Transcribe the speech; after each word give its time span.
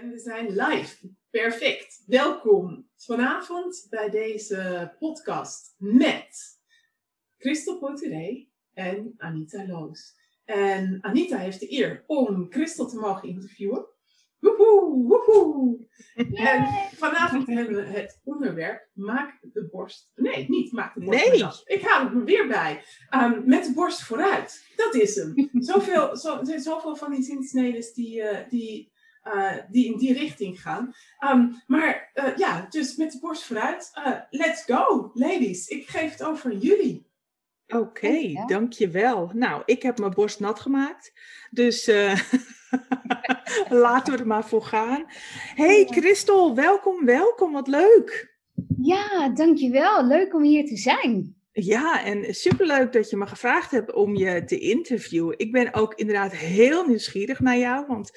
En 0.00 0.10
we 0.10 0.18
zijn 0.18 0.46
live. 0.46 0.96
Perfect. 1.30 2.02
Welkom 2.06 2.88
vanavond 2.96 3.86
bij 3.90 4.10
deze 4.10 4.92
podcast 4.98 5.74
met 5.78 6.60
Christel 7.38 7.78
Poteré 7.78 8.46
en 8.72 9.14
Anita 9.16 9.66
Loos. 9.66 10.14
En 10.44 10.98
Anita 11.00 11.36
heeft 11.36 11.60
de 11.60 11.72
eer 11.72 12.04
om 12.06 12.46
Christel 12.50 12.88
te 12.88 12.96
mogen 12.96 13.28
interviewen. 13.28 13.86
Woehoe, 14.38 15.06
woehoe. 15.06 15.88
En 16.14 16.66
vanavond 16.94 17.46
hebben 17.46 17.74
we 17.74 17.82
het 17.82 18.20
onderwerp 18.24 18.88
Maak 18.92 19.38
de 19.52 19.68
borst. 19.70 20.12
Nee, 20.14 20.48
niet 20.48 20.72
Maak 20.72 20.94
de 20.94 21.00
borst. 21.00 21.66
Nee. 21.66 21.78
Ik 21.78 21.82
haal 21.82 22.04
het 22.04 22.14
er 22.14 22.24
weer 22.24 22.46
bij. 22.46 22.84
Um, 23.10 23.42
met 23.46 23.64
de 23.64 23.72
borst 23.72 24.02
vooruit. 24.02 24.72
Dat 24.76 24.94
is 24.94 25.14
hem. 25.14 25.50
Zoveel, 25.52 26.16
zo, 26.16 26.38
er 26.38 26.46
zijn 26.46 26.60
zoveel 26.60 26.96
van 26.96 27.10
die 27.10 27.22
zinsneden 27.22 27.94
die, 27.94 28.20
uh, 28.20 28.38
die, 28.48 28.92
uh, 29.24 29.52
die 29.70 29.92
in 29.92 29.98
die 29.98 30.12
richting 30.12 30.62
gaan. 30.62 30.94
Um, 31.30 31.62
maar 31.66 32.10
uh, 32.14 32.36
ja, 32.36 32.66
dus 32.70 32.96
met 32.96 33.12
de 33.12 33.18
borst 33.18 33.44
vooruit. 33.44 33.92
Uh, 33.98 34.20
let's 34.30 34.62
go, 34.62 35.10
ladies. 35.14 35.68
Ik 35.68 35.88
geef 35.88 36.10
het 36.10 36.22
over 36.22 36.50
aan 36.50 36.58
jullie. 36.58 37.06
Oké, 37.66 37.76
okay, 37.76 38.30
ja. 38.30 38.46
dankjewel. 38.46 39.30
Nou, 39.34 39.62
ik 39.64 39.82
heb 39.82 39.98
mijn 39.98 40.12
borst 40.12 40.40
nat 40.40 40.60
gemaakt. 40.60 41.12
Dus 41.50 41.88
uh, 41.88 42.20
laten 43.68 44.12
we 44.12 44.18
er 44.18 44.26
maar 44.26 44.44
voor 44.44 44.62
gaan. 44.62 45.04
Hey 45.54 45.84
Christel, 45.90 46.54
welkom, 46.54 47.04
welkom. 47.04 47.52
Wat 47.52 47.68
leuk. 47.68 48.32
Ja, 48.80 49.28
dankjewel. 49.28 50.06
Leuk 50.06 50.34
om 50.34 50.42
hier 50.42 50.66
te 50.66 50.76
zijn. 50.76 51.36
Ja, 51.52 52.04
en 52.04 52.34
superleuk 52.34 52.92
dat 52.92 53.10
je 53.10 53.16
me 53.16 53.26
gevraagd 53.26 53.70
hebt 53.70 53.92
om 53.92 54.16
je 54.16 54.44
te 54.44 54.58
interviewen. 54.58 55.38
Ik 55.38 55.52
ben 55.52 55.74
ook 55.74 55.94
inderdaad 55.94 56.32
heel 56.32 56.86
nieuwsgierig 56.86 57.40
naar 57.40 57.58
jou, 57.58 57.86
want 57.86 58.12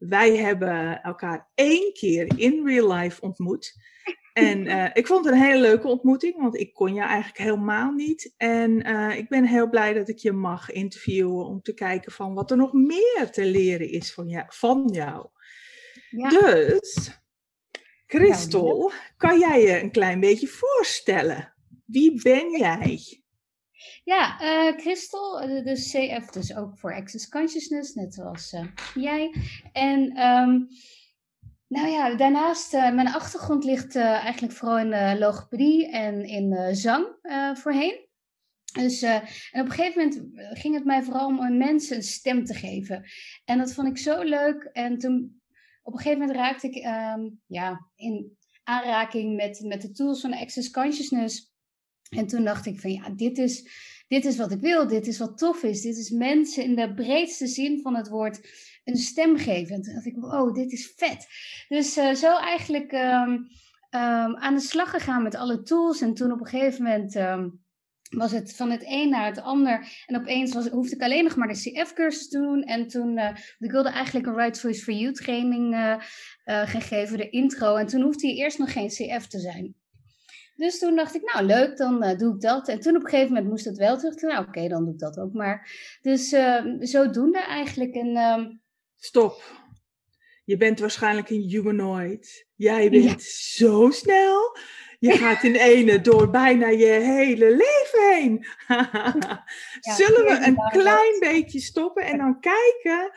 wij 0.00 0.36
hebben 0.36 1.02
elkaar 1.02 1.50
één 1.54 1.92
keer 1.92 2.32
in 2.36 2.66
real 2.66 2.92
life 2.92 3.20
ontmoet. 3.20 3.74
En 4.32 4.66
uh, 4.66 4.86
ik 5.00 5.06
vond 5.06 5.24
het 5.24 5.34
een 5.34 5.40
hele 5.40 5.60
leuke 5.60 5.88
ontmoeting, 5.88 6.36
want 6.36 6.56
ik 6.56 6.74
kon 6.74 6.94
je 6.94 7.00
eigenlijk 7.00 7.38
helemaal 7.38 7.92
niet. 7.92 8.34
En 8.36 8.88
uh, 8.88 9.16
ik 9.16 9.28
ben 9.28 9.44
heel 9.44 9.68
blij 9.68 9.92
dat 9.92 10.08
ik 10.08 10.18
je 10.18 10.32
mag 10.32 10.70
interviewen 10.70 11.46
om 11.46 11.62
te 11.62 11.74
kijken 11.74 12.12
van 12.12 12.34
wat 12.34 12.50
er 12.50 12.56
nog 12.56 12.72
meer 12.72 13.28
te 13.30 13.44
leren 13.44 13.90
is 13.90 14.12
van 14.12 14.28
jou. 14.28 14.44
Van 14.48 14.88
jou. 14.92 15.26
Ja. 16.10 16.28
Dus, 16.28 17.20
Christel, 18.06 18.92
kan 19.16 19.38
jij 19.38 19.62
je 19.62 19.80
een 19.80 19.90
klein 19.90 20.20
beetje 20.20 20.48
voorstellen? 20.48 21.54
Wie 21.86 22.22
ben 22.22 22.50
jij? 22.58 23.19
Ja, 24.04 24.42
uh, 24.42 24.78
Christel, 24.78 25.40
de 25.40 25.72
CF 25.72 26.30
dus 26.30 26.56
ook 26.56 26.78
voor 26.78 26.94
Access 26.94 27.28
Consciousness, 27.28 27.94
net 27.94 28.14
zoals 28.14 28.56
jij. 28.94 29.34
En... 29.72 30.26
Um, 30.26 30.68
nou 31.66 31.88
ja, 31.88 32.14
daarnaast, 32.14 32.72
mijn 32.72 33.08
achtergrond 33.08 33.64
ligt 33.64 33.96
eigenlijk 33.96 34.52
vooral 34.52 34.78
in 34.78 35.18
logopedie 35.18 35.90
en 35.90 36.24
in 36.24 36.74
zang 36.76 37.06
voorheen. 37.54 38.08
Dus, 38.72 39.02
en 39.02 39.22
op 39.52 39.66
een 39.66 39.70
gegeven 39.70 40.02
moment 40.02 40.58
ging 40.58 40.74
het 40.74 40.84
mij 40.84 41.02
vooral 41.02 41.26
om 41.26 41.56
mensen 41.56 41.96
een 41.96 42.02
stem 42.02 42.44
te 42.44 42.54
geven. 42.54 43.04
En 43.44 43.58
dat 43.58 43.72
vond 43.72 43.88
ik 43.88 43.98
zo 43.98 44.22
leuk. 44.22 44.62
En 44.72 44.98
toen, 44.98 45.40
op 45.82 45.92
een 45.92 45.98
gegeven 45.98 46.18
moment 46.18 46.38
raakte 46.38 46.66
ik 46.66 46.84
um, 46.84 47.40
ja, 47.46 47.90
in 47.94 48.36
aanraking 48.64 49.36
met, 49.36 49.60
met 49.60 49.82
de 49.82 49.90
tools 49.90 50.20
van 50.20 50.34
Access 50.34 50.70
Consciousness. 50.70 51.49
En 52.10 52.26
toen 52.26 52.44
dacht 52.44 52.66
ik 52.66 52.80
van 52.80 52.92
ja, 52.92 53.10
dit 53.10 53.38
is, 53.38 53.68
dit 54.08 54.24
is 54.24 54.36
wat 54.36 54.52
ik 54.52 54.60
wil. 54.60 54.86
Dit 54.86 55.06
is 55.06 55.18
wat 55.18 55.38
tof 55.38 55.62
is. 55.62 55.80
Dit 55.80 55.96
is 55.96 56.10
mensen 56.10 56.64
in 56.64 56.74
de 56.74 56.94
breedste 56.94 57.46
zin 57.46 57.80
van 57.82 57.96
het 57.96 58.08
woord 58.08 58.40
een 58.84 58.96
stem 58.96 59.36
geven. 59.36 59.74
En 59.74 59.82
toen 59.82 59.94
dacht 59.94 60.06
ik, 60.06 60.16
wow, 60.16 60.54
dit 60.54 60.72
is 60.72 60.92
vet. 60.96 61.26
Dus 61.68 61.96
uh, 61.96 62.14
zo 62.14 62.36
eigenlijk 62.36 62.92
um, 62.92 63.30
um, 63.30 64.36
aan 64.36 64.54
de 64.54 64.60
slag 64.60 64.90
gegaan 64.90 65.22
met 65.22 65.34
alle 65.34 65.62
tools. 65.62 66.00
En 66.00 66.14
toen 66.14 66.32
op 66.32 66.40
een 66.40 66.46
gegeven 66.46 66.82
moment 66.82 67.14
um, 67.14 67.60
was 68.10 68.32
het 68.32 68.56
van 68.56 68.70
het 68.70 68.82
een 68.86 69.08
naar 69.08 69.26
het 69.26 69.40
ander. 69.40 70.04
En 70.06 70.16
opeens 70.16 70.54
was, 70.54 70.68
hoefde 70.68 70.94
ik 70.94 71.02
alleen 71.02 71.24
nog 71.24 71.36
maar 71.36 71.48
de 71.48 71.70
CF-cursus 71.70 72.28
te 72.28 72.38
doen. 72.38 72.62
En 72.62 72.88
toen, 72.88 73.16
uh, 73.16 73.30
ik 73.58 73.70
wilde 73.70 73.90
eigenlijk 73.90 74.26
een 74.26 74.36
Right 74.36 74.60
Voice 74.60 74.82
for 74.82 74.94
You 74.94 75.12
training 75.12 75.74
uh, 75.74 75.96
gaan 76.44 76.82
geven, 76.82 77.18
de 77.18 77.30
intro. 77.30 77.76
En 77.76 77.86
toen 77.86 78.02
hoefde 78.02 78.26
hij 78.26 78.36
eerst 78.36 78.58
nog 78.58 78.72
geen 78.72 78.88
CF 78.88 79.26
te 79.26 79.38
zijn. 79.38 79.79
Dus 80.60 80.78
toen 80.78 80.96
dacht 80.96 81.14
ik, 81.14 81.32
nou 81.32 81.46
leuk, 81.46 81.76
dan 81.76 82.04
uh, 82.04 82.18
doe 82.18 82.34
ik 82.34 82.40
dat. 82.40 82.68
En 82.68 82.80
toen 82.80 82.96
op 82.96 83.02
een 83.02 83.08
gegeven 83.08 83.32
moment 83.32 83.50
moest 83.50 83.64
het 83.64 83.76
wel 83.76 83.98
terug. 83.98 84.20
Nou 84.20 84.38
oké, 84.38 84.48
okay, 84.48 84.68
dan 84.68 84.84
doe 84.84 84.92
ik 84.92 84.98
dat 84.98 85.18
ook 85.18 85.32
maar. 85.32 85.70
Dus 86.02 86.32
uh, 86.32 86.64
zodoende 86.80 87.38
eigenlijk. 87.38 87.94
En, 87.94 88.08
uh, 88.08 88.46
Stop. 88.96 89.42
Je 90.44 90.56
bent 90.56 90.80
waarschijnlijk 90.80 91.30
een 91.30 91.48
humanoid. 91.48 92.46
Jij 92.54 92.90
bent 92.90 93.04
ja. 93.04 93.16
zo 93.58 93.90
snel. 93.90 94.56
Je 94.98 95.12
gaat 95.22 95.42
in 95.42 95.54
ene 95.54 96.00
door 96.00 96.30
bijna 96.30 96.68
je 96.68 96.86
hele 96.86 97.56
leven 97.56 98.14
heen. 98.14 98.46
Zullen 99.98 100.24
we 100.24 100.40
een 100.46 100.80
klein 100.80 101.18
beetje 101.18 101.60
stoppen 101.60 102.04
en 102.04 102.18
dan 102.18 102.40
kijken 102.40 103.12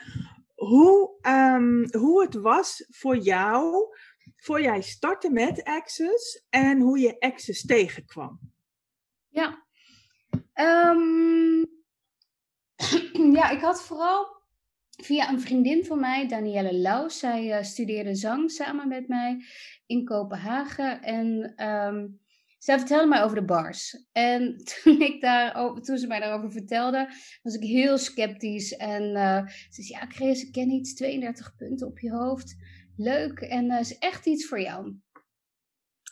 hoe, 0.54 1.10
um, 1.22 1.88
hoe 1.90 2.22
het 2.22 2.34
was 2.34 2.86
voor 2.90 3.16
jou 3.16 3.86
voor 4.44 4.62
jij 4.62 4.80
startte 4.80 5.30
met 5.30 5.64
Access 5.64 6.46
en 6.50 6.80
hoe 6.80 6.98
je 6.98 7.20
Access 7.20 7.66
tegenkwam. 7.66 8.40
Ja. 9.28 9.64
Um, 10.54 11.66
ja, 13.38 13.50
ik 13.50 13.60
had 13.60 13.82
vooral 13.82 14.26
via 14.90 15.28
een 15.28 15.40
vriendin 15.40 15.84
van 15.84 16.00
mij, 16.00 16.28
Danielle 16.28 16.74
Lau. 16.74 17.10
Zij 17.10 17.58
uh, 17.58 17.62
studeerde 17.62 18.14
zang 18.14 18.50
samen 18.50 18.88
met 18.88 19.08
mij 19.08 19.44
in 19.86 20.04
Kopenhagen. 20.04 21.02
En 21.02 21.54
um, 21.68 22.20
zij 22.58 22.78
vertelde 22.78 23.06
mij 23.06 23.22
over 23.22 23.36
de 23.36 23.44
bars. 23.44 24.06
En 24.12 24.56
toen, 24.82 25.00
ik 25.00 25.20
daar, 25.20 25.74
toen 25.80 25.98
ze 25.98 26.06
mij 26.06 26.20
daarover 26.20 26.52
vertelde, 26.52 27.08
was 27.42 27.54
ik 27.54 27.62
heel 27.62 27.98
sceptisch. 27.98 28.76
En 28.76 29.02
uh, 29.02 29.46
ze 29.46 29.82
zei, 29.82 30.00
ja 30.00 30.06
Chris, 30.06 30.42
ik 30.42 30.52
ken 30.52 30.70
iets, 30.70 30.94
32 30.94 31.56
punten 31.56 31.86
op 31.86 31.98
je 31.98 32.10
hoofd 32.10 32.56
leuk 32.96 33.40
en 33.40 33.64
uh, 33.64 33.80
is 33.80 33.98
echt 33.98 34.26
iets 34.26 34.46
voor 34.46 34.60
jou. 34.60 34.96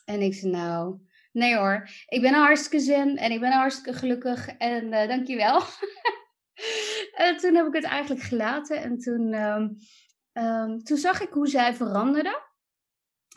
En 0.05 0.21
ik 0.23 0.35
zei, 0.35 0.53
nou, 0.53 0.99
nee 1.33 1.57
hoor, 1.57 1.89
ik 2.07 2.21
ben 2.21 2.35
hartstikke 2.35 2.81
zen 2.81 3.17
en 3.17 3.31
ik 3.31 3.41
ben 3.41 3.53
hartstikke 3.53 3.99
gelukkig 3.99 4.49
en 4.49 4.85
uh, 4.85 5.09
dankjewel. 5.09 5.63
en 7.27 7.37
toen 7.37 7.55
heb 7.55 7.67
ik 7.67 7.75
het 7.75 7.85
eigenlijk 7.85 8.23
gelaten 8.23 8.83
en 8.83 8.99
toen, 8.99 9.35
um, 9.35 9.77
um, 10.33 10.83
toen 10.83 10.97
zag 10.97 11.21
ik 11.21 11.33
hoe 11.33 11.49
zij 11.49 11.75
veranderde. 11.75 12.51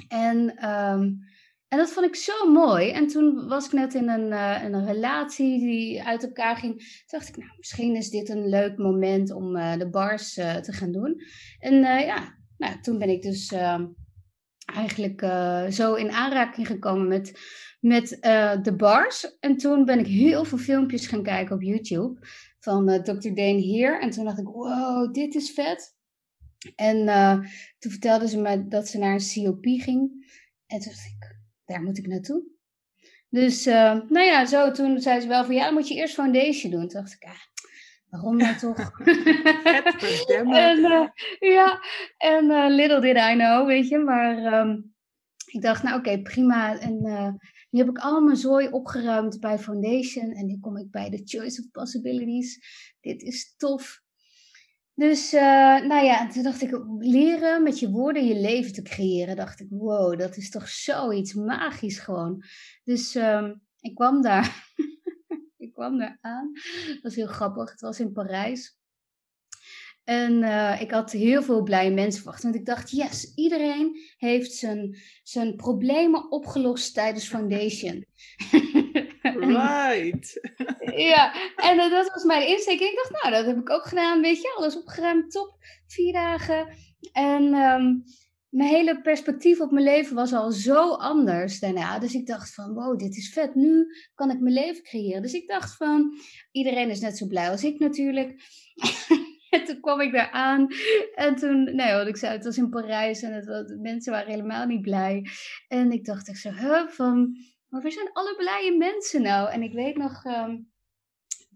En, 0.08 0.70
um, 0.70 1.20
en 1.68 1.78
dat 1.78 1.92
vond 1.92 2.06
ik 2.06 2.16
zo 2.16 2.52
mooi. 2.52 2.92
En 2.92 3.08
toen 3.08 3.48
was 3.48 3.66
ik 3.66 3.72
net 3.72 3.94
in 3.94 4.10
een, 4.10 4.32
uh, 4.32 4.64
een 4.64 4.86
relatie 4.86 5.60
die 5.60 6.04
uit 6.04 6.24
elkaar 6.24 6.56
ging. 6.56 6.78
Toen 6.78 7.20
dacht 7.20 7.28
ik, 7.28 7.38
nou, 7.38 7.52
misschien 7.58 7.96
is 7.96 8.10
dit 8.10 8.30
een 8.30 8.50
leuk 8.50 8.78
moment 8.78 9.32
om 9.32 9.54
de 9.54 9.90
bars 9.90 10.34
te 10.34 10.72
gaan 10.72 10.92
doen. 10.92 11.22
En 11.60 11.74
ja, 12.06 12.36
nou, 12.58 12.80
toen 12.82 12.98
ben 12.98 13.10
ik 13.10 13.22
dus 13.22 13.52
uh, 13.52 13.82
eigenlijk 14.66 15.22
uh, 15.22 15.68
zo 15.68 15.94
in 15.94 16.12
aanraking 16.12 16.68
gekomen 16.68 17.08
met, 17.08 17.40
met 17.80 18.18
uh, 18.22 18.62
de 18.62 18.76
bars. 18.76 19.38
En 19.40 19.58
toen 19.58 19.86
ben 19.86 20.00
ik 20.00 20.08
heel 20.08 20.44
veel 20.44 20.58
filmpjes 20.58 21.08
gaan 21.08 21.24
kijken 21.24 21.56
op 21.56 21.62
YouTube 21.62 22.28
van 22.60 22.86
Dr. 23.04 23.34
Dane 23.34 23.60
hier. 23.60 24.02
En 24.02 24.10
toen 24.10 24.26
dacht 24.26 24.40
ik, 24.40 24.48
wow, 24.48 25.14
dit 25.14 25.36
is 25.36 25.52
vet. 25.52 25.94
En 26.76 27.06
toen 27.80 27.92
vertelde 27.92 28.28
ze 28.28 28.42
me 28.42 28.68
dat 28.68 28.88
ze 28.88 28.98
naar 28.98 29.14
een 29.14 29.44
COP 29.44 29.66
ging. 29.66 30.12
En 30.66 30.80
toen 30.80 30.92
dacht 30.92 31.06
ik, 31.06 31.38
daar 31.66 31.82
moet 31.82 31.98
ik 31.98 32.08
naartoe. 32.08 32.44
Dus, 33.30 33.66
nou 33.66 34.20
ja, 34.20 34.46
zo 34.46 34.72
toen 34.72 35.02
zei 35.02 35.20
ze 35.20 35.28
wel 35.28 35.46
van, 35.46 35.56
ja, 35.56 35.66
dan 35.66 35.74
moet 35.74 35.88
je 35.88 35.96
eerst 35.96 36.14
foundation 36.14 36.72
doen. 36.72 36.88
Toen 36.88 37.02
dacht 37.02 37.14
ik, 37.14 37.24
ah, 37.24 37.40
waarom 38.16 38.38
nou 38.38 38.56
toch? 38.56 38.92
en, 40.68 40.80
uh, 40.80 41.08
ja, 41.40 41.80
en 42.18 42.46
uh, 42.46 42.66
little 42.70 43.02
did 43.02 43.18
I 43.18 43.34
know, 43.34 43.68
weet 43.68 43.88
je. 43.88 43.98
Maar 43.98 44.60
um, 44.60 44.94
ik 45.46 45.62
dacht, 45.62 45.84
nou 45.84 46.00
oké, 46.00 46.10
okay, 46.10 46.22
prima. 46.22 46.80
En 46.80 47.06
uh, 47.06 47.30
nu 47.70 47.80
heb 47.80 47.90
ik 47.90 47.98
al 47.98 48.22
mijn 48.22 48.38
zooi 48.38 48.68
opgeruimd 48.68 49.40
bij 49.40 49.60
Foundation. 49.60 50.32
En 50.32 50.46
nu 50.46 50.58
kom 50.60 50.78
ik 50.78 50.92
bij 50.92 51.10
de 51.10 51.22
Choice 51.24 51.62
of 51.62 51.72
Possibilities. 51.72 52.60
Dit 53.02 53.22
is 53.22 53.56
tof. 53.58 54.04
Dus, 54.98 55.32
nou 55.32 56.04
ja, 56.04 56.28
toen 56.28 56.44
dacht 56.44 56.62
ik, 56.62 56.80
leren 57.00 57.64
met 57.64 57.80
je 57.80 57.90
woorden 57.90 58.26
je 58.26 58.40
leven 58.40 58.74
te 58.74 58.82
creëren. 58.82 59.36
Dacht 59.36 59.60
ik, 59.60 59.68
wow, 59.70 60.20
dat 60.20 60.38
is 60.38 60.50
toch 60.50 60.70
zoiets 60.70 61.34
magisch 61.34 62.00
gewoon. 62.00 62.44
Dus 62.84 63.16
um, 63.16 63.62
ik 63.80 63.96
kwam 63.96 64.22
daar 64.22 64.74
kwam 65.86 66.00
daar 66.00 66.18
aan. 66.22 66.52
Dat 66.88 67.02
was 67.02 67.16
heel 67.16 67.28
grappig. 67.28 67.72
Het 67.72 67.82
was 67.82 68.00
in 68.00 68.12
Parijs. 68.12 68.78
En 70.04 70.34
uh, 70.34 70.82
ik 70.82 70.92
had 70.92 71.12
heel 71.12 71.44
veel 71.44 71.64
blije 71.64 71.92
mensen 71.92 72.22
verwacht. 72.22 72.44
Want 72.44 72.56
ik 72.56 72.66
dacht, 72.66 72.92
yes, 72.92 73.34
iedereen 73.36 74.00
heeft 74.18 74.54
zijn, 74.54 74.98
zijn 75.24 75.56
problemen 75.56 76.32
opgelost 76.32 76.94
tijdens 76.94 77.28
Foundation. 77.28 78.06
Right. 79.36 80.54
ja, 81.12 81.34
en 81.56 81.78
uh, 81.78 81.90
dat 81.90 82.14
was 82.14 82.24
mijn 82.24 82.48
insteek. 82.48 82.80
Ik 82.80 82.96
dacht, 82.96 83.24
nou, 83.24 83.36
dat 83.36 83.46
heb 83.46 83.58
ik 83.58 83.70
ook 83.70 83.86
gedaan. 83.86 84.22
Weet 84.22 84.42
je, 84.42 84.54
alles 84.58 84.78
opgeruimd, 84.78 85.32
top. 85.32 85.58
Vier 85.88 86.14
dagen. 86.14 86.68
En 87.12 87.54
um, 87.54 88.04
mijn 88.56 88.70
hele 88.70 89.02
perspectief 89.02 89.60
op 89.60 89.72
mijn 89.72 89.86
leven 89.86 90.16
was 90.16 90.34
al 90.34 90.52
zo 90.52 90.92
anders 90.92 91.60
daarna. 91.60 92.00
Dus 92.00 92.14
ik 92.14 92.28
dacht 92.28 92.54
van, 92.54 92.74
wow, 92.74 93.00
dit 93.00 93.16
is 93.16 93.34
vet. 93.34 93.56
Nu 93.56 93.86
kan 94.14 94.32
ik 94.32 94.40
mijn 94.40 94.54
leven 94.54 94.84
creëren. 94.84 95.22
Dus 95.22 95.34
ik 95.34 95.48
dacht 95.48 95.76
van, 95.78 96.14
iedereen 96.52 96.90
is 96.90 97.00
net 97.00 97.18
zo 97.18 97.28
blij 97.28 97.50
als 97.50 97.64
ik 97.64 97.80
natuurlijk. 97.80 98.30
en 99.50 99.66
toen 99.66 99.80
kwam 99.80 100.02
ik 100.02 100.12
daar 100.12 100.32
aan. 100.32 100.68
En 101.16 101.36
toen, 101.36 101.76
nee, 101.76 101.94
wat 101.94 102.08
ik 102.08 102.18
zei, 102.18 102.34
het 102.34 102.46
was 102.46 102.58
in 102.58 102.70
Parijs 102.70 103.22
en 103.22 103.34
het, 103.34 103.46
was, 103.46 103.76
mensen 103.82 104.12
waren 104.12 104.32
helemaal 104.32 104.66
niet 104.66 104.82
blij. 104.82 105.26
En 105.68 105.92
ik 105.92 106.06
dacht 106.06 106.28
ik 106.28 106.38
zo, 106.38 106.52
van, 106.88 107.38
maar 107.68 107.82
waar 107.82 107.92
zijn 107.92 108.12
alle 108.14 108.36
blije 108.36 108.78
mensen 108.78 109.22
nou? 109.22 109.52
En 109.52 109.62
ik 109.62 109.74
weet 109.74 109.98
nog... 109.98 110.26
Ehm, 110.26 110.58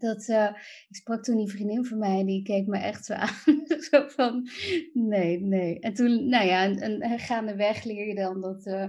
dat, 0.00 0.28
uh, 0.28 0.50
ik 0.88 0.96
sprak 0.96 1.22
toen 1.22 1.36
die 1.36 1.50
vriendin 1.50 1.84
van 1.84 1.98
mij, 1.98 2.24
die 2.24 2.42
keek 2.42 2.66
me 2.66 2.78
echt 2.78 3.04
zo 3.04 3.14
aan. 3.24 3.64
zo 3.90 4.08
van, 4.08 4.48
nee, 4.92 5.40
nee. 5.40 5.78
En 5.78 5.94
toen, 5.94 6.28
nou 6.28 6.46
ja, 6.46 6.64
en, 6.64 7.00
en 7.00 7.18
gaandeweg 7.18 7.84
leer 7.84 8.06
je 8.06 8.14
dan 8.14 8.40
dat, 8.40 8.66
uh, 8.66 8.86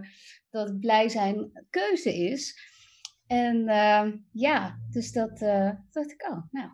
dat 0.50 0.80
blij 0.80 1.10
zijn 1.10 1.66
keuze 1.69 2.16
is. 2.16 2.69
En 3.28 3.58
uh, 3.58 4.08
ja, 4.31 4.80
dus 4.90 5.12
dat 5.12 5.40
dacht 5.92 6.12
ik, 6.12 6.28
oh, 6.30 6.44
nou, 6.52 6.69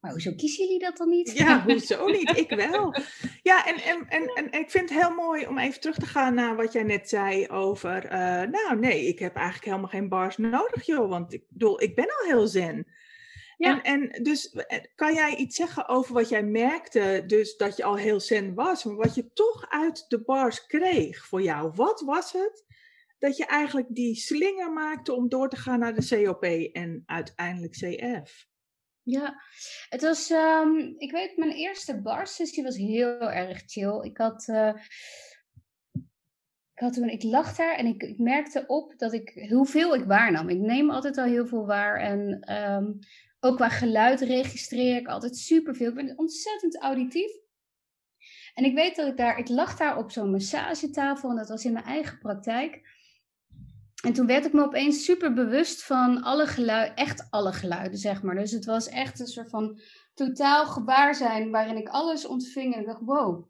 maar 0.00 0.12
hoezo 0.12 0.32
kiezen 0.34 0.64
jullie 0.64 0.80
dat 0.80 0.96
dan 0.96 1.08
niet? 1.08 1.32
Ja, 1.32 1.62
hoezo 1.66 2.06
niet? 2.06 2.36
Ik 2.36 2.50
wel. 2.50 2.94
Ja, 3.42 3.66
en, 3.66 3.76
en, 3.76 4.08
en, 4.08 4.26
en 4.34 4.60
ik 4.60 4.70
vind 4.70 4.88
het 4.90 4.98
heel 4.98 5.14
mooi 5.14 5.46
om 5.46 5.58
even 5.58 5.80
terug 5.80 5.96
te 5.96 6.06
gaan 6.06 6.34
naar 6.34 6.56
wat 6.56 6.72
jij 6.72 6.82
net 6.82 7.08
zei 7.08 7.48
over... 7.48 8.06
nou, 8.50 8.78
nee, 8.78 9.06
ik 9.06 9.18
heb 9.18 9.34
eigenlijk 9.34 9.64
helemaal 9.64 9.88
geen 9.88 10.08
bars 10.08 10.36
nodig, 10.36 10.86
joh. 10.86 11.08
Want 11.08 11.32
ik 11.32 11.44
bedoel, 11.48 11.82
ik 11.82 11.94
ben 11.94 12.06
al 12.06 12.26
heel 12.26 12.46
zen. 12.46 12.86
Ja. 13.56 13.82
En, 13.82 14.10
en 14.10 14.22
dus 14.22 14.50
eh, 14.50 14.78
kan 14.94 15.14
jij 15.14 15.36
iets 15.36 15.56
zeggen 15.56 15.88
over 15.88 16.14
wat 16.14 16.28
jij 16.28 16.42
merkte, 16.42 17.24
dus 17.26 17.56
dat 17.56 17.76
je 17.76 17.84
al 17.84 17.96
heel 17.96 18.20
zen 18.20 18.54
was, 18.54 18.84
maar 18.84 18.96
wat 18.96 19.14
je 19.14 19.32
toch 19.32 19.66
uit 19.68 20.04
de 20.08 20.22
bars 20.22 20.66
kreeg 20.66 21.26
voor 21.26 21.42
jou? 21.42 21.72
Wat 21.74 22.00
was 22.00 22.32
het 22.32 22.64
dat 23.18 23.36
je 23.36 23.46
eigenlijk 23.46 23.86
die 23.88 24.14
slinger 24.14 24.72
maakte 24.72 25.12
om 25.12 25.28
door 25.28 25.48
te 25.48 25.56
gaan 25.56 25.78
naar 25.78 25.94
de 25.94 26.24
COP 26.24 26.44
en 26.72 27.02
uiteindelijk 27.06 27.72
CF? 27.72 28.46
Ja, 29.02 29.42
het 29.88 30.02
was, 30.02 30.30
um, 30.30 30.94
ik 30.96 31.10
weet, 31.10 31.36
mijn 31.36 31.52
eerste 31.52 32.00
bar-sessie 32.00 32.62
was 32.62 32.76
heel 32.76 33.30
erg 33.30 33.62
chill. 33.66 34.02
Ik 34.02 34.16
had, 34.16 34.48
uh, 34.48 34.74
ik 36.74 36.80
had 36.80 36.92
toen, 36.92 37.08
ik 37.08 37.22
lag 37.22 37.56
daar 37.56 37.74
en 37.74 37.86
ik, 37.86 38.02
ik, 38.02 38.18
merkte 38.18 38.64
op 38.66 38.94
dat 38.96 39.12
ik, 39.12 39.46
hoeveel 39.50 39.94
ik 39.94 40.04
waarnam. 40.04 40.48
Ik 40.48 40.58
neem 40.58 40.90
altijd 40.90 41.18
al 41.18 41.24
heel 41.24 41.46
veel 41.46 41.66
waar 41.66 42.00
en 42.00 42.52
um, 42.52 42.98
ook 43.44 43.56
qua 43.56 43.68
geluid 43.68 44.20
registreer 44.20 44.96
ik 44.96 45.06
altijd 45.06 45.36
superveel. 45.36 45.88
Ik 45.88 45.94
ben 45.94 46.18
ontzettend 46.18 46.80
auditief. 46.80 47.32
En 48.54 48.64
ik 48.64 48.74
weet 48.74 48.96
dat 48.96 49.06
ik 49.06 49.16
daar, 49.16 49.38
ik 49.38 49.48
lag 49.48 49.76
daar 49.76 49.98
op 49.98 50.10
zo'n 50.10 50.30
massagetafel 50.30 51.30
en 51.30 51.36
dat 51.36 51.48
was 51.48 51.64
in 51.64 51.72
mijn 51.72 51.84
eigen 51.84 52.18
praktijk. 52.18 52.82
En 54.04 54.12
toen 54.12 54.26
werd 54.26 54.44
ik 54.44 54.52
me 54.52 54.62
opeens 54.62 55.04
super 55.04 55.32
bewust 55.32 55.84
van 55.84 56.22
alle 56.22 56.46
geluiden, 56.46 56.96
echt 56.96 57.26
alle 57.30 57.52
geluiden, 57.52 57.98
zeg 57.98 58.22
maar. 58.22 58.34
Dus 58.34 58.50
het 58.50 58.64
was 58.64 58.88
echt 58.88 59.20
een 59.20 59.26
soort 59.26 59.50
van 59.50 59.80
totaal 60.14 60.66
gebaar 60.66 61.14
zijn 61.14 61.50
waarin 61.50 61.76
ik 61.76 61.88
alles 61.88 62.26
ontving. 62.26 62.74
En 62.74 62.84
dacht, 62.84 63.00
wow, 63.00 63.46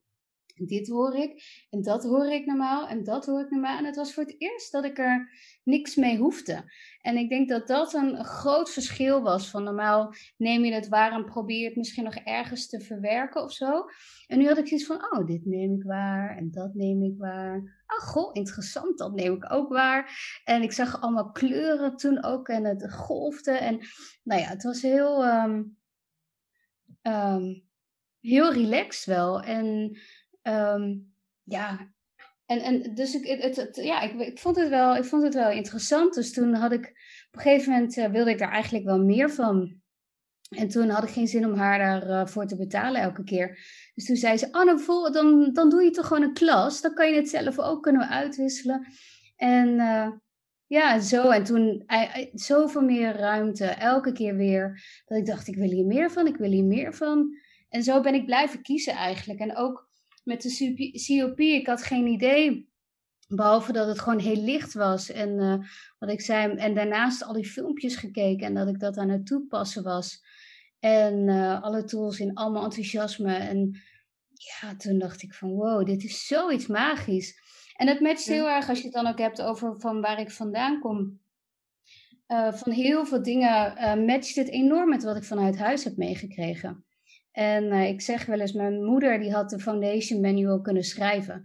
dit 0.54 0.88
hoor 0.88 1.14
ik 1.14 1.42
en 1.70 1.82
dat 1.82 2.02
hoor 2.02 2.26
ik 2.26 2.46
normaal 2.46 2.88
en 2.88 3.04
dat 3.04 3.26
hoor 3.26 3.40
ik 3.40 3.50
normaal. 3.50 3.78
En 3.78 3.84
het 3.84 3.96
was 3.96 4.14
voor 4.14 4.22
het 4.22 4.34
eerst 4.38 4.72
dat 4.72 4.84
ik 4.84 4.98
er 4.98 5.30
niks 5.64 5.94
mee 5.94 6.16
hoefde. 6.16 6.72
En 7.00 7.16
ik 7.16 7.28
denk 7.28 7.48
dat 7.48 7.66
dat 7.66 7.94
een 7.94 8.24
groot 8.24 8.70
verschil 8.70 9.22
was. 9.22 9.50
Van 9.50 9.62
normaal 9.62 10.14
neem 10.36 10.64
je 10.64 10.72
het 10.72 10.88
waar 10.88 11.12
en 11.12 11.24
probeer 11.24 11.66
het 11.66 11.76
misschien 11.76 12.04
nog 12.04 12.14
ergens 12.14 12.68
te 12.68 12.80
verwerken 12.80 13.42
of 13.42 13.52
zo. 13.52 13.84
En 14.26 14.38
nu 14.38 14.46
had 14.46 14.58
ik 14.58 14.68
zoiets 14.68 14.86
van, 14.86 14.96
oh, 14.96 15.26
dit 15.26 15.44
neem 15.44 15.74
ik 15.74 15.82
waar 15.82 16.36
en 16.36 16.50
dat 16.50 16.74
neem 16.74 17.04
ik 17.04 17.18
waar. 17.18 17.84
Oh, 17.86 18.06
goh, 18.06 18.30
interessant, 18.32 18.98
dat 18.98 19.14
neem 19.14 19.34
ik 19.34 19.52
ook 19.52 19.68
waar. 19.68 20.10
En 20.44 20.62
ik 20.62 20.72
zag 20.72 21.00
allemaal 21.00 21.30
kleuren 21.30 21.96
toen 21.96 22.24
ook 22.24 22.48
en 22.48 22.64
het 22.64 22.92
golfde. 22.92 23.50
En 23.50 23.78
nou 24.22 24.40
ja, 24.40 24.46
het 24.46 24.62
was 24.62 24.82
heel, 24.82 25.24
um, 25.24 25.78
um, 27.02 27.64
heel 28.20 28.52
relaxed 28.52 29.04
wel. 29.04 29.42
En 29.42 29.98
um, 30.48 31.14
ja, 31.42 31.94
en, 32.46 32.60
en 32.60 32.94
dus 32.94 33.14
ik, 33.14 33.42
het, 33.42 33.76
ja, 33.82 34.00
ik, 34.00 34.12
ik, 34.12 34.38
vond 34.38 34.56
het 34.56 34.68
wel, 34.68 34.96
ik 34.96 35.04
vond 35.04 35.22
het 35.22 35.34
wel 35.34 35.50
interessant. 35.50 36.14
Dus 36.14 36.32
toen 36.32 36.54
had 36.54 36.72
ik, 36.72 36.86
op 37.30 37.36
een 37.36 37.40
gegeven 37.40 37.72
moment 37.72 37.96
uh, 37.96 38.06
wilde 38.06 38.30
ik 38.30 38.38
daar 38.38 38.50
eigenlijk 38.50 38.84
wel 38.84 38.98
meer 38.98 39.30
van. 39.30 39.82
En 40.48 40.68
toen 40.68 40.88
had 40.88 41.02
ik 41.02 41.08
geen 41.08 41.28
zin 41.28 41.46
om 41.46 41.54
haar 41.54 41.78
daarvoor 41.78 42.26
uh, 42.26 42.26
voor 42.26 42.46
te 42.46 42.56
betalen 42.56 43.00
elke 43.00 43.24
keer. 43.24 43.58
Dus 43.94 44.04
toen 44.04 44.16
zei 44.16 44.36
ze, 44.36 44.52
Anne, 44.52 45.10
dan, 45.12 45.52
dan 45.52 45.70
doe 45.70 45.82
je 45.82 45.90
toch 45.90 46.06
gewoon 46.06 46.22
een 46.22 46.32
klas. 46.32 46.80
Dan 46.80 46.94
kan 46.94 47.10
je 47.10 47.16
het 47.16 47.28
zelf 47.28 47.58
ook, 47.58 47.82
kunnen 47.82 48.08
uitwisselen. 48.08 48.86
En 49.36 49.68
uh, 49.68 50.10
ja, 50.66 51.00
zo. 51.00 51.30
En 51.30 51.44
toen 51.44 51.84
zoveel 52.32 52.82
meer 52.82 53.16
ruimte, 53.16 53.64
elke 53.66 54.12
keer 54.12 54.36
weer. 54.36 54.82
Dat 55.04 55.18
ik 55.18 55.26
dacht, 55.26 55.48
ik 55.48 55.56
wil 55.56 55.70
hier 55.70 55.86
meer 55.86 56.10
van, 56.10 56.26
ik 56.26 56.36
wil 56.36 56.50
hier 56.50 56.64
meer 56.64 56.94
van. 56.94 57.36
En 57.68 57.82
zo 57.82 58.00
ben 58.00 58.14
ik 58.14 58.24
blijven 58.24 58.62
kiezen 58.62 58.92
eigenlijk. 58.92 59.40
En 59.40 59.56
ook 59.56 59.88
met 60.24 60.42
de 60.42 61.04
COP, 61.06 61.40
ik 61.40 61.66
had 61.66 61.82
geen 61.82 62.06
idee. 62.06 62.72
Behalve 63.28 63.72
dat 63.72 63.86
het 63.86 63.98
gewoon 63.98 64.18
heel 64.18 64.42
licht 64.42 64.72
was. 64.72 65.10
En 65.10 65.28
uh, 65.28 65.54
wat 65.98 66.10
ik 66.10 66.20
zei, 66.20 66.54
en 66.54 66.74
daarnaast 66.74 67.24
al 67.24 67.32
die 67.32 67.48
filmpjes 67.48 67.96
gekeken 67.96 68.46
en 68.46 68.54
dat 68.54 68.68
ik 68.68 68.80
dat 68.80 68.96
aan 68.96 69.08
het 69.08 69.26
toepassen 69.26 69.82
was. 69.82 70.24
En 70.78 71.28
uh, 71.28 71.62
alle 71.62 71.84
tools 71.84 72.20
in 72.20 72.34
allemaal 72.34 72.64
enthousiasme. 72.64 73.34
En 73.34 73.80
ja, 74.32 74.76
toen 74.76 74.98
dacht 74.98 75.22
ik 75.22 75.34
van 75.34 75.50
wow, 75.50 75.86
dit 75.86 76.04
is 76.04 76.26
zoiets 76.26 76.66
magisch. 76.66 77.42
En 77.76 77.88
het 77.88 78.00
matcht 78.00 78.26
heel 78.26 78.48
erg 78.48 78.68
als 78.68 78.78
je 78.78 78.84
het 78.84 78.94
dan 78.94 79.06
ook 79.06 79.18
hebt 79.18 79.42
over 79.42 79.80
van 79.80 80.00
waar 80.00 80.20
ik 80.20 80.30
vandaan 80.30 80.80
kom. 80.80 81.22
Uh, 82.28 82.52
van 82.52 82.72
heel 82.72 83.06
veel 83.06 83.22
dingen 83.22 84.04
matcht 84.04 84.34
het 84.34 84.48
enorm 84.48 84.88
met 84.88 85.02
wat 85.02 85.16
ik 85.16 85.24
vanuit 85.24 85.58
huis 85.58 85.84
heb 85.84 85.96
meegekregen. 85.96 86.84
En 87.34 87.64
uh, 87.64 87.88
ik 87.88 88.00
zeg 88.00 88.26
wel 88.26 88.40
eens, 88.40 88.52
mijn 88.52 88.84
moeder 88.84 89.18
die 89.18 89.32
had 89.32 89.50
de 89.50 89.58
foundation 89.58 90.20
manual 90.20 90.60
kunnen 90.60 90.84
schrijven. 90.84 91.44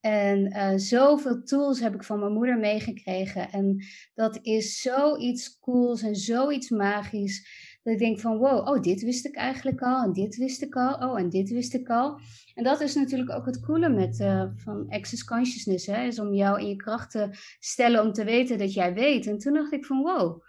En 0.00 0.56
uh, 0.56 0.72
zoveel 0.76 1.42
tools 1.42 1.80
heb 1.80 1.94
ik 1.94 2.04
van 2.04 2.18
mijn 2.18 2.32
moeder 2.32 2.58
meegekregen. 2.58 3.50
En 3.50 3.84
dat 4.14 4.38
is 4.42 4.80
zoiets 4.80 5.58
cools 5.58 6.02
en 6.02 6.16
zoiets 6.16 6.70
magisch. 6.70 7.68
Dat 7.82 7.92
ik 7.92 7.98
denk 7.98 8.20
van 8.20 8.36
wow, 8.36 8.68
oh 8.68 8.82
dit 8.82 9.02
wist 9.02 9.26
ik 9.26 9.36
eigenlijk 9.36 9.80
al. 9.80 10.02
En 10.02 10.12
dit 10.12 10.36
wist 10.36 10.62
ik 10.62 10.74
al. 10.74 10.94
Oh 10.94 11.20
en 11.20 11.28
dit 11.28 11.50
wist 11.50 11.74
ik 11.74 11.88
al. 11.88 12.20
En 12.54 12.64
dat 12.64 12.80
is 12.80 12.94
natuurlijk 12.94 13.30
ook 13.30 13.46
het 13.46 13.60
coole 13.60 13.88
met 13.88 14.20
uh, 14.20 14.44
van 14.56 14.86
Access 14.88 15.24
Consciousness. 15.24 15.86
Hè, 15.86 16.06
is 16.06 16.18
om 16.18 16.34
jou 16.34 16.60
in 16.60 16.68
je 16.68 16.76
kracht 16.76 17.10
te 17.10 17.28
stellen 17.58 18.02
om 18.02 18.12
te 18.12 18.24
weten 18.24 18.58
dat 18.58 18.74
jij 18.74 18.94
weet. 18.94 19.26
En 19.26 19.38
toen 19.38 19.52
dacht 19.52 19.72
ik 19.72 19.84
van 19.84 20.02
wow, 20.02 20.42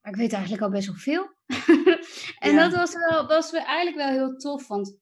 maar 0.00 0.12
ik 0.12 0.18
weet 0.18 0.32
eigenlijk 0.32 0.62
al 0.62 0.70
best 0.70 0.86
wel 0.86 0.96
veel. 0.96 1.31
en 2.46 2.56
dat 2.56 2.72
was, 2.74 2.94
wel, 2.94 3.26
was 3.26 3.52
eigenlijk 3.52 3.96
wel 3.96 4.08
heel 4.08 4.36
tof. 4.36 4.68
Want 4.68 5.00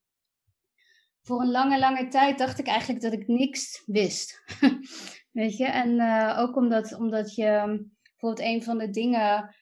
voor 1.23 1.40
een 1.40 1.50
lange, 1.50 1.78
lange 1.78 2.09
tijd 2.09 2.38
dacht 2.38 2.59
ik 2.59 2.66
eigenlijk 2.66 3.00
dat 3.00 3.12
ik 3.12 3.26
niks 3.26 3.82
wist. 3.87 4.42
weet 5.40 5.56
je? 5.56 5.66
En 5.66 5.90
uh, 5.90 6.37
ook 6.38 6.56
omdat, 6.56 6.94
omdat 6.94 7.35
je 7.35 7.47
um, 7.47 7.97
bijvoorbeeld 8.02 8.49
een 8.49 8.62
van 8.62 8.78
de 8.78 8.90
dingen 8.90 9.54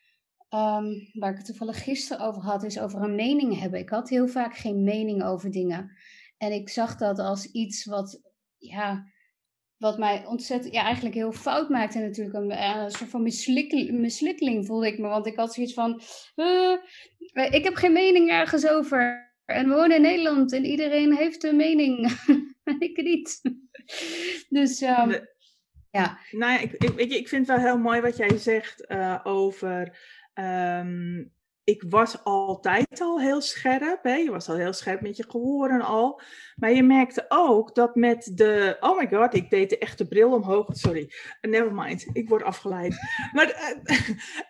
um, 0.51 1.11
waar 1.13 1.31
ik 1.31 1.37
het 1.37 1.47
toevallig 1.47 1.83
gisteren 1.83 2.27
over 2.27 2.43
had, 2.43 2.63
is 2.63 2.79
over 2.79 3.03
een 3.03 3.15
mening 3.15 3.61
hebben. 3.61 3.81
Ik 3.81 3.89
had 3.89 4.09
heel 4.09 4.29
vaak 4.29 4.57
geen 4.57 4.85
mening 4.85 5.25
over 5.25 5.51
dingen. 5.51 5.97
En 6.37 6.53
ik 6.53 6.69
zag 6.69 6.97
dat 6.97 7.19
als 7.19 7.47
iets 7.47 7.85
wat, 7.85 8.21
ja, 8.57 9.05
wat 9.79 9.99
mij 9.99 10.25
ontzettend, 10.27 10.75
ja, 10.75 10.83
eigenlijk 10.83 11.15
heel 11.15 11.33
fout 11.33 11.69
maakte 11.69 11.99
natuurlijk. 11.99 12.37
Een, 12.37 12.63
een 12.63 12.91
soort 12.91 13.11
van 13.11 13.23
mislukkeling 14.01 14.67
voelde 14.67 14.87
ik 14.87 14.99
me. 14.99 15.09
Want 15.09 15.27
ik 15.27 15.37
had 15.37 15.55
zoiets 15.55 15.75
van, 15.75 16.01
uh, 16.37 16.77
ik 17.51 17.65
heb 17.65 17.75
geen 17.75 17.93
mening 17.93 18.31
ergens 18.31 18.69
over. 18.69 19.33
En 19.45 19.69
we 19.69 19.75
wonen 19.75 19.97
in 19.97 20.03
Nederland 20.03 20.53
en 20.53 20.65
iedereen 20.65 21.17
heeft 21.17 21.45
een 21.45 21.57
mening. 21.57 22.11
ik 22.79 23.03
niet. 23.03 23.41
dus 24.49 24.83
um, 24.83 25.27
ja. 25.91 26.19
Nou 26.31 26.53
ja, 26.53 26.59
ik, 26.59 26.73
ik, 26.73 26.91
weet 26.91 27.13
je, 27.13 27.19
ik 27.19 27.29
vind 27.29 27.47
het 27.47 27.57
wel 27.57 27.67
heel 27.67 27.79
mooi 27.79 28.01
wat 28.01 28.17
jij 28.17 28.39
zegt 28.39 28.85
uh, 28.89 29.21
over... 29.25 29.99
Um, 30.35 31.37
ik 31.69 31.85
was 31.89 32.25
altijd 32.25 33.01
al 33.01 33.21
heel 33.21 33.41
scherp. 33.41 34.03
Hè? 34.03 34.15
Je 34.15 34.31
was 34.31 34.49
al 34.49 34.57
heel 34.57 34.73
scherp 34.73 35.01
met 35.01 35.17
je 35.17 35.25
gehoor 35.29 35.69
en 35.69 35.81
al. 35.81 36.21
Maar 36.57 36.73
je 36.73 36.83
merkte 36.83 37.25
ook 37.29 37.75
dat 37.75 37.95
met 37.95 38.31
de. 38.35 38.77
Oh 38.81 38.99
my 38.99 39.09
god, 39.09 39.35
ik 39.35 39.51
deed 39.51 39.71
de 39.71 39.79
echte 39.79 40.09
bril 40.09 40.33
omhoog. 40.33 40.67
Sorry, 40.71 41.13
never 41.41 41.75
mind. 41.75 42.07
Ik 42.13 42.29
word 42.29 42.43
afgeleid. 42.43 42.97
maar 43.33 43.77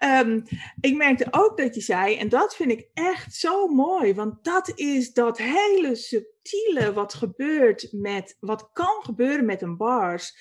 uh, 0.01 0.19
um, 0.19 0.45
ik 0.89 0.97
merkte 0.97 1.27
ook 1.31 1.57
dat 1.57 1.75
je 1.75 1.81
zei, 1.81 2.17
en 2.17 2.29
dat 2.29 2.57
vind 2.57 2.71
ik 2.71 2.89
echt 2.95 3.35
zo 3.35 3.67
mooi. 3.67 4.15
Want 4.15 4.45
dat 4.45 4.73
is 4.75 5.13
dat 5.13 5.39
hele 5.39 5.95
subtiele 5.95 6.93
wat 6.93 7.15
gebeurt 7.15 7.89
met. 7.93 8.37
Wat 8.41 8.71
kan 8.73 9.03
gebeuren 9.03 9.45
met 9.45 9.63
een 9.63 9.77
bars. 9.77 10.37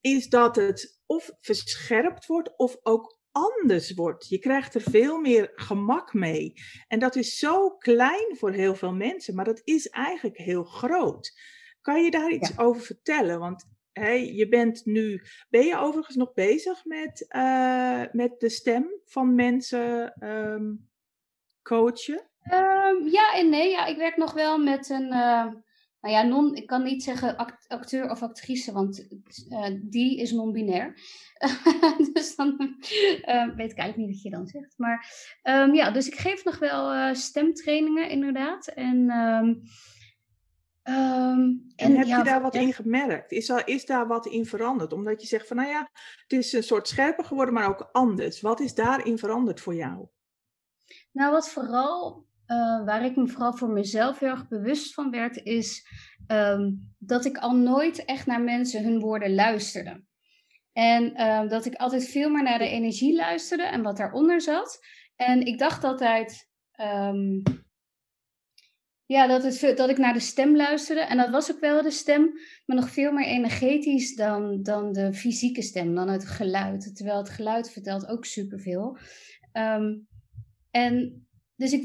Is 0.00 0.28
dat 0.28 0.56
het 0.56 1.00
of 1.06 1.30
verscherpt 1.40 2.26
wordt 2.26 2.56
of 2.56 2.76
ook 2.82 3.17
anders 3.32 3.94
wordt. 3.94 4.28
Je 4.28 4.38
krijgt 4.38 4.74
er 4.74 4.80
veel 4.80 5.20
meer 5.20 5.52
gemak 5.54 6.14
mee. 6.14 6.52
En 6.88 6.98
dat 6.98 7.16
is 7.16 7.38
zo 7.38 7.70
klein 7.70 8.36
voor 8.36 8.52
heel 8.52 8.74
veel 8.74 8.94
mensen, 8.94 9.34
maar 9.34 9.44
dat 9.44 9.60
is 9.64 9.88
eigenlijk 9.88 10.36
heel 10.36 10.64
groot. 10.64 11.32
Kan 11.80 12.02
je 12.02 12.10
daar 12.10 12.30
iets 12.30 12.58
over 12.58 12.82
vertellen? 12.82 13.38
Want 13.38 13.64
hey, 13.92 14.32
je 14.32 14.48
bent 14.48 14.84
nu, 14.84 15.22
ben 15.48 15.64
je 15.64 15.78
overigens 15.78 16.16
nog 16.16 16.32
bezig 16.32 16.84
met, 16.84 17.26
uh, 17.36 18.02
met 18.12 18.40
de 18.40 18.48
stem 18.48 19.00
van 19.04 19.34
mensen 19.34 20.14
um, 20.28 20.88
coachen? 21.62 22.28
Um, 22.52 23.08
ja 23.08 23.34
en 23.34 23.48
nee. 23.48 23.70
Ja, 23.70 23.86
ik 23.86 23.96
werk 23.96 24.16
nog 24.16 24.32
wel 24.32 24.58
met 24.58 24.88
een, 24.90 25.12
uh, 25.12 25.46
nou 26.00 26.14
ja, 26.14 26.22
non, 26.22 26.54
ik 26.54 26.66
kan 26.66 26.82
niet 26.82 27.02
zeggen 27.02 27.36
acteur 27.66 28.10
of 28.10 28.22
actrice, 28.22 28.72
want 28.72 29.06
uh, 29.50 29.66
die 29.82 30.18
is 30.18 30.32
non-binair. 30.32 30.98
dus 32.12 32.36
dan 32.36 32.56
uh, 32.60 33.54
weet 33.56 33.70
ik 33.70 33.78
eigenlijk 33.78 33.96
niet 33.96 34.10
wat 34.10 34.22
je 34.22 34.30
dan 34.30 34.46
zegt. 34.46 34.74
Maar 34.76 35.12
um, 35.42 35.74
ja, 35.74 35.90
dus 35.90 36.06
ik 36.06 36.14
geef 36.14 36.44
nog 36.44 36.58
wel 36.58 36.94
uh, 36.94 37.14
stemtrainingen 37.14 38.08
inderdaad. 38.08 38.66
En, 38.66 39.10
um, 39.10 39.62
en, 40.82 41.72
en 41.76 41.96
heb 41.96 42.06
ja, 42.06 42.18
je 42.18 42.24
daar 42.24 42.42
wat 42.42 42.54
in 42.54 42.72
gemerkt? 42.72 43.32
Is, 43.32 43.48
er, 43.48 43.68
is 43.68 43.86
daar 43.86 44.06
wat 44.06 44.26
in 44.26 44.46
veranderd? 44.46 44.92
Omdat 44.92 45.20
je 45.20 45.26
zegt 45.26 45.46
van, 45.46 45.56
nou 45.56 45.68
ja, 45.68 45.90
het 46.22 46.32
is 46.38 46.52
een 46.52 46.62
soort 46.62 46.88
scherper 46.88 47.24
geworden, 47.24 47.54
maar 47.54 47.68
ook 47.68 47.88
anders. 47.92 48.40
Wat 48.40 48.60
is 48.60 48.74
daarin 48.74 49.18
veranderd 49.18 49.60
voor 49.60 49.74
jou? 49.74 50.06
Nou, 51.12 51.32
wat 51.32 51.48
vooral 51.48 52.27
uh, 52.48 52.84
waar 52.84 53.04
ik 53.04 53.16
me 53.16 53.28
vooral 53.28 53.56
voor 53.56 53.70
mezelf 53.70 54.18
heel 54.18 54.28
erg 54.28 54.48
bewust 54.48 54.94
van 54.94 55.10
werd, 55.10 55.36
is 55.36 55.86
um, 56.26 56.94
dat 56.98 57.24
ik 57.24 57.38
al 57.38 57.56
nooit 57.56 58.04
echt 58.04 58.26
naar 58.26 58.42
mensen 58.42 58.84
hun 58.84 59.00
woorden 59.00 59.34
luisterde. 59.34 60.04
En 60.72 61.20
uh, 61.20 61.48
dat 61.48 61.64
ik 61.64 61.74
altijd 61.74 62.08
veel 62.08 62.30
meer 62.30 62.42
naar 62.42 62.58
de 62.58 62.68
energie 62.68 63.14
luisterde 63.14 63.62
en 63.62 63.82
wat 63.82 63.96
daaronder 63.96 64.40
zat. 64.40 64.78
En 65.16 65.46
ik 65.46 65.58
dacht 65.58 65.84
altijd, 65.84 66.48
um, 66.80 67.42
ja, 69.04 69.26
dat, 69.26 69.42
dat 69.76 69.88
ik 69.88 69.98
naar 69.98 70.12
de 70.12 70.20
stem 70.20 70.56
luisterde. 70.56 71.00
En 71.00 71.16
dat 71.16 71.30
was 71.30 71.52
ook 71.52 71.60
wel 71.60 71.82
de 71.82 71.90
stem, 71.90 72.32
maar 72.66 72.76
nog 72.76 72.90
veel 72.90 73.12
meer 73.12 73.26
energetisch 73.26 74.14
dan, 74.14 74.62
dan 74.62 74.92
de 74.92 75.12
fysieke 75.14 75.62
stem, 75.62 75.94
dan 75.94 76.08
het 76.08 76.26
geluid. 76.26 76.96
Terwijl 76.96 77.18
het 77.18 77.30
geluid 77.30 77.70
vertelt 77.70 78.06
ook 78.06 78.24
superveel. 78.24 78.98
En 80.70 81.26
dus 81.56 81.72
ik 81.72 81.84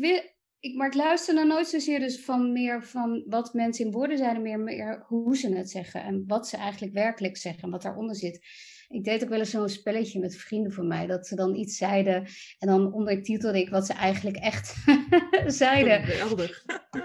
ik, 0.63 0.75
maar 0.75 0.87
ik 0.87 0.93
luister 0.93 1.35
dan 1.35 1.47
nooit 1.47 1.67
zozeer 1.67 1.99
dus 1.99 2.23
van 2.23 2.51
meer 2.51 2.83
van 2.83 3.23
wat 3.25 3.53
mensen 3.53 3.85
in 3.85 3.91
woorden 3.91 4.17
zeiden, 4.17 4.41
meer, 4.41 4.59
meer 4.59 5.03
hoe 5.07 5.37
ze 5.37 5.55
het 5.55 5.69
zeggen 5.69 6.03
en 6.03 6.23
wat 6.27 6.47
ze 6.47 6.57
eigenlijk 6.57 6.93
werkelijk 6.93 7.37
zeggen 7.37 7.63
en 7.63 7.69
wat 7.69 7.81
daaronder 7.81 8.15
zit. 8.15 8.41
Ik 8.87 9.03
deed 9.03 9.23
ook 9.23 9.29
wel 9.29 9.39
eens 9.39 9.49
zo'n 9.49 9.69
spelletje 9.69 10.19
met 10.19 10.37
vrienden 10.37 10.71
van 10.71 10.87
mij, 10.87 11.07
dat 11.07 11.27
ze 11.27 11.35
dan 11.35 11.55
iets 11.55 11.77
zeiden 11.77 12.25
en 12.59 12.67
dan 12.67 12.93
ondertitelde 12.93 13.59
ik 13.59 13.69
wat 13.69 13.85
ze 13.85 13.93
eigenlijk 13.93 14.37
echt 14.37 14.75
zeiden. 15.61 16.03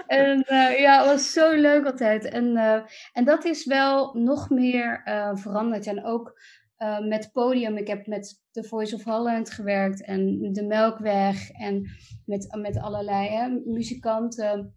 En 0.07 0.45
uh, 0.49 0.79
ja, 0.79 0.97
het 0.97 1.05
was 1.05 1.33
zo 1.33 1.55
leuk 1.55 1.85
altijd. 1.85 2.25
En, 2.25 2.45
uh, 2.45 2.81
en 3.13 3.25
dat 3.25 3.45
is 3.45 3.65
wel 3.65 4.13
nog 4.13 4.49
meer 4.49 5.01
uh, 5.05 5.35
veranderd. 5.35 5.87
En 5.87 6.05
ook 6.05 6.39
uh, 6.79 7.07
met 7.07 7.31
podium. 7.31 7.77
Ik 7.77 7.87
heb 7.87 8.07
met 8.07 8.41
The 8.51 8.63
Voice 8.63 8.95
of 8.95 9.03
Holland 9.03 9.49
gewerkt 9.51 10.05
en 10.05 10.51
de 10.53 10.65
Melkweg 10.65 11.51
en 11.51 11.89
met, 12.25 12.57
met 12.57 12.79
allerlei 12.79 13.27
hè, 13.27 13.49
muzikanten 13.65 14.75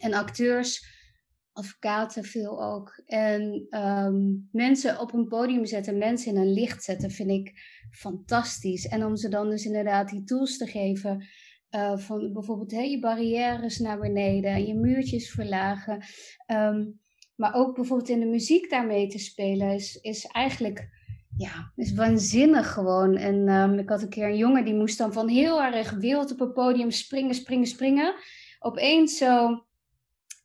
en 0.00 0.12
acteurs, 0.12 0.94
advocaten 1.52 2.24
veel 2.24 2.64
ook. 2.64 3.02
En 3.06 3.66
um, 3.70 4.48
mensen 4.52 5.00
op 5.00 5.12
een 5.12 5.28
podium 5.28 5.66
zetten, 5.66 5.98
mensen 5.98 6.34
in 6.34 6.40
een 6.40 6.52
licht 6.52 6.84
zetten, 6.84 7.10
vind 7.10 7.30
ik 7.30 7.52
fantastisch. 7.90 8.86
En 8.86 9.04
om 9.04 9.16
ze 9.16 9.28
dan 9.28 9.50
dus 9.50 9.64
inderdaad 9.64 10.08
die 10.08 10.24
tools 10.24 10.56
te 10.56 10.66
geven. 10.66 11.26
Uh, 11.70 11.98
van 11.98 12.32
bijvoorbeeld 12.32 12.70
hey, 12.70 12.90
je 12.90 12.98
barrières 12.98 13.78
naar 13.78 13.98
beneden, 13.98 14.66
je 14.66 14.74
muurtjes 14.74 15.30
verlagen. 15.30 16.04
Um, 16.46 17.00
maar 17.36 17.54
ook 17.54 17.74
bijvoorbeeld 17.74 18.08
in 18.08 18.20
de 18.20 18.26
muziek 18.26 18.70
daarmee 18.70 19.08
te 19.08 19.18
spelen 19.18 19.70
is, 19.70 19.94
is 19.94 20.26
eigenlijk 20.26 20.88
ja, 21.36 21.72
is 21.76 21.94
waanzinnig 21.94 22.72
gewoon. 22.72 23.16
En 23.16 23.48
um, 23.48 23.78
ik 23.78 23.88
had 23.88 24.02
een 24.02 24.08
keer 24.08 24.26
een 24.26 24.36
jongen 24.36 24.64
die 24.64 24.74
moest 24.74 24.98
dan 24.98 25.12
van 25.12 25.28
heel 25.28 25.62
erg 25.62 25.90
wild 25.90 26.32
op 26.32 26.38
het 26.38 26.52
podium 26.52 26.90
springen, 26.90 27.34
springen, 27.34 27.66
springen. 27.66 28.14
Opeens 28.58 29.16
zo 29.16 29.48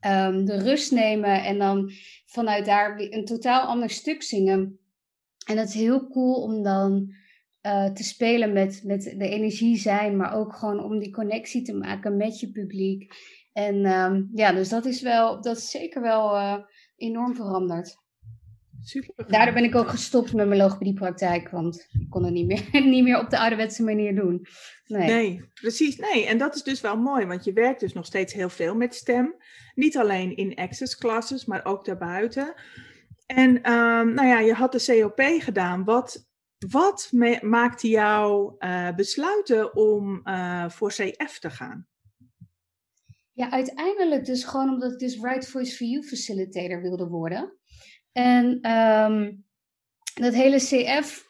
um, 0.05 0.45
de 0.45 0.57
rust 0.63 0.91
nemen 0.91 1.43
en 1.43 1.57
dan 1.57 1.91
vanuit 2.25 2.65
daar 2.65 2.99
een 2.99 3.25
totaal 3.25 3.67
ander 3.67 3.89
stuk 3.89 4.23
zingen. 4.23 4.79
En 5.45 5.55
dat 5.55 5.67
is 5.67 5.73
heel 5.73 6.07
cool 6.07 6.33
om 6.33 6.63
dan 6.63 7.13
uh, 7.61 7.85
te 7.85 8.03
spelen 8.03 8.53
met, 8.53 8.81
met 8.83 9.03
de 9.03 9.29
energie 9.29 9.77
zijn, 9.77 10.17
maar 10.17 10.33
ook 10.33 10.55
gewoon 10.55 10.83
om 10.83 10.99
die 10.99 11.11
connectie 11.11 11.61
te 11.61 11.73
maken 11.73 12.17
met 12.17 12.39
je 12.39 12.51
publiek. 12.51 13.13
En 13.53 13.85
um, 13.85 14.29
ja, 14.33 14.51
dus 14.51 14.69
dat 14.69 14.85
is 14.85 15.01
wel, 15.01 15.41
dat 15.41 15.57
is 15.57 15.69
zeker 15.69 16.01
wel 16.01 16.35
uh, 16.35 16.57
enorm 16.95 17.35
veranderd. 17.35 17.97
Super. 18.83 19.27
Daardoor 19.27 19.53
ben 19.53 19.63
ik 19.63 19.75
ook 19.75 19.89
gestopt 19.89 20.33
met 20.33 20.47
mijn 20.47 20.59
logopediepraktijk, 20.59 21.49
want 21.49 21.87
ik 21.99 22.09
kon 22.09 22.23
het 22.23 22.33
niet 22.33 22.45
meer, 22.45 22.69
niet 22.95 23.03
meer 23.03 23.19
op 23.19 23.29
de 23.29 23.39
ouderwetse 23.39 23.83
manier 23.83 24.15
doen. 24.15 24.45
Nee. 24.85 25.07
nee, 25.07 25.41
precies. 25.53 25.97
Nee, 25.97 26.25
en 26.25 26.37
dat 26.37 26.55
is 26.55 26.63
dus 26.63 26.81
wel 26.81 26.97
mooi, 26.97 27.25
want 27.25 27.43
je 27.43 27.53
werkt 27.53 27.79
dus 27.79 27.93
nog 27.93 28.05
steeds 28.05 28.33
heel 28.33 28.49
veel 28.49 28.75
met 28.75 28.95
stem. 28.95 29.35
Niet 29.75 29.97
alleen 29.97 30.35
in 30.35 30.55
access 30.55 30.97
classes, 30.97 31.45
maar 31.45 31.65
ook 31.65 31.85
daarbuiten. 31.85 32.53
En 33.25 33.71
um, 33.71 34.13
nou 34.13 34.27
ja, 34.27 34.39
je 34.39 34.53
had 34.53 34.71
de 34.71 34.99
COP 35.01 35.21
gedaan. 35.41 35.83
Wat, 35.83 36.27
wat 36.69 37.11
maakte 37.41 37.87
jou 37.87 38.55
uh, 38.59 38.95
besluiten 38.95 39.75
om 39.75 40.21
uh, 40.23 40.69
voor 40.69 40.89
CF 40.89 41.39
te 41.39 41.49
gaan? 41.49 41.87
Ja, 43.33 43.51
uiteindelijk 43.51 44.25
dus 44.25 44.43
gewoon 44.43 44.69
omdat 44.69 44.91
ik 44.91 44.99
dus 44.99 45.19
Right 45.21 45.49
Voice 45.49 45.75
for 45.75 45.87
You 45.87 46.03
facilitator 46.03 46.81
wilde 46.81 47.07
worden. 47.07 47.59
En 48.11 48.71
um, 48.71 49.45
dat 50.13 50.33
hele 50.33 50.57
CF, 50.57 51.25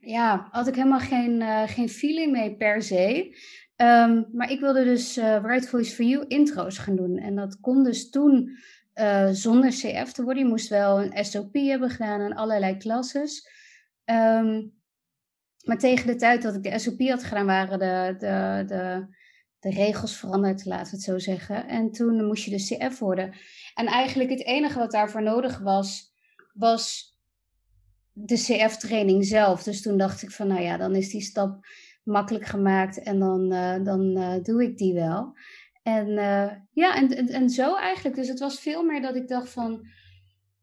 ja, 0.00 0.48
had 0.50 0.66
ik 0.66 0.74
helemaal 0.74 1.00
geen, 1.00 1.40
uh, 1.40 1.62
geen 1.66 1.88
feeling 1.88 2.32
mee 2.32 2.56
per 2.56 2.82
se. 2.82 3.36
Um, 3.76 4.28
maar 4.32 4.50
ik 4.50 4.60
wilde 4.60 4.84
dus 4.84 5.18
uh, 5.18 5.38
Right 5.42 5.68
Voice 5.68 5.94
for 5.94 6.04
You 6.04 6.24
intro's 6.26 6.78
gaan 6.78 6.96
doen. 6.96 7.18
En 7.18 7.34
dat 7.34 7.60
kon 7.60 7.84
dus 7.84 8.10
toen 8.10 8.58
uh, 8.94 9.28
zonder 9.30 9.70
CF 9.70 10.12
te 10.12 10.22
worden. 10.22 10.42
Je 10.42 10.48
moest 10.48 10.68
wel 10.68 11.02
een 11.02 11.24
SOP 11.24 11.54
hebben 11.54 11.90
gedaan 11.90 12.20
en 12.20 12.34
allerlei 12.34 12.76
klasses. 12.76 13.48
Um, 14.04 14.80
maar 15.64 15.78
tegen 15.78 16.06
de 16.06 16.16
tijd 16.16 16.42
dat 16.42 16.54
ik 16.54 16.62
de 16.62 16.78
SOP 16.78 17.00
had 17.00 17.24
gedaan, 17.24 17.46
waren 17.46 17.78
de, 17.78 18.14
de, 18.18 18.64
de, 18.66 19.06
de 19.58 19.70
regels 19.70 20.16
veranderd, 20.16 20.64
laten 20.64 20.90
we 20.90 20.96
het 20.96 21.04
zo 21.04 21.18
zeggen. 21.18 21.68
En 21.68 21.90
toen 21.90 22.26
moest 22.26 22.44
je 22.44 22.50
dus 22.50 22.68
CF 22.68 22.98
worden. 22.98 23.34
En 23.74 23.86
eigenlijk 23.86 24.30
het 24.30 24.44
enige 24.44 24.78
wat 24.78 24.90
daarvoor 24.90 25.22
nodig 25.22 25.58
was, 25.58 26.11
was 26.52 27.16
de 28.12 28.34
CF-training 28.34 29.26
zelf. 29.26 29.62
Dus 29.62 29.82
toen 29.82 29.98
dacht 29.98 30.22
ik 30.22 30.30
van, 30.30 30.46
nou 30.46 30.60
ja, 30.60 30.76
dan 30.76 30.94
is 30.94 31.10
die 31.10 31.20
stap 31.20 31.66
makkelijk 32.02 32.44
gemaakt 32.44 33.02
en 33.02 33.18
dan, 33.18 33.52
uh, 33.52 33.84
dan 33.84 34.18
uh, 34.18 34.42
doe 34.42 34.62
ik 34.62 34.78
die 34.78 34.94
wel. 34.94 35.36
En 35.82 36.08
uh, 36.08 36.50
ja, 36.72 36.96
en, 36.96 37.16
en, 37.16 37.28
en, 37.28 37.50
zo 37.50 37.76
eigenlijk. 37.76 38.16
Dus 38.16 38.28
het 38.28 38.38
was 38.38 38.60
veel 38.60 38.82
meer 38.82 39.02
dat 39.02 39.16
ik 39.16 39.28
dacht 39.28 39.48
van, 39.48 39.86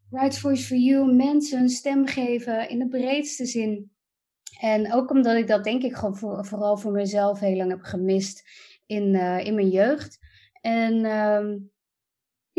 Right 0.09 0.39
Voice 0.39 0.65
for 0.65 0.77
You, 0.77 1.15
mensen 1.15 1.59
een 1.59 1.69
stem 1.69 2.07
geven 2.07 2.69
in 2.69 2.79
de 2.79 2.87
breedste 2.87 3.45
zin. 3.45 3.91
En 4.59 4.93
ook 4.93 5.09
omdat 5.11 5.37
ik 5.37 5.47
dat 5.47 5.63
denk 5.63 5.83
ik 5.83 5.95
gewoon 5.95 6.17
voor, 6.17 6.45
vooral 6.45 6.77
voor 6.77 6.91
mezelf 6.91 7.39
heel 7.39 7.55
lang 7.55 7.69
heb 7.69 7.81
gemist 7.81 8.43
in, 8.85 9.15
in 9.43 9.55
mijn 9.55 9.69
jeugd. 9.69 10.19
En 10.61 11.05
um, 11.05 11.71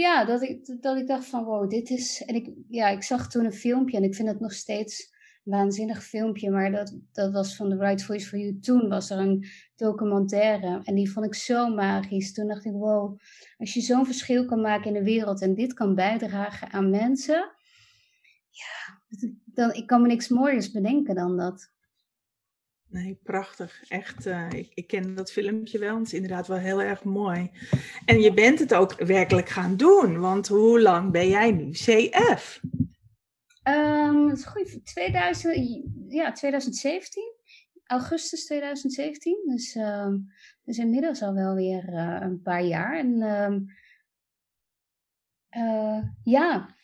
ja, 0.00 0.24
dat 0.24 0.42
ik, 0.42 0.82
dat 0.82 0.96
ik 0.96 1.06
dacht 1.06 1.26
van 1.26 1.44
wow, 1.44 1.70
dit 1.70 1.90
is. 1.90 2.22
En 2.26 2.34
ik, 2.34 2.50
ja, 2.68 2.88
ik 2.88 3.02
zag 3.02 3.28
toen 3.28 3.44
een 3.44 3.52
filmpje 3.52 3.96
en 3.96 4.02
ik 4.02 4.14
vind 4.14 4.28
het 4.28 4.40
nog 4.40 4.52
steeds 4.52 5.10
een 5.44 5.52
waanzinnig 5.52 6.04
filmpje. 6.04 6.50
Maar 6.50 6.70
dat, 6.70 6.98
dat 7.12 7.32
was 7.32 7.56
van 7.56 7.70
The 7.70 7.76
Right 7.76 8.02
Voice 8.02 8.26
for 8.26 8.38
You. 8.38 8.58
Toen 8.60 8.88
was 8.88 9.10
er 9.10 9.18
een 9.18 9.46
documentaire 9.76 10.80
en 10.84 10.94
die 10.94 11.10
vond 11.10 11.26
ik 11.26 11.34
zo 11.34 11.74
magisch. 11.74 12.32
Toen 12.32 12.48
dacht 12.48 12.64
ik 12.64 12.72
wow, 12.72 13.18
als 13.56 13.74
je 13.74 13.80
zo'n 13.80 14.06
verschil 14.06 14.44
kan 14.44 14.60
maken 14.60 14.86
in 14.86 14.92
de 14.92 15.10
wereld 15.10 15.42
en 15.42 15.54
dit 15.54 15.72
kan 15.72 15.94
bijdragen 15.94 16.70
aan 16.70 16.90
mensen. 16.90 17.54
Ja, 18.50 19.00
dan, 19.44 19.72
ik 19.72 19.86
kan 19.86 20.02
me 20.02 20.06
niks 20.06 20.28
mooiers 20.28 20.70
bedenken 20.70 21.14
dan 21.14 21.36
dat. 21.36 21.72
Nee, 22.90 23.20
prachtig. 23.22 23.84
Echt, 23.88 24.26
uh, 24.26 24.50
ik, 24.50 24.70
ik, 24.74 24.86
ken 24.86 25.14
dat 25.14 25.32
filmpje 25.32 25.78
wel. 25.78 25.98
Het 25.98 26.06
is 26.06 26.12
inderdaad 26.12 26.46
wel 26.46 26.58
heel 26.58 26.82
erg 26.82 27.04
mooi. 27.04 27.50
En 28.04 28.20
je 28.20 28.34
bent 28.34 28.58
het 28.58 28.74
ook 28.74 28.94
werkelijk 28.94 29.48
gaan 29.48 29.76
doen. 29.76 30.18
Want 30.18 30.48
hoe 30.48 30.80
lang 30.80 31.12
ben 31.12 31.28
jij 31.28 31.50
nu 31.50 31.70
CF? 31.70 32.60
Um, 33.64 34.28
dat 34.28 34.38
is 34.38 34.44
goed. 34.44 34.84
2000, 34.84 35.56
ja, 36.08 36.32
2017. 36.32 37.22
Augustus 37.84 38.46
2017. 38.46 39.42
Dus, 39.46 39.78
dus 40.64 40.78
inmiddels 40.78 41.22
al 41.22 41.34
wel 41.34 41.54
weer 41.54 41.88
uh, 41.88 42.16
een 42.20 42.42
paar 42.42 42.64
jaar. 42.64 42.98
En 42.98 43.22
um, 43.22 43.66
uh, 45.56 46.02
ja, 46.24 46.76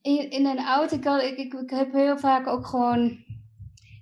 in, 0.00 0.30
in 0.30 0.46
een 0.46 0.64
auto, 0.64 1.16
ik, 1.16 1.36
ik, 1.36 1.54
ik 1.54 1.70
heb 1.70 1.92
heel 1.92 2.18
vaak 2.18 2.46
ook 2.46 2.66
gewoon... 2.66 3.24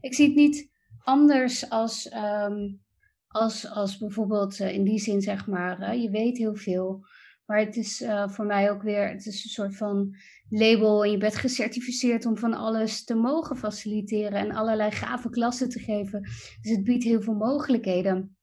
Ik 0.00 0.14
zie 0.14 0.26
het 0.26 0.37
niet 0.37 0.72
anders 1.04 1.71
als, 1.71 2.12
um, 2.14 2.80
als, 3.28 3.71
als 3.71 3.99
bijvoorbeeld 3.99 4.59
uh, 4.59 4.75
in 4.75 4.85
die 4.85 4.99
zin, 4.99 5.21
zeg 5.21 5.47
maar, 5.47 5.97
je 5.97 6.11
weet 6.11 6.38
heel 6.38 6.54
veel, 6.54 7.06
Maar 7.47 7.59
het 7.59 7.76
is 7.76 8.02
uh, 8.02 8.28
voor 8.28 8.47
mij 8.47 8.71
ook 8.71 8.82
weer, 8.82 9.09
het 9.09 9.26
is 9.26 9.44
een 9.44 9.50
soort 9.50 9.76
van 9.76 10.16
label. 10.49 11.04
En 11.04 11.11
je 11.11 11.18
bent 11.18 11.37
gecertificeerd 11.37 12.26
om 12.26 12.38
van 12.38 12.54
alles 12.54 13.04
te 13.04 13.14
mogen 13.14 13.56
faciliteren 13.56 14.38
en 14.38 14.52
allerlei 14.52 14.90
gave 14.90 15.30
klassen 15.30 15.68
te 15.68 15.78
geven. 15.78 16.21
Dus 16.61 16.71
het 16.71 16.85
biedt 16.85 17.04
heel 17.04 17.23
veel 17.23 17.35
mogelijkheden. 17.35 18.37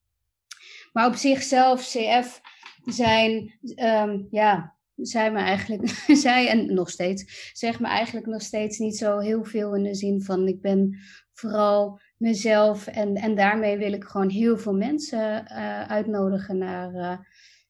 Maar 0.94 1.08
op 1.08 1.16
zichzelf, 1.16 1.82
CF, 1.82 2.42
zijn, 2.86 3.60
um, 3.76 4.28
ja, 4.32 4.78
zij 4.96 5.32
me 5.32 5.40
eigenlijk, 5.40 5.90
zij 6.26 6.48
en 6.48 6.74
nog 6.74 6.90
steeds, 6.90 7.52
zeg 7.54 7.80
me 7.80 7.88
eigenlijk 7.88 8.26
nog 8.26 8.42
steeds 8.42 8.78
niet 8.78 8.98
zo 8.98 9.20
heel 9.20 9.44
veel 9.44 9.76
in 9.76 9.84
de 9.84 9.96
zin 9.96 10.22
van 10.22 10.48
ik 10.48 10.62
ben 10.62 10.98
vooral 11.34 12.00
mezelf 12.20 12.88
en, 12.88 13.16
en 13.16 13.36
daarmee 13.36 13.78
wil 13.78 13.94
ik 13.94 14.04
gewoon 14.04 14.30
heel 14.30 14.58
veel 14.58 14.74
mensen 14.74 15.46
uh, 15.52 15.82
uitnodigen 15.82 16.58
naar 16.58 16.94
uh, 16.94 17.18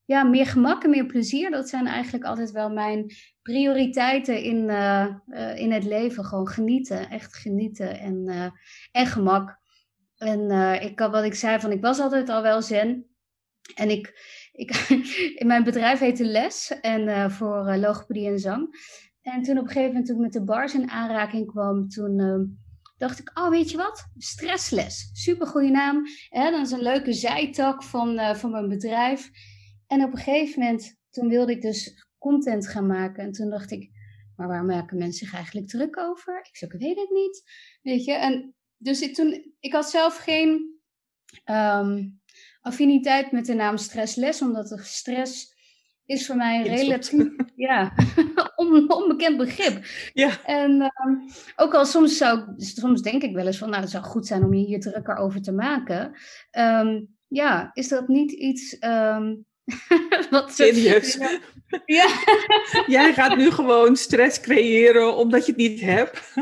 ja, 0.05 0.23
meer 0.23 0.45
gemak 0.45 0.83
en 0.83 0.89
meer 0.89 1.05
plezier. 1.05 1.51
Dat 1.51 1.69
zijn 1.69 1.87
eigenlijk 1.87 2.23
altijd 2.23 2.51
wel 2.51 2.69
mijn 2.69 3.11
prioriteiten 3.41 4.43
in, 4.43 4.69
uh, 4.69 5.15
in 5.55 5.71
het 5.71 5.83
leven. 5.83 6.25
Gewoon 6.25 6.47
genieten, 6.47 7.09
echt 7.09 7.35
genieten 7.35 7.99
en, 7.99 8.51
en 8.91 9.05
gemak. 9.05 9.59
En 10.17 10.51
ik, 10.81 10.99
wat 10.99 11.23
ik 11.23 11.33
zei 11.33 11.59
van 11.59 11.71
ik 11.71 11.81
was 11.81 11.99
altijd 11.99 12.29
al 12.29 12.41
wel 12.41 12.61
zen. 12.61 13.05
En 13.75 13.89
ik, 13.89 14.13
ik, 14.51 14.71
in 15.35 15.47
mijn 15.53 15.63
bedrijf 15.63 15.99
heette 15.99 16.25
Les 16.25 16.79
en 16.81 17.31
voor 17.31 17.75
logopedie 17.75 18.27
en 18.27 18.39
zang. 18.39 18.69
En 19.21 19.41
toen 19.41 19.57
op 19.57 19.63
een 19.63 19.71
gegeven 19.71 19.91
moment 19.91 20.09
ik 20.09 20.17
met 20.17 20.33
de 20.33 20.43
bars 20.43 20.73
in 20.73 20.89
aanraking 20.89 21.47
kwam, 21.47 21.87
toen 21.87 22.19
uh, 22.19 22.39
dacht 22.99 23.19
ik, 23.19 23.31
oh 23.33 23.49
weet 23.49 23.71
je 23.71 23.77
wat, 23.77 24.05
stressles, 24.17 25.09
super 25.13 25.47
goede 25.47 25.69
naam. 25.69 26.05
Hè? 26.29 26.51
Dat 26.51 26.65
is 26.65 26.71
een 26.71 26.81
leuke 26.81 27.13
zijtak 27.13 27.83
van, 27.83 28.35
van 28.35 28.51
mijn 28.51 28.69
bedrijf. 28.69 29.29
En 29.87 30.03
op 30.03 30.11
een 30.11 30.17
gegeven 30.17 30.59
moment, 30.59 30.95
toen 31.09 31.27
wilde 31.27 31.51
ik 31.51 31.61
dus 31.61 32.07
content 32.17 32.67
gaan 32.67 32.87
maken. 32.87 33.23
En 33.23 33.31
toen 33.31 33.49
dacht 33.49 33.71
ik, 33.71 33.89
maar 34.35 34.47
waar 34.47 34.65
maken 34.65 34.97
mensen 34.97 35.25
zich 35.25 35.35
eigenlijk 35.35 35.67
druk 35.67 35.97
over? 35.97 36.39
Ik 36.39 36.57
zei, 36.57 36.71
ik 36.71 36.79
weet 36.79 36.99
het 36.99 37.09
niet. 37.09 37.43
Weet 37.81 38.05
je, 38.05 38.13
en 38.13 38.55
dus 38.77 39.01
ik, 39.01 39.13
toen, 39.13 39.53
ik 39.59 39.73
had 39.73 39.89
zelf 39.89 40.17
geen... 40.17 40.77
Um, 41.45 42.19
affiniteit 42.61 43.31
met 43.31 43.45
de 43.45 43.53
naam 43.53 43.77
stressles, 43.77 44.41
omdat 44.41 44.67
de 44.67 44.83
stress 44.83 45.55
is 46.09 46.25
voor 46.25 46.35
mij 46.35 46.59
een 46.59 46.75
relatief 46.75 47.27
ja, 47.55 47.93
on, 48.55 48.93
onbekend 48.93 49.37
begrip. 49.37 49.85
Ja. 50.13 50.43
En 50.43 50.71
um, 50.71 51.29
ook 51.55 51.73
al 51.73 51.85
soms, 51.85 52.17
zou, 52.17 52.43
soms 52.57 53.01
denk 53.01 53.23
ik 53.23 53.35
wel 53.35 53.45
eens 53.45 53.57
van, 53.57 53.69
nou, 53.69 53.81
het 53.81 53.91
zou 53.91 54.03
goed 54.03 54.27
zijn 54.27 54.43
om 54.43 54.53
je 54.53 54.65
hier 54.65 54.79
drukker 54.79 55.15
over 55.15 55.41
te 55.41 55.51
maken. 55.51 56.11
Um, 56.57 57.17
ja, 57.27 57.69
is 57.73 57.87
dat 57.87 58.07
niet 58.07 58.31
iets 58.31 58.77
um, 58.79 59.45
wat 60.29 60.53
serieus? 60.53 61.13
Ja. 61.13 61.39
ja. 61.85 62.07
Jij 62.87 63.13
gaat 63.13 63.37
nu 63.37 63.51
gewoon 63.51 63.95
stress 63.95 64.39
creëren 64.39 65.15
omdat 65.15 65.45
je 65.45 65.51
het 65.51 65.61
niet 65.61 65.81
hebt. 65.81 66.33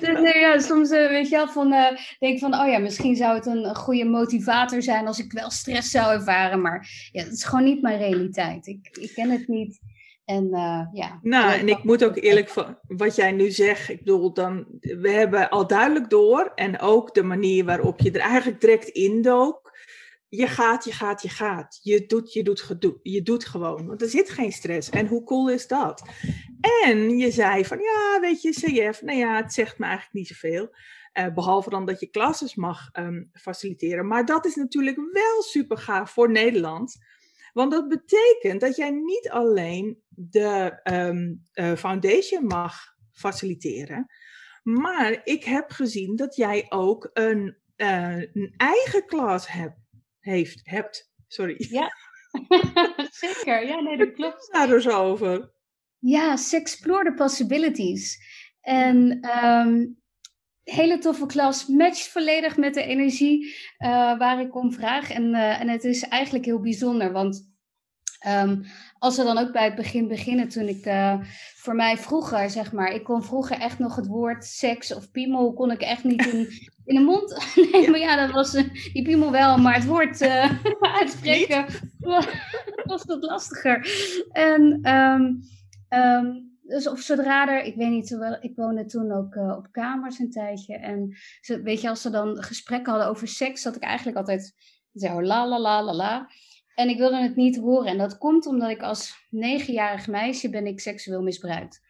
Dus, 0.00 0.34
ja, 0.34 0.58
soms 0.58 0.90
uh, 0.90 1.08
weet 1.08 1.28
je 1.28 1.36
wel, 1.36 1.48
van, 1.48 1.72
uh, 1.72 1.86
denk 2.18 2.38
van, 2.38 2.54
oh 2.54 2.68
ja, 2.68 2.78
misschien 2.78 3.16
zou 3.16 3.34
het 3.34 3.46
een, 3.46 3.76
goede 3.76 4.04
motivator 4.04 4.82
zijn 4.82 5.06
als 5.06 5.18
ik 5.18 5.32
wel 5.32 5.50
stress 5.50 5.90
zou 5.90 6.12
ervaren. 6.12 6.60
Maar 6.60 7.08
ja, 7.12 7.22
het 7.22 7.32
is 7.32 7.44
gewoon 7.44 7.64
niet 7.64 7.82
mijn 7.82 7.98
realiteit. 7.98 8.66
Ik, 8.66 8.88
ik 9.00 9.12
ken 9.14 9.30
het 9.30 9.48
niet. 9.48 9.80
En 10.24 10.44
uh, 10.44 10.86
ja. 10.92 11.18
Nou, 11.22 11.52
en 11.52 11.68
ik 11.68 11.84
moet 11.84 12.04
ook 12.04 12.16
eerlijk 12.16 12.48
van 12.48 12.78
wat 12.86 13.16
jij 13.16 13.32
nu 13.32 13.50
zegt, 13.50 13.88
ik 13.88 13.98
bedoel, 13.98 14.32
dan, 14.32 14.66
we 14.80 15.10
hebben 15.10 15.48
al 15.48 15.66
duidelijk 15.66 16.10
door 16.10 16.52
en 16.54 16.80
ook 16.80 17.14
de 17.14 17.22
manier 17.22 17.64
waarop 17.64 18.00
je 18.00 18.10
er 18.10 18.20
eigenlijk 18.20 18.60
direct 18.60 18.88
indook 18.88 19.70
je 20.30 20.46
gaat, 20.46 20.84
je 20.84 20.92
gaat, 20.92 21.22
je 21.22 21.28
gaat. 21.28 21.80
Je 21.82 22.06
doet, 22.06 22.32
je 22.32 22.42
doet, 22.42 22.98
je 23.02 23.22
doet 23.22 23.44
gewoon. 23.44 23.86
Want 23.86 24.02
er 24.02 24.08
zit 24.08 24.30
geen 24.30 24.52
stress. 24.52 24.90
En 24.90 25.06
hoe 25.06 25.24
cool 25.24 25.50
is 25.50 25.66
dat? 25.66 26.02
En 26.60 27.18
je 27.18 27.30
zei 27.30 27.64
van, 27.64 27.78
ja, 27.78 28.20
weet 28.20 28.42
je, 28.42 28.50
CF, 28.50 29.02
nou 29.02 29.18
ja, 29.18 29.36
het 29.36 29.52
zegt 29.52 29.78
me 29.78 29.84
eigenlijk 29.84 30.14
niet 30.14 30.26
zoveel. 30.26 30.74
Uh, 31.18 31.34
behalve 31.34 31.70
dan 31.70 31.86
dat 31.86 32.00
je 32.00 32.10
klasses 32.10 32.54
mag 32.54 32.88
um, 32.92 33.30
faciliteren. 33.32 34.06
Maar 34.06 34.24
dat 34.24 34.44
is 34.44 34.54
natuurlijk 34.54 34.96
wel 34.96 35.42
super 35.42 35.78
gaaf 35.78 36.10
voor 36.10 36.30
Nederland. 36.30 36.98
Want 37.52 37.72
dat 37.72 37.88
betekent 37.88 38.60
dat 38.60 38.76
jij 38.76 38.90
niet 38.90 39.30
alleen 39.30 40.02
de 40.08 40.80
um, 40.84 41.42
uh, 41.54 41.72
foundation 41.72 42.44
mag 42.44 42.94
faciliteren. 43.12 44.06
Maar 44.62 45.20
ik 45.24 45.44
heb 45.44 45.70
gezien 45.70 46.16
dat 46.16 46.36
jij 46.36 46.66
ook 46.68 47.10
een, 47.12 47.56
uh, 47.76 48.16
een 48.16 48.54
eigen 48.56 49.06
klas 49.06 49.48
hebt 49.48 49.78
heeft, 50.20 50.60
hebt. 50.62 51.12
Sorry. 51.26 51.54
Ja, 51.58 51.92
zeker. 53.10 53.66
Ja, 53.66 53.80
nee, 53.80 53.96
dat 53.96 54.12
klopt. 54.12 54.48
Daar 54.52 54.66
dus 54.66 54.88
over. 54.88 55.52
Ja, 56.00 56.36
Explore 56.50 57.04
the 57.04 57.12
Possibilities. 57.12 58.18
En 58.60 59.28
um, 59.44 59.98
hele 60.62 60.98
toffe 60.98 61.26
klas, 61.26 61.66
matcht 61.66 62.08
volledig 62.08 62.56
met 62.56 62.74
de 62.74 62.82
energie 62.82 63.46
uh, 63.78 64.18
waar 64.18 64.40
ik 64.40 64.56
om 64.56 64.72
vraag. 64.72 65.10
En, 65.10 65.22
uh, 65.22 65.60
en 65.60 65.68
het 65.68 65.84
is 65.84 66.02
eigenlijk 66.02 66.44
heel 66.44 66.60
bijzonder, 66.60 67.12
want 67.12 67.48
um, 68.26 68.64
als 68.98 69.16
we 69.16 69.22
dan 69.22 69.38
ook 69.38 69.52
bij 69.52 69.64
het 69.64 69.74
begin 69.74 70.08
beginnen, 70.08 70.48
toen 70.48 70.68
ik 70.68 70.86
uh, 70.86 71.20
voor 71.54 71.74
mij 71.74 71.96
vroeger, 71.96 72.50
zeg 72.50 72.72
maar, 72.72 72.92
ik 72.92 73.04
kon 73.04 73.22
vroeger 73.22 73.58
echt 73.58 73.78
nog 73.78 73.96
het 73.96 74.06
woord 74.06 74.44
seks 74.44 74.94
of 74.94 75.10
piemel, 75.10 75.52
kon 75.52 75.70
ik 75.70 75.80
echt 75.80 76.04
niet 76.04 76.26
in, 76.26 76.48
in 76.84 76.94
de 76.94 77.00
mond 77.00 77.52
nemen. 77.72 78.00
Ja. 78.00 78.06
ja, 78.06 78.26
dat 78.26 78.34
was 78.34 78.52
die 78.92 79.02
piemel 79.02 79.30
wel, 79.30 79.58
maar 79.58 79.74
het 79.74 79.86
woord 79.86 80.22
uitspreken 81.00 81.66
was 82.90 83.02
dat 83.04 83.22
lastiger. 83.22 83.88
En 84.32 84.92
um, 84.94 85.42
um, 85.94 86.58
dus 86.62 86.88
of 86.88 87.00
zodra 87.00 87.48
er, 87.48 87.62
ik 87.62 87.74
weet 87.74 87.90
niet, 87.90 88.18
ik 88.40 88.52
woonde 88.56 88.84
toen 88.84 89.12
ook 89.12 89.34
uh, 89.34 89.56
op 89.56 89.68
kamers 89.70 90.18
een 90.18 90.30
tijdje. 90.30 90.76
En 90.76 91.16
ze, 91.40 91.62
weet 91.62 91.80
je, 91.80 91.88
als 91.88 92.02
ze 92.02 92.10
dan 92.10 92.42
gesprekken 92.42 92.92
hadden 92.92 93.10
over 93.10 93.28
seks, 93.28 93.62
zat 93.62 93.76
ik 93.76 93.82
eigenlijk 93.82 94.16
altijd 94.16 94.54
zo 94.94 95.22
la 95.22 95.48
la 95.48 95.60
la 95.60 95.82
la 95.82 95.94
la. 95.94 96.30
En 96.74 96.88
ik 96.88 96.98
wilde 96.98 97.22
het 97.22 97.36
niet 97.36 97.56
horen. 97.56 97.86
En 97.86 97.98
dat 97.98 98.18
komt 98.18 98.46
omdat 98.46 98.70
ik 98.70 98.82
als 98.82 99.26
negenjarig 99.30 100.06
meisje 100.06 100.50
ben 100.50 100.66
ik 100.66 100.80
seksueel 100.80 101.22
misbruikt. 101.22 101.80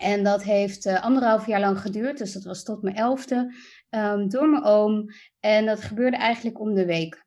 En 0.00 0.24
dat 0.24 0.42
heeft 0.42 0.86
uh, 0.86 1.02
anderhalf 1.02 1.46
jaar 1.46 1.60
lang 1.60 1.80
geduurd. 1.80 2.18
Dus 2.18 2.32
dat 2.32 2.44
was 2.44 2.62
tot 2.62 2.82
mijn 2.82 2.96
elfde. 2.96 3.54
Um, 3.90 4.28
door 4.28 4.48
mijn 4.48 4.64
oom. 4.64 5.06
En 5.40 5.66
dat 5.66 5.80
gebeurde 5.80 6.16
eigenlijk 6.16 6.60
om 6.60 6.74
de 6.74 6.86
week. 6.86 7.24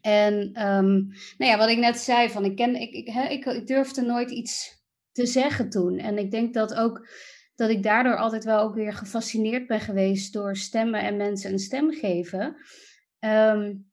En 0.00 0.34
um, 0.66 1.06
nou 1.38 1.50
ja, 1.50 1.56
wat 1.56 1.68
ik 1.68 1.78
net 1.78 1.98
zei, 1.98 2.30
van 2.30 2.44
ik, 2.44 2.56
ken, 2.56 2.74
ik, 2.74 2.92
ik, 3.28 3.44
ik 3.44 3.66
durfde 3.66 4.02
nooit 4.02 4.30
iets 4.30 4.75
te 5.16 5.26
zeggen 5.26 5.70
toen. 5.70 5.98
En 5.98 6.18
ik 6.18 6.30
denk 6.30 6.54
dat 6.54 6.74
ook 6.74 7.08
dat 7.54 7.70
ik 7.70 7.82
daardoor 7.82 8.16
altijd 8.16 8.44
wel 8.44 8.60
ook 8.60 8.74
weer 8.74 8.92
gefascineerd 8.92 9.66
ben 9.66 9.80
geweest 9.80 10.32
door 10.32 10.56
stemmen 10.56 11.00
en 11.00 11.16
mensen 11.16 11.52
een 11.52 11.58
stem 11.58 11.92
geven. 11.92 12.56
Um, 13.20 13.90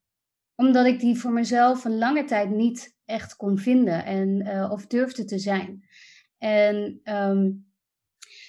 omdat 0.56 0.86
ik 0.86 1.00
die 1.00 1.20
voor 1.20 1.32
mezelf 1.32 1.86
een 1.86 1.98
lange 1.98 2.24
tijd 2.24 2.50
niet 2.50 2.98
echt 3.06 3.36
kon 3.36 3.58
vinden 3.58 4.06
en, 4.06 4.48
uh, 4.48 4.72
of 4.72 4.88
durfde 4.88 5.26
te 5.26 5.40
zijn. 5.40 5.88
En 6.38 7.02
um, 7.04 7.72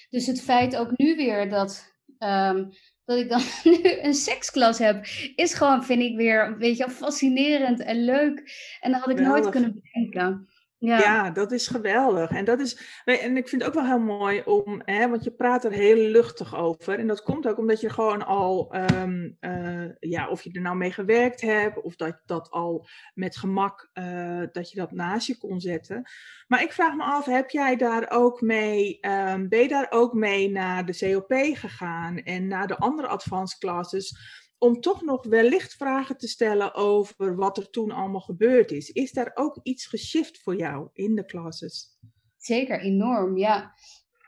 dus 0.09 0.27
het 0.27 0.41
feit 0.41 0.75
ook 0.75 0.97
nu 0.97 1.15
weer 1.15 1.49
dat, 1.49 1.93
um, 2.19 2.69
dat 3.05 3.17
ik 3.17 3.29
dan 3.29 3.41
nu 3.73 3.99
een 4.01 4.13
seksklas 4.13 4.77
heb, 4.77 5.05
is 5.35 5.53
gewoon, 5.53 5.83
vind 5.83 6.01
ik 6.01 6.15
weer, 6.15 6.57
weet 6.57 6.77
je, 6.77 6.89
fascinerend 6.89 7.79
en 7.79 8.03
leuk. 8.03 8.43
En 8.79 8.91
dat 8.91 9.01
had 9.01 9.09
ik 9.09 9.19
nooit 9.19 9.49
kunnen 9.49 9.81
bedenken. 9.81 10.47
Ja. 10.77 11.29
dat 11.29 11.51
is 11.51 11.67
geweldig. 11.67 12.29
En, 12.29 12.45
dat 12.45 12.59
is, 12.59 13.01
en 13.05 13.37
ik 13.37 13.47
vind 13.47 13.61
het 13.61 13.71
ook 13.71 13.81
wel 13.81 13.85
heel 13.85 14.17
mooi 14.17 14.41
om, 14.45 14.81
hè, 14.85 15.09
want 15.09 15.23
je 15.23 15.31
praat 15.31 15.65
er 15.65 15.71
heel 15.71 15.95
luchtig 15.95 16.55
over. 16.55 16.99
En 16.99 17.07
dat 17.07 17.23
komt 17.23 17.47
ook 17.47 17.57
omdat 17.57 17.81
je 17.81 17.89
gewoon 17.89 18.25
al, 18.25 18.75
um, 18.75 19.37
uh, 19.39 19.85
ja, 19.99 20.29
of 20.29 20.41
je 20.41 20.51
er 20.51 20.61
nou 20.61 20.75
mee 20.75 20.91
gewerkt 20.91 21.41
hebt, 21.41 21.81
of 21.81 21.95
dat 21.95 22.21
dat 22.25 22.49
al 22.49 22.87
met 23.13 23.37
gemak, 23.37 23.89
uh, 23.93 24.43
dat 24.51 24.71
je 24.71 24.77
dat 24.79 24.91
naast 24.91 25.27
je 25.27 25.37
kon 25.37 25.59
zetten. 25.59 26.09
Maar 26.47 26.61
ik 26.61 26.71
vraag 26.71 26.95
me 26.95 27.03
af, 27.03 27.25
heb 27.25 27.49
jij 27.49 27.75
daar 27.75 28.05
ook 28.09 28.41
mee, 28.41 28.97
um, 29.01 29.49
ben 29.49 29.59
je 29.59 29.67
daar 29.67 29.87
ook 29.89 30.13
mee 30.13 30.51
naar 30.51 30.85
de 30.85 30.97
COP 30.97 31.33
gegaan 31.57 32.17
en 32.17 32.47
naar 32.47 32.67
de 32.67 32.77
andere 32.77 33.07
advanced 33.07 33.59
classes? 33.59 34.17
Om 34.65 34.81
toch 34.81 35.01
nog 35.01 35.25
wellicht 35.25 35.73
vragen 35.73 36.17
te 36.17 36.27
stellen 36.27 36.73
over 36.73 37.35
wat 37.35 37.57
er 37.57 37.69
toen 37.69 37.91
allemaal 37.91 38.21
gebeurd 38.21 38.71
is. 38.71 38.89
Is 38.89 39.11
daar 39.11 39.31
ook 39.33 39.59
iets 39.63 39.85
geshift 39.85 40.41
voor 40.41 40.55
jou 40.55 40.89
in 40.93 41.15
de 41.15 41.25
classes? 41.25 41.97
Zeker, 42.37 42.79
enorm, 42.79 43.37
ja. 43.37 43.73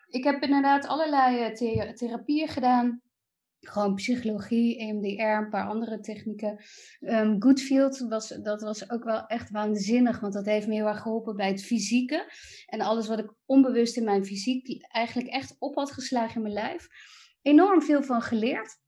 Ik 0.07 0.23
heb 0.23 0.41
inderdaad 0.41 0.87
allerlei 0.87 1.39
eh, 1.39 1.93
therapieën 1.93 2.47
gedaan. 2.47 3.01
Gewoon 3.59 3.95
psychologie, 3.95 4.77
EMDR, 4.77 5.21
een 5.21 5.49
paar 5.49 5.67
andere 5.67 5.99
technieken. 5.99 6.63
Um, 6.99 7.41
Goodfield, 7.43 7.99
was, 7.99 8.27
dat 8.27 8.61
was 8.61 8.89
ook 8.89 9.03
wel 9.03 9.25
echt 9.25 9.51
waanzinnig, 9.51 10.19
want 10.19 10.33
dat 10.33 10.45
heeft 10.45 10.67
me 10.67 10.73
heel 10.73 10.87
erg 10.87 11.01
geholpen 11.01 11.35
bij 11.35 11.47
het 11.47 11.63
fysieke. 11.63 12.33
En 12.65 12.81
alles 12.81 13.07
wat 13.07 13.19
ik 13.19 13.33
onbewust 13.45 13.97
in 13.97 14.03
mijn 14.03 14.25
fysiek 14.25 14.81
eigenlijk 14.87 15.29
echt 15.29 15.55
op 15.59 15.75
had 15.75 15.91
geslagen 15.91 16.35
in 16.35 16.41
mijn 16.41 16.53
lijf. 16.53 16.87
Enorm 17.41 17.81
veel 17.81 18.03
van 18.03 18.21
geleerd 18.21 18.85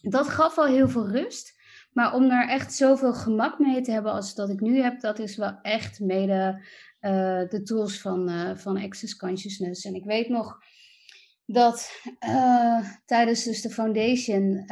dat 0.00 0.28
gaf 0.28 0.58
al 0.58 0.66
heel 0.66 0.88
veel 0.88 1.08
rust. 1.08 1.54
Maar 1.92 2.14
om 2.14 2.28
daar 2.28 2.48
echt 2.48 2.74
zoveel 2.74 3.12
gemak 3.12 3.58
mee 3.58 3.80
te 3.80 3.90
hebben 3.90 4.12
als 4.12 4.34
dat 4.34 4.50
ik 4.50 4.60
nu 4.60 4.82
heb, 4.82 5.00
dat 5.00 5.18
is 5.18 5.36
wel 5.36 5.58
echt 5.62 6.00
mede 6.00 6.64
uh, 7.00 7.48
de 7.48 7.62
tools 7.64 8.00
van, 8.00 8.30
uh, 8.30 8.56
van 8.56 8.76
Access 8.76 9.16
Consciousness. 9.16 9.84
En 9.84 9.94
ik 9.94 10.04
weet 10.04 10.28
nog 10.28 10.58
dat 11.46 11.90
uh, 12.28 12.90
tijdens 13.04 13.44
dus 13.44 13.62
de 13.62 13.70
foundation, 13.70 14.64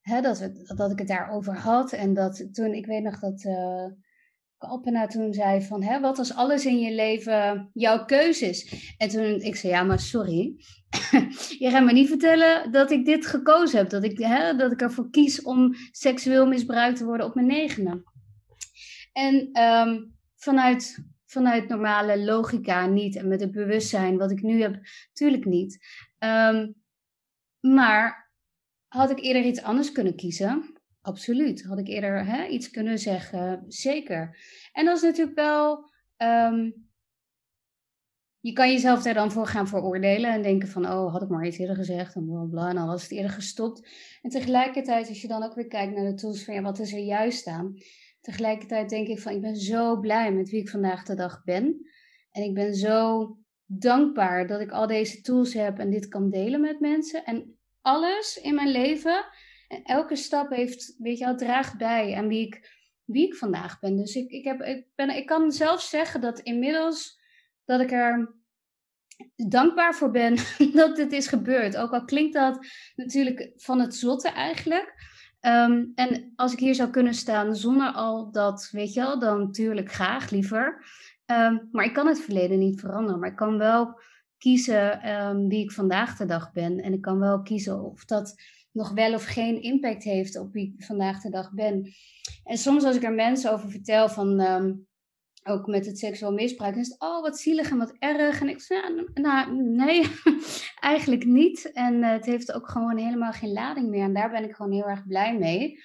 hè, 0.00 0.20
dat, 0.20 0.38
we, 0.38 0.72
dat 0.76 0.90
ik 0.90 0.98
het 0.98 1.08
daarover 1.08 1.58
had. 1.58 1.92
En 1.92 2.14
dat 2.14 2.54
toen, 2.54 2.72
ik 2.74 2.86
weet 2.86 3.02
nog 3.02 3.18
dat 3.18 3.44
Alpena 4.58 5.06
toen 5.06 5.32
zei 5.32 5.62
van, 5.62 5.82
hè, 5.82 6.00
wat 6.00 6.18
als 6.18 6.34
alles 6.34 6.66
in 6.66 6.78
je 6.78 6.94
leven 6.94 7.70
jouw 7.72 8.04
keuze 8.04 8.46
is? 8.46 8.92
En 8.96 9.08
toen 9.08 9.40
ik 9.40 9.56
zei, 9.56 9.72
ja, 9.72 9.82
maar 9.82 10.00
sorry, 10.00 10.54
je 11.64 11.70
gaat 11.70 11.84
me 11.84 11.92
niet 11.92 12.08
vertellen 12.08 12.72
dat 12.72 12.90
ik 12.90 13.04
dit 13.04 13.26
gekozen 13.26 13.78
heb, 13.78 13.90
dat 13.90 14.04
ik, 14.04 14.18
hè, 14.18 14.56
dat 14.56 14.72
ik 14.72 14.80
ervoor 14.80 15.10
kies 15.10 15.42
om 15.42 15.74
seksueel 15.90 16.46
misbruikt 16.46 16.98
te 16.98 17.04
worden 17.04 17.26
op 17.26 17.34
mijn 17.34 17.46
negende. 17.46 18.02
En 19.12 19.62
um, 19.62 20.16
vanuit, 20.36 21.04
vanuit 21.26 21.68
normale 21.68 22.24
logica 22.24 22.86
niet 22.86 23.16
en 23.16 23.28
met 23.28 23.40
het 23.40 23.50
bewustzijn 23.50 24.16
wat 24.16 24.30
ik 24.30 24.42
nu 24.42 24.60
heb, 24.60 24.80
natuurlijk 25.08 25.44
niet. 25.44 25.86
Um, 26.18 26.74
maar 27.60 28.32
had 28.88 29.10
ik 29.10 29.20
eerder 29.20 29.44
iets 29.44 29.62
anders 29.62 29.92
kunnen 29.92 30.16
kiezen? 30.16 30.73
Absoluut. 31.04 31.64
Had 31.64 31.78
ik 31.78 31.88
eerder 31.88 32.26
hè, 32.26 32.46
iets 32.46 32.70
kunnen 32.70 32.98
zeggen? 32.98 33.64
Zeker. 33.68 34.38
En 34.72 34.84
dat 34.84 34.96
is 34.96 35.02
natuurlijk 35.02 35.36
wel. 35.36 35.90
Um, 36.16 36.88
je 38.40 38.52
kan 38.52 38.70
jezelf 38.70 39.02
daar 39.02 39.14
dan 39.14 39.32
voor 39.32 39.46
gaan 39.46 39.68
veroordelen 39.68 40.32
en 40.32 40.42
denken 40.42 40.68
van, 40.68 40.86
oh, 40.86 41.12
had 41.12 41.22
ik 41.22 41.28
maar 41.28 41.46
iets 41.46 41.58
eerder 41.58 41.76
gezegd 41.76 42.14
en 42.14 42.48
bla 42.50 42.68
en 42.68 42.74
dan 42.74 42.86
was 42.86 43.02
het 43.02 43.10
eerder 43.10 43.30
gestopt. 43.30 43.88
En 44.22 44.30
tegelijkertijd, 44.30 45.08
als 45.08 45.22
je 45.22 45.28
dan 45.28 45.42
ook 45.42 45.54
weer 45.54 45.66
kijkt 45.66 45.94
naar 45.94 46.04
de 46.04 46.14
tools 46.14 46.44
van, 46.44 46.54
ja, 46.54 46.62
wat 46.62 46.78
is 46.78 46.92
er 46.92 46.98
juist 46.98 47.46
aan? 47.46 47.74
Tegelijkertijd 48.20 48.88
denk 48.88 49.08
ik 49.08 49.20
van, 49.20 49.32
ik 49.32 49.40
ben 49.40 49.56
zo 49.56 50.00
blij 50.00 50.32
met 50.32 50.50
wie 50.50 50.60
ik 50.60 50.68
vandaag 50.68 51.04
de 51.04 51.14
dag 51.14 51.44
ben. 51.44 51.86
En 52.30 52.42
ik 52.42 52.54
ben 52.54 52.74
zo 52.74 53.28
dankbaar 53.66 54.46
dat 54.46 54.60
ik 54.60 54.70
al 54.70 54.86
deze 54.86 55.20
tools 55.20 55.54
heb 55.54 55.78
en 55.78 55.90
dit 55.90 56.08
kan 56.08 56.30
delen 56.30 56.60
met 56.60 56.80
mensen. 56.80 57.24
En 57.24 57.58
alles 57.80 58.40
in 58.42 58.54
mijn 58.54 58.70
leven 58.70 59.14
en 59.14 59.24
elke 59.82 60.16
stap 60.16 60.50
heeft, 60.50 60.94
weet 60.98 61.18
je 61.18 61.24
wel, 61.24 61.36
draagt 61.36 61.78
bij 61.78 62.14
aan 62.14 62.28
wie 62.28 62.46
ik, 62.46 62.70
wie 63.04 63.26
ik 63.26 63.34
vandaag 63.34 63.80
ben. 63.80 63.96
Dus 63.96 64.14
ik, 64.14 64.30
ik, 64.30 64.44
heb, 64.44 64.60
ik, 64.60 64.86
ben, 64.94 65.16
ik 65.16 65.26
kan 65.26 65.52
zelf 65.52 65.80
zeggen 65.80 66.20
dat 66.20 66.38
inmiddels 66.38 67.20
dat 67.64 67.80
ik 67.80 67.90
er 67.92 68.34
dankbaar 69.36 69.94
voor 69.94 70.10
ben 70.10 70.36
dat 70.72 70.96
dit 70.96 71.12
is 71.12 71.26
gebeurd. 71.26 71.76
Ook 71.76 71.92
al 71.92 72.04
klinkt 72.04 72.34
dat 72.34 72.66
natuurlijk 72.94 73.52
van 73.56 73.80
het 73.80 73.94
zotte 73.94 74.28
eigenlijk. 74.28 75.12
Um, 75.40 75.92
en 75.94 76.32
als 76.36 76.52
ik 76.52 76.58
hier 76.58 76.74
zou 76.74 76.90
kunnen 76.90 77.14
staan 77.14 77.56
zonder 77.56 77.92
al 77.92 78.30
dat, 78.30 78.68
weet 78.72 78.92
je 78.92 79.00
wel, 79.00 79.18
dan 79.18 79.40
natuurlijk 79.40 79.92
graag 79.92 80.30
liever. 80.30 80.84
Um, 81.26 81.68
maar 81.72 81.84
ik 81.84 81.92
kan 81.92 82.06
het 82.06 82.20
verleden 82.20 82.58
niet 82.58 82.80
veranderen. 82.80 83.20
Maar 83.20 83.30
ik 83.30 83.36
kan 83.36 83.58
wel 83.58 84.00
kiezen 84.38 85.08
um, 85.08 85.48
wie 85.48 85.62
ik 85.62 85.72
vandaag 85.72 86.16
de 86.16 86.24
dag 86.24 86.52
ben. 86.52 86.80
En 86.80 86.92
ik 86.92 87.00
kan 87.00 87.18
wel 87.18 87.42
kiezen 87.42 87.82
of 87.82 88.04
dat 88.04 88.34
nog 88.74 88.92
wel 88.92 89.14
of 89.14 89.24
geen 89.24 89.62
impact 89.62 90.02
heeft 90.02 90.38
op 90.38 90.52
wie 90.52 90.74
ik 90.76 90.84
vandaag 90.84 91.20
de 91.20 91.30
dag 91.30 91.52
ben. 91.52 91.92
En 92.44 92.58
soms 92.58 92.84
als 92.84 92.96
ik 92.96 93.02
er 93.02 93.12
mensen 93.12 93.52
over 93.52 93.70
vertel 93.70 94.08
van 94.08 94.40
ook 95.44 95.66
met 95.66 95.86
het 95.86 95.98
seksueel 95.98 96.32
misbruik. 96.32 96.72
Dan 96.72 96.82
is 96.82 96.88
het, 96.88 97.00
oh, 97.00 97.22
wat 97.22 97.38
zielig 97.38 97.70
en 97.70 97.78
wat 97.78 97.94
erg. 97.98 98.40
En 98.40 98.48
ik 98.48 98.60
zei, 98.60 99.06
nou, 99.14 99.62
nee, 99.62 100.06
eigenlijk 100.80 101.24
niet. 101.24 101.72
En 101.72 101.94
uh, 101.94 102.10
het 102.10 102.24
heeft 102.24 102.52
ook 102.52 102.70
gewoon 102.70 102.96
helemaal 102.96 103.32
geen 103.32 103.52
lading 103.52 103.88
meer. 103.88 104.04
En 104.04 104.14
daar 104.14 104.30
ben 104.30 104.44
ik 104.44 104.54
gewoon 104.54 104.72
heel 104.72 104.88
erg 104.88 105.06
blij 105.06 105.38
mee. 105.38 105.78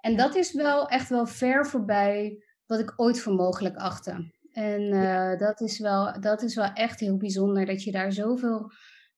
En 0.00 0.16
dat 0.16 0.34
is 0.34 0.52
wel 0.52 0.88
echt 0.88 1.08
wel 1.08 1.26
ver 1.26 1.66
voorbij 1.66 2.44
wat 2.66 2.78
ik 2.78 2.92
ooit 2.96 3.20
voor 3.20 3.34
mogelijk 3.34 3.76
achtte. 3.76 4.32
En 4.52 4.82
uh, 4.82 5.38
dat, 5.38 5.60
is 5.60 5.78
wel, 5.78 6.20
dat 6.20 6.42
is 6.42 6.54
wel 6.54 6.72
echt 6.72 7.00
heel 7.00 7.16
bijzonder 7.16 7.66
dat 7.66 7.82
je 7.82 7.92
daar 7.92 8.12
zoveel 8.12 8.70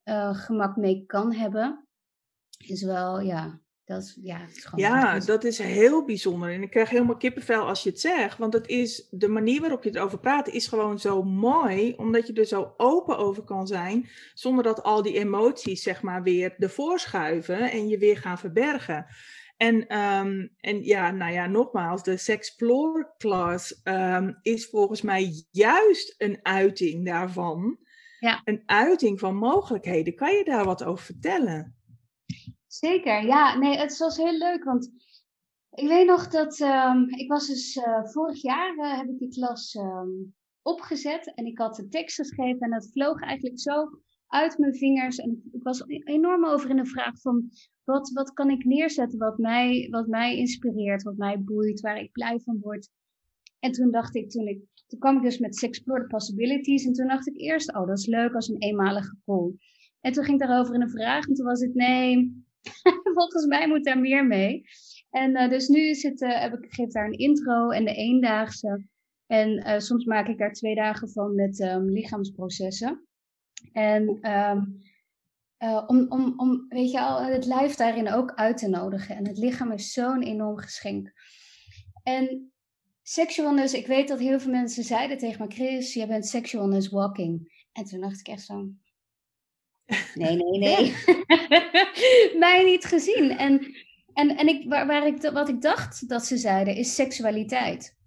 uh, 0.05 0.35
gemak 0.35 0.77
mee 0.77 1.05
kan 1.07 1.35
hebben. 1.35 1.89
Is 2.67 2.83
wel, 2.83 3.21
ja, 3.21 3.61
dat, 3.85 4.17
ja, 4.23 4.41
is 4.57 4.65
gewoon 4.65 4.85
ja 4.85 5.19
dat 5.19 5.45
is 5.45 5.59
heel 5.59 6.05
bijzonder. 6.05 6.53
En 6.53 6.63
ik 6.63 6.71
krijg 6.71 6.91
helemaal 6.91 7.17
kippenvel 7.17 7.67
als 7.67 7.83
je 7.83 7.91
het 7.91 8.01
zegt. 8.01 8.39
Want 8.39 8.53
het 8.53 8.69
is, 8.69 9.07
de 9.11 9.29
manier 9.29 9.61
waarop 9.61 9.85
je 9.85 9.97
erover 9.97 10.19
praat 10.19 10.49
is 10.49 10.67
gewoon 10.67 10.99
zo 10.99 11.23
mooi. 11.23 11.95
Omdat 11.97 12.27
je 12.27 12.33
er 12.33 12.45
zo 12.45 12.75
open 12.77 13.19
over 13.19 13.43
kan 13.43 13.67
zijn. 13.67 14.09
Zonder 14.35 14.65
dat 14.65 14.83
al 14.83 15.03
die 15.03 15.19
emoties 15.19 15.83
zeg 15.83 16.03
maar 16.03 16.23
weer 16.23 16.55
ervoor 16.59 16.99
schuiven. 16.99 17.71
En 17.71 17.89
je 17.89 17.99
weer 17.99 18.17
gaan 18.17 18.39
verbergen. 18.39 19.07
En, 19.57 19.99
um, 19.99 20.51
en 20.57 20.85
ja, 20.85 21.11
nou 21.11 21.33
ja, 21.33 21.47
nogmaals, 21.47 22.03
de 22.03 22.17
Sexplore 22.17 23.15
class 23.19 23.81
um, 23.85 24.39
is 24.43 24.67
volgens 24.67 25.03
mij 25.03 25.45
juist 25.51 26.15
een 26.19 26.39
uiting 26.43 27.07
daarvan. 27.07 27.79
Ja. 28.19 28.41
Een 28.45 28.63
uiting 28.67 29.19
van 29.19 29.37
mogelijkheden. 29.37 30.15
Kan 30.15 30.33
je 30.33 30.45
daar 30.45 30.65
wat 30.65 30.85
over 30.85 31.05
vertellen? 31.05 31.80
Zeker, 32.73 33.27
ja. 33.27 33.59
Nee, 33.59 33.79
het 33.79 33.99
was 33.99 34.17
heel 34.17 34.39
leuk, 34.39 34.65
want 34.65 34.91
ik 35.71 35.89
weet 35.89 36.07
nog 36.07 36.29
dat 36.29 36.61
um, 36.61 37.09
ik 37.09 37.29
was 37.29 37.47
dus 37.47 37.77
uh, 37.77 38.05
vorig 38.05 38.43
jaar 38.43 38.75
uh, 38.77 38.97
heb 38.97 39.09
ik 39.09 39.19
die 39.19 39.29
klas 39.29 39.75
um, 39.75 40.35
opgezet 40.63 41.35
en 41.35 41.47
ik 41.47 41.59
had 41.59 41.77
de 41.77 41.89
tekst 41.89 42.17
geschreven 42.17 42.61
en 42.61 42.71
dat 42.71 42.91
vloog 42.93 43.21
eigenlijk 43.21 43.61
zo 43.61 43.89
uit 44.27 44.59
mijn 44.59 44.75
vingers 44.75 45.17
en 45.17 45.43
ik 45.53 45.63
was 45.63 45.85
enorm 45.87 46.47
over 46.47 46.71
in 46.71 46.77
de 46.77 46.87
vraag 46.87 47.21
van 47.21 47.51
wat, 47.85 48.11
wat 48.11 48.33
kan 48.33 48.51
ik 48.51 48.65
neerzetten 48.65 49.19
wat 49.19 49.39
mij, 49.39 49.89
wat 49.91 50.07
mij 50.07 50.37
inspireert, 50.37 51.03
wat 51.03 51.17
mij 51.17 51.43
boeit, 51.43 51.81
waar 51.81 52.01
ik 52.01 52.13
blij 52.13 52.41
van 52.41 52.59
word. 52.61 52.89
En 53.59 53.73
toen 53.73 53.91
dacht 53.91 54.15
ik, 54.15 54.31
toen, 54.31 54.47
ik, 54.47 54.61
toen 54.87 54.99
kwam 54.99 55.17
ik 55.17 55.23
dus 55.23 55.39
met 55.39 55.63
Explore 55.63 56.01
the 56.01 56.07
Possibilities 56.07 56.85
en 56.85 56.93
toen 56.93 57.09
dacht 57.09 57.29
ik 57.29 57.37
eerst, 57.37 57.75
oh 57.75 57.87
dat 57.87 57.99
is 57.99 58.07
leuk 58.07 58.35
als 58.35 58.49
een 58.49 58.63
eenmalige 58.63 59.17
call. 59.25 59.55
En 60.01 60.13
toen 60.13 60.25
ging 60.25 60.41
ik 60.41 60.47
daarover 60.47 60.75
in 60.75 60.83
een 60.83 60.91
vraag 60.91 61.27
en 61.27 61.35
toen 61.35 61.47
was 61.47 61.61
het 61.61 61.75
nee, 61.75 62.45
Volgens 63.15 63.47
mij 63.47 63.69
moet 63.69 63.85
daar 63.85 63.99
meer 63.99 64.27
mee. 64.27 64.63
En 65.11 65.31
uh, 65.31 65.49
dus 65.49 65.69
nu 65.69 65.95
zit, 65.95 66.21
uh, 66.21 66.41
heb 66.41 66.53
ik, 66.53 66.73
geef 66.73 66.89
daar 66.89 67.07
een 67.07 67.19
intro 67.19 67.71
en 67.71 67.85
de 67.85 67.95
eendaagse. 67.95 68.85
En 69.27 69.49
uh, 69.51 69.79
soms 69.79 70.05
maak 70.05 70.29
ik 70.29 70.39
daar 70.39 70.53
twee 70.53 70.75
dagen 70.75 71.11
van 71.11 71.35
met 71.35 71.61
um, 71.61 71.85
lichaamsprocessen. 71.85 73.07
En 73.73 74.31
um, 74.33 74.79
om, 75.87 76.07
om, 76.09 76.33
om, 76.37 76.67
weet 76.69 76.91
je 76.91 77.01
al, 77.01 77.23
het 77.23 77.47
lijf 77.47 77.75
daarin 77.75 78.13
ook 78.13 78.35
uit 78.35 78.57
te 78.57 78.69
nodigen. 78.69 79.17
En 79.17 79.27
het 79.27 79.39
lichaam 79.39 79.73
is 79.73 79.93
zo'n 79.93 80.23
enorm 80.23 80.57
geschenk. 80.57 81.13
En 82.03 82.53
sexualness, 83.03 83.75
ik 83.75 83.87
weet 83.87 84.09
dat 84.09 84.19
heel 84.19 84.41
veel 84.41 84.51
mensen 84.51 84.85
zeiden 84.85 85.19
tegen 85.19 85.47
me, 85.47 85.55
Chris, 85.55 85.95
jij 85.95 86.07
bent 86.07 86.27
sexualness 86.27 86.89
walking. 86.89 87.65
En 87.73 87.85
toen 87.85 88.01
dacht 88.01 88.21
ik 88.21 88.29
echt 88.29 88.45
zo, 88.45 88.71
Nee, 90.15 90.37
nee, 90.37 90.59
nee. 90.59 90.95
Mij 92.45 92.65
niet 92.65 92.85
gezien. 92.85 93.39
En, 93.39 93.75
en, 94.13 94.37
en 94.37 94.49
ik, 94.49 94.69
waar, 94.69 94.87
waar 94.87 95.07
ik, 95.07 95.23
wat 95.23 95.49
ik 95.49 95.61
dacht 95.61 96.09
dat 96.09 96.27
ze 96.27 96.37
zeiden, 96.37 96.75
is 96.75 96.95
seksualiteit. 96.95 97.99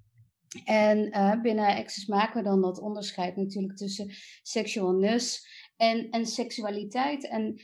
En 0.66 1.08
uh, 1.18 1.42
binnen 1.42 1.76
Access 1.76 2.06
maken 2.06 2.38
we 2.38 2.50
dan 2.50 2.62
dat 2.62 2.80
onderscheid 2.80 3.36
natuurlijk 3.36 3.78
tussen 3.78 4.12
sexual 4.42 4.92
nus 4.92 5.48
en, 5.78 6.10
en 6.10 6.26
seksualiteit. 6.26 7.28
En, 7.28 7.62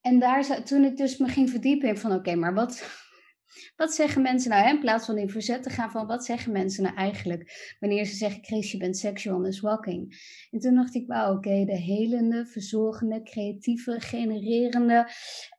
en 0.00 0.18
daar, 0.18 0.62
toen 0.62 0.84
ik 0.84 0.96
dus 0.96 1.16
me 1.18 1.28
ging 1.28 1.50
verdiepen 1.50 1.98
van 1.98 2.12
oké, 2.12 2.34
maar 2.34 2.54
wat, 2.54 2.84
wat 3.76 3.94
zeggen 3.94 4.22
mensen 4.22 4.50
nou, 4.50 4.62
hè, 4.64 4.70
in 4.70 4.80
plaats 4.80 5.06
van 5.06 5.18
in 5.18 5.30
verzet 5.30 5.62
te 5.62 5.70
gaan 5.70 5.90
van 5.90 6.06
wat 6.06 6.24
zeggen 6.24 6.52
mensen 6.52 6.82
nou 6.82 6.96
eigenlijk 6.96 7.76
wanneer 7.80 8.04
ze 8.04 8.14
zeggen, 8.14 8.44
Chris, 8.44 8.72
je 8.72 8.78
bent 8.78 8.96
sexual 8.96 9.46
is 9.46 9.60
walking. 9.60 10.30
En 10.50 10.58
toen 10.58 10.74
dacht 10.74 10.94
ik, 10.94 11.06
wauw, 11.06 11.34
oké, 11.36 11.64
de 11.64 11.76
helende, 11.76 12.46
verzorgende, 12.46 13.22
creatieve, 13.22 14.00
genererende, 14.00 15.08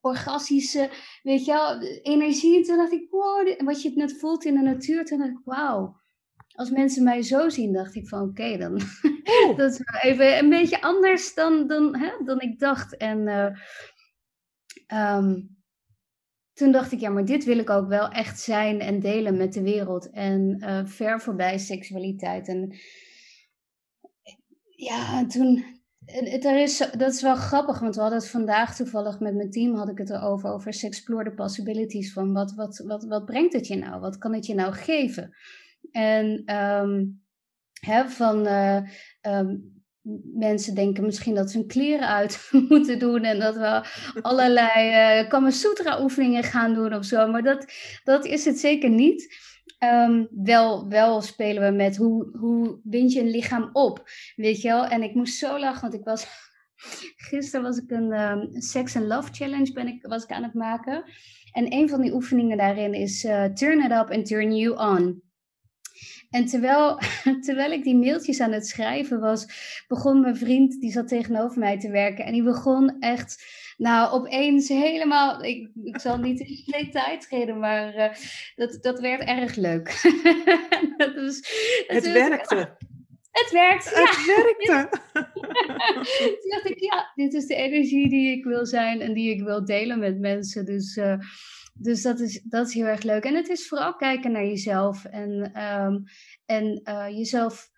orgastische, 0.01 0.89
weet 1.23 1.45
je 1.45 1.51
wel, 1.51 1.81
energie. 2.01 2.57
En 2.57 2.63
toen 2.63 2.77
dacht 2.77 2.91
ik, 2.91 3.09
wow, 3.09 3.61
wat 3.65 3.81
je 3.81 3.87
het 3.87 3.97
net 3.97 4.19
voelt 4.19 4.45
in 4.45 4.53
de 4.53 4.61
natuur, 4.61 5.05
toen 5.05 5.17
dacht 5.17 5.31
ik, 5.31 5.41
wauw. 5.43 6.01
Als 6.55 6.69
mensen 6.69 7.03
mij 7.03 7.21
zo 7.21 7.49
zien, 7.49 7.73
dacht 7.73 7.95
ik 7.95 8.07
van 8.07 8.21
oké, 8.21 8.57
dan 8.57 8.73
oh. 8.73 9.57
dat 9.57 9.71
is 9.71 9.79
even 10.01 10.37
een 10.37 10.49
beetje 10.49 10.81
anders 10.81 11.33
dan, 11.33 11.67
dan, 11.67 11.97
hè, 11.97 12.11
dan 12.25 12.39
ik 12.39 12.59
dacht. 12.59 12.97
En 12.97 13.27
uh, 13.27 15.17
um, 15.17 15.62
toen 16.53 16.71
dacht 16.71 16.91
ik, 16.91 16.99
ja, 16.99 17.09
maar 17.09 17.25
dit 17.25 17.43
wil 17.43 17.57
ik 17.57 17.69
ook 17.69 17.87
wel 17.87 18.07
echt 18.09 18.39
zijn 18.39 18.79
en 18.79 18.99
delen 18.99 19.37
met 19.37 19.53
de 19.53 19.61
wereld. 19.61 20.09
En 20.09 20.57
uh, 20.59 20.85
ver 20.85 21.21
voorbij 21.21 21.57
seksualiteit. 21.57 22.47
En 22.47 22.75
ja, 24.75 25.25
toen. 25.25 25.81
Er 26.05 26.61
is, 26.61 26.77
dat 26.77 27.13
is 27.13 27.21
wel 27.21 27.35
grappig, 27.35 27.79
want 27.79 27.95
we 27.95 28.01
hadden 28.01 28.19
het 28.19 28.29
vandaag 28.29 28.75
toevallig 28.75 29.19
met 29.19 29.35
mijn 29.35 29.51
team 29.51 29.75
had 29.75 29.89
ik 29.89 29.97
het 29.97 30.09
erover, 30.09 30.49
over 30.49 30.83
explore 30.83 31.23
the 31.23 31.35
possibilities. 31.35 32.13
Van 32.13 32.33
wat, 32.33 32.53
wat, 32.53 32.77
wat, 32.77 33.03
wat 33.03 33.25
brengt 33.25 33.53
het 33.53 33.67
je 33.67 33.75
nou? 33.75 33.99
Wat 33.99 34.17
kan 34.17 34.33
het 34.33 34.45
je 34.45 34.53
nou 34.53 34.73
geven? 34.73 35.35
En 35.91 36.55
um, 36.55 37.23
hè, 37.79 38.09
van 38.09 38.47
uh, 38.47 38.81
um, 39.21 39.82
mensen 40.33 40.75
denken 40.75 41.05
misschien 41.05 41.35
dat 41.35 41.51
ze 41.51 41.57
hun 41.57 41.67
kleren 41.67 42.07
uit 42.07 42.49
moeten 42.69 42.99
doen 42.99 43.23
en 43.23 43.39
dat 43.39 43.55
we 43.55 43.85
allerlei 44.21 45.23
uh, 45.29 45.49
Sutra 45.49 46.01
oefeningen 46.01 46.43
gaan 46.43 46.73
doen 46.73 46.93
of 46.93 47.05
zo. 47.05 47.27
Maar 47.27 47.43
dat, 47.43 47.65
dat 48.03 48.25
is 48.25 48.45
het 48.45 48.59
zeker 48.59 48.89
niet. 48.89 49.51
Um, 49.79 50.27
wel, 50.31 50.87
wel 50.87 51.21
spelen 51.21 51.63
we 51.63 51.75
met 51.75 51.97
hoe, 51.97 52.37
hoe 52.37 52.79
bind 52.83 53.13
je 53.13 53.19
een 53.19 53.29
lichaam 53.29 53.69
op, 53.73 54.09
weet 54.35 54.61
je 54.61 54.67
wel. 54.67 54.85
En 54.85 55.03
ik 55.03 55.13
moest 55.13 55.37
zo 55.37 55.59
lachen, 55.59 55.81
want 55.81 55.93
ik 55.93 56.03
was... 56.03 56.27
Gisteren 57.29 57.65
was 57.65 57.77
ik 57.77 57.91
een 57.91 58.11
um, 58.11 58.61
Sex 58.61 58.95
and 58.95 59.05
Love 59.05 59.29
Challenge 59.31 59.71
ben 59.71 59.87
ik, 59.87 60.07
was 60.07 60.23
ik 60.23 60.31
aan 60.31 60.43
het 60.43 60.53
maken. 60.53 61.03
En 61.51 61.73
een 61.73 61.89
van 61.89 62.01
die 62.01 62.13
oefeningen 62.13 62.57
daarin 62.57 62.93
is 62.93 63.23
uh, 63.23 63.45
Turn 63.45 63.83
it 63.83 63.91
up 63.91 64.09
and 64.11 64.25
turn 64.25 64.55
you 64.55 64.77
on. 64.77 65.21
En 66.33 66.45
terwijl, 66.45 66.99
terwijl 67.45 67.71
ik 67.71 67.83
die 67.83 67.95
mailtjes 67.95 68.39
aan 68.39 68.51
het 68.51 68.67
schrijven 68.67 69.19
was, 69.19 69.45
begon 69.87 70.21
mijn 70.21 70.37
vriend, 70.37 70.81
die 70.81 70.91
zat 70.91 71.07
tegenover 71.07 71.59
mij 71.59 71.79
te 71.79 71.89
werken. 71.89 72.25
En 72.25 72.33
die 72.33 72.43
begon 72.43 72.99
echt, 72.99 73.45
nou, 73.77 74.11
opeens 74.11 74.67
helemaal, 74.67 75.43
ik, 75.43 75.69
ik 75.83 75.99
zal 75.99 76.17
niet 76.17 76.39
in 76.39 76.63
detail 76.65 77.19
treden, 77.19 77.59
maar 77.59 77.95
uh, 77.95 78.09
dat, 78.55 78.77
dat 78.81 78.99
werd 78.99 79.21
erg 79.21 79.55
leuk. 79.55 80.01
dat 80.97 81.15
was, 81.15 81.39
het 81.87 82.11
werkte. 82.11 82.77
Het 83.31 83.51
werkt. 83.51 83.95
Het 83.95 84.25
ja. 84.25 84.35
werkte. 84.35 84.99
Toen 86.41 86.49
dacht 86.49 86.69
ik, 86.69 86.79
ja, 86.79 87.11
dit 87.15 87.33
is 87.33 87.45
de 87.45 87.55
energie 87.55 88.09
die 88.09 88.37
ik 88.37 88.43
wil 88.43 88.65
zijn 88.65 89.01
en 89.01 89.13
die 89.13 89.29
ik 89.29 89.41
wil 89.41 89.65
delen 89.65 89.99
met 89.99 90.19
mensen. 90.19 90.65
Dus 90.65 90.95
uh, 90.95 91.15
dus 91.73 92.01
dat 92.01 92.19
is, 92.19 92.41
dat 92.43 92.67
is 92.67 92.73
heel 92.73 92.85
erg 92.85 93.03
leuk. 93.03 93.23
En 93.23 93.35
het 93.35 93.49
is 93.49 93.67
vooral 93.67 93.95
kijken 93.95 94.31
naar 94.31 94.45
jezelf 94.45 95.05
en, 95.05 95.61
um, 95.63 96.03
en 96.45 96.81
uh, 96.83 97.09
jezelf 97.09 97.71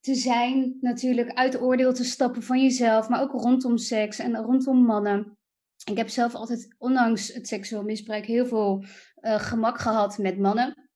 te 0.00 0.14
zijn, 0.14 0.76
natuurlijk 0.80 1.32
uit 1.32 1.60
oordeel 1.60 1.92
te 1.92 2.04
stappen 2.04 2.42
van 2.42 2.62
jezelf, 2.62 3.08
maar 3.08 3.20
ook 3.20 3.32
rondom 3.32 3.78
seks 3.78 4.18
en 4.18 4.36
rondom 4.36 4.84
mannen. 4.84 5.38
Ik 5.84 5.96
heb 5.96 6.08
zelf 6.08 6.34
altijd, 6.34 6.74
ondanks 6.78 7.32
het 7.32 7.48
seksueel 7.48 7.82
misbruik, 7.82 8.26
heel 8.26 8.46
veel 8.46 8.84
uh, 9.20 9.40
gemak 9.40 9.78
gehad 9.78 10.18
met 10.18 10.38
mannen. 10.38 10.88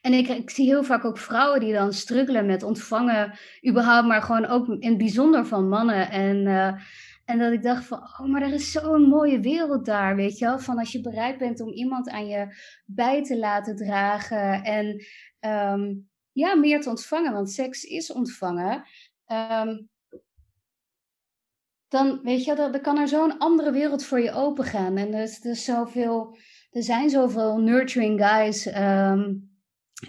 En 0.00 0.12
ik, 0.12 0.28
ik, 0.28 0.50
zie 0.50 0.66
heel 0.66 0.84
vaak 0.84 1.04
ook 1.04 1.18
vrouwen 1.18 1.60
die 1.60 1.72
dan 1.72 1.92
struggelen 1.92 2.46
met 2.46 2.62
ontvangen, 2.62 3.38
überhaupt, 3.68 4.06
maar 4.06 4.22
gewoon 4.22 4.46
ook 4.46 4.66
in 4.68 4.88
het 4.88 4.98
bijzonder 4.98 5.46
van 5.46 5.68
mannen. 5.68 6.10
En 6.10 6.46
uh, 6.46 6.72
en 7.24 7.38
dat 7.38 7.52
ik 7.52 7.62
dacht 7.62 7.84
van, 7.84 7.98
oh, 7.98 8.26
maar 8.26 8.42
er 8.42 8.52
is 8.52 8.72
zo'n 8.72 9.02
mooie 9.02 9.40
wereld 9.40 9.84
daar, 9.84 10.16
weet 10.16 10.38
je 10.38 10.44
wel. 10.44 10.58
Van 10.58 10.78
als 10.78 10.92
je 10.92 11.00
bereid 11.00 11.38
bent 11.38 11.60
om 11.60 11.72
iemand 11.72 12.08
aan 12.08 12.26
je 12.26 12.56
bij 12.84 13.24
te 13.24 13.38
laten 13.38 13.76
dragen 13.76 14.62
en 14.62 15.04
um, 15.40 16.08
ja, 16.32 16.54
meer 16.54 16.80
te 16.80 16.88
ontvangen, 16.88 17.32
want 17.32 17.50
seks 17.50 17.84
is 17.84 18.12
ontvangen. 18.12 18.84
Um, 19.26 19.90
dan, 21.88 22.20
weet 22.22 22.44
je, 22.44 22.54
dan, 22.54 22.80
kan 22.80 22.98
er 22.98 23.08
zo'n 23.08 23.38
andere 23.38 23.70
wereld 23.70 24.04
voor 24.04 24.20
je 24.20 24.32
open 24.32 24.64
gaan. 24.64 24.96
En 24.96 25.14
er, 25.14 25.22
is, 25.22 25.44
er, 25.44 25.50
is 25.50 25.64
zoveel, 25.64 26.36
er 26.70 26.82
zijn 26.82 27.10
zoveel 27.10 27.58
nurturing 27.58 28.26
guys 28.26 28.66
um, 28.76 29.50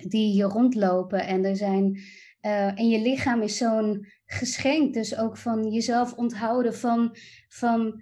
die 0.01 0.31
hier 0.31 0.45
rondlopen. 0.45 1.19
En 1.19 1.45
er 1.45 1.55
zijn, 1.55 1.99
uh, 2.41 2.79
en 2.79 2.89
je 2.89 3.01
lichaam 3.01 3.41
is 3.41 3.57
zo'n 3.57 4.07
geschenk. 4.33 4.93
Dus 4.93 5.17
ook 5.17 5.37
van 5.37 5.71
jezelf 5.71 6.13
onthouden 6.13 6.75
van, 6.75 7.15
van 7.47 8.01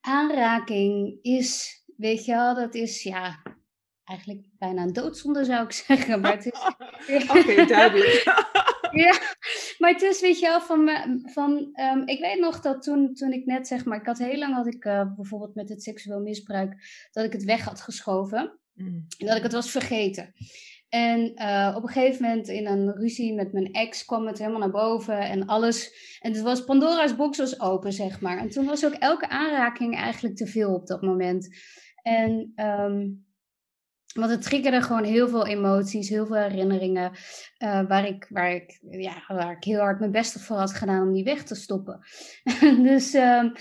aanraking 0.00 1.18
is, 1.22 1.82
weet 1.96 2.24
je 2.24 2.32
wel, 2.32 2.54
dat 2.54 2.74
is 2.74 3.02
ja, 3.02 3.42
eigenlijk 4.04 4.46
bijna 4.58 4.82
een 4.82 4.92
doodzonde 4.92 5.44
zou 5.44 5.64
ik 5.64 5.72
zeggen. 5.86 6.20
Maar 6.20 6.32
het 6.32 6.46
is. 6.46 6.60
Oké, 7.38 7.64
duidelijk. 7.64 8.22
ja, 9.04 9.18
maar 9.78 9.92
het 9.92 10.02
is, 10.02 10.20
weet 10.20 10.38
je 10.38 10.46
wel, 10.46 10.60
van, 10.60 10.90
van 11.24 11.50
um, 11.80 12.06
ik 12.06 12.20
weet 12.20 12.38
nog 12.38 12.60
dat 12.60 12.82
toen, 12.82 13.14
toen 13.14 13.32
ik 13.32 13.44
net 13.44 13.66
zeg 13.66 13.84
maar, 13.84 14.00
ik 14.00 14.06
had 14.06 14.18
heel 14.18 14.38
lang 14.38 14.54
had 14.54 14.66
ik 14.66 14.84
uh, 14.84 15.14
bijvoorbeeld 15.14 15.54
met 15.54 15.68
het 15.68 15.82
seksueel 15.82 16.20
misbruik, 16.20 16.74
dat 17.12 17.24
ik 17.24 17.32
het 17.32 17.44
weg 17.44 17.64
had 17.64 17.80
geschoven. 17.80 18.58
Mm. 18.74 19.06
En 19.18 19.26
dat 19.26 19.36
ik 19.36 19.42
het 19.42 19.52
was 19.52 19.70
vergeten. 19.70 20.32
En 20.94 21.32
uh, 21.36 21.72
op 21.76 21.82
een 21.82 21.88
gegeven 21.88 22.22
moment 22.22 22.48
in 22.48 22.66
een 22.66 22.92
ruzie 22.92 23.34
met 23.34 23.52
mijn 23.52 23.72
ex 23.72 24.04
kwam 24.04 24.26
het 24.26 24.38
helemaal 24.38 24.60
naar 24.60 24.70
boven 24.70 25.18
en 25.18 25.46
alles. 25.46 25.92
En 26.20 26.32
het 26.32 26.42
was 26.42 26.64
Pandora's 26.64 27.16
box 27.16 27.38
was 27.38 27.60
open, 27.60 27.92
zeg 27.92 28.20
maar. 28.20 28.38
En 28.38 28.48
toen 28.48 28.66
was 28.66 28.84
ook 28.84 28.92
elke 28.92 29.28
aanraking 29.28 29.96
eigenlijk 29.96 30.36
te 30.36 30.46
veel 30.46 30.74
op 30.74 30.86
dat 30.86 31.02
moment. 31.02 31.56
En 32.02 32.52
um, 32.56 33.26
want 34.14 34.30
het 34.30 34.42
triggerde 34.42 34.82
gewoon 34.82 35.04
heel 35.04 35.28
veel 35.28 35.46
emoties, 35.46 36.08
heel 36.08 36.26
veel 36.26 36.36
herinneringen. 36.36 37.10
Uh, 37.58 37.86
waar, 37.88 38.06
ik, 38.06 38.26
waar, 38.28 38.52
ik, 38.52 38.78
ja, 38.90 39.24
waar 39.28 39.52
ik 39.56 39.64
heel 39.64 39.80
hard 39.80 39.98
mijn 39.98 40.10
best 40.10 40.40
voor 40.40 40.56
had 40.56 40.74
gedaan 40.74 41.06
om 41.06 41.12
die 41.12 41.24
weg 41.24 41.42
te 41.42 41.54
stoppen. 41.54 42.00
dus 42.90 43.14
um, 43.14 43.52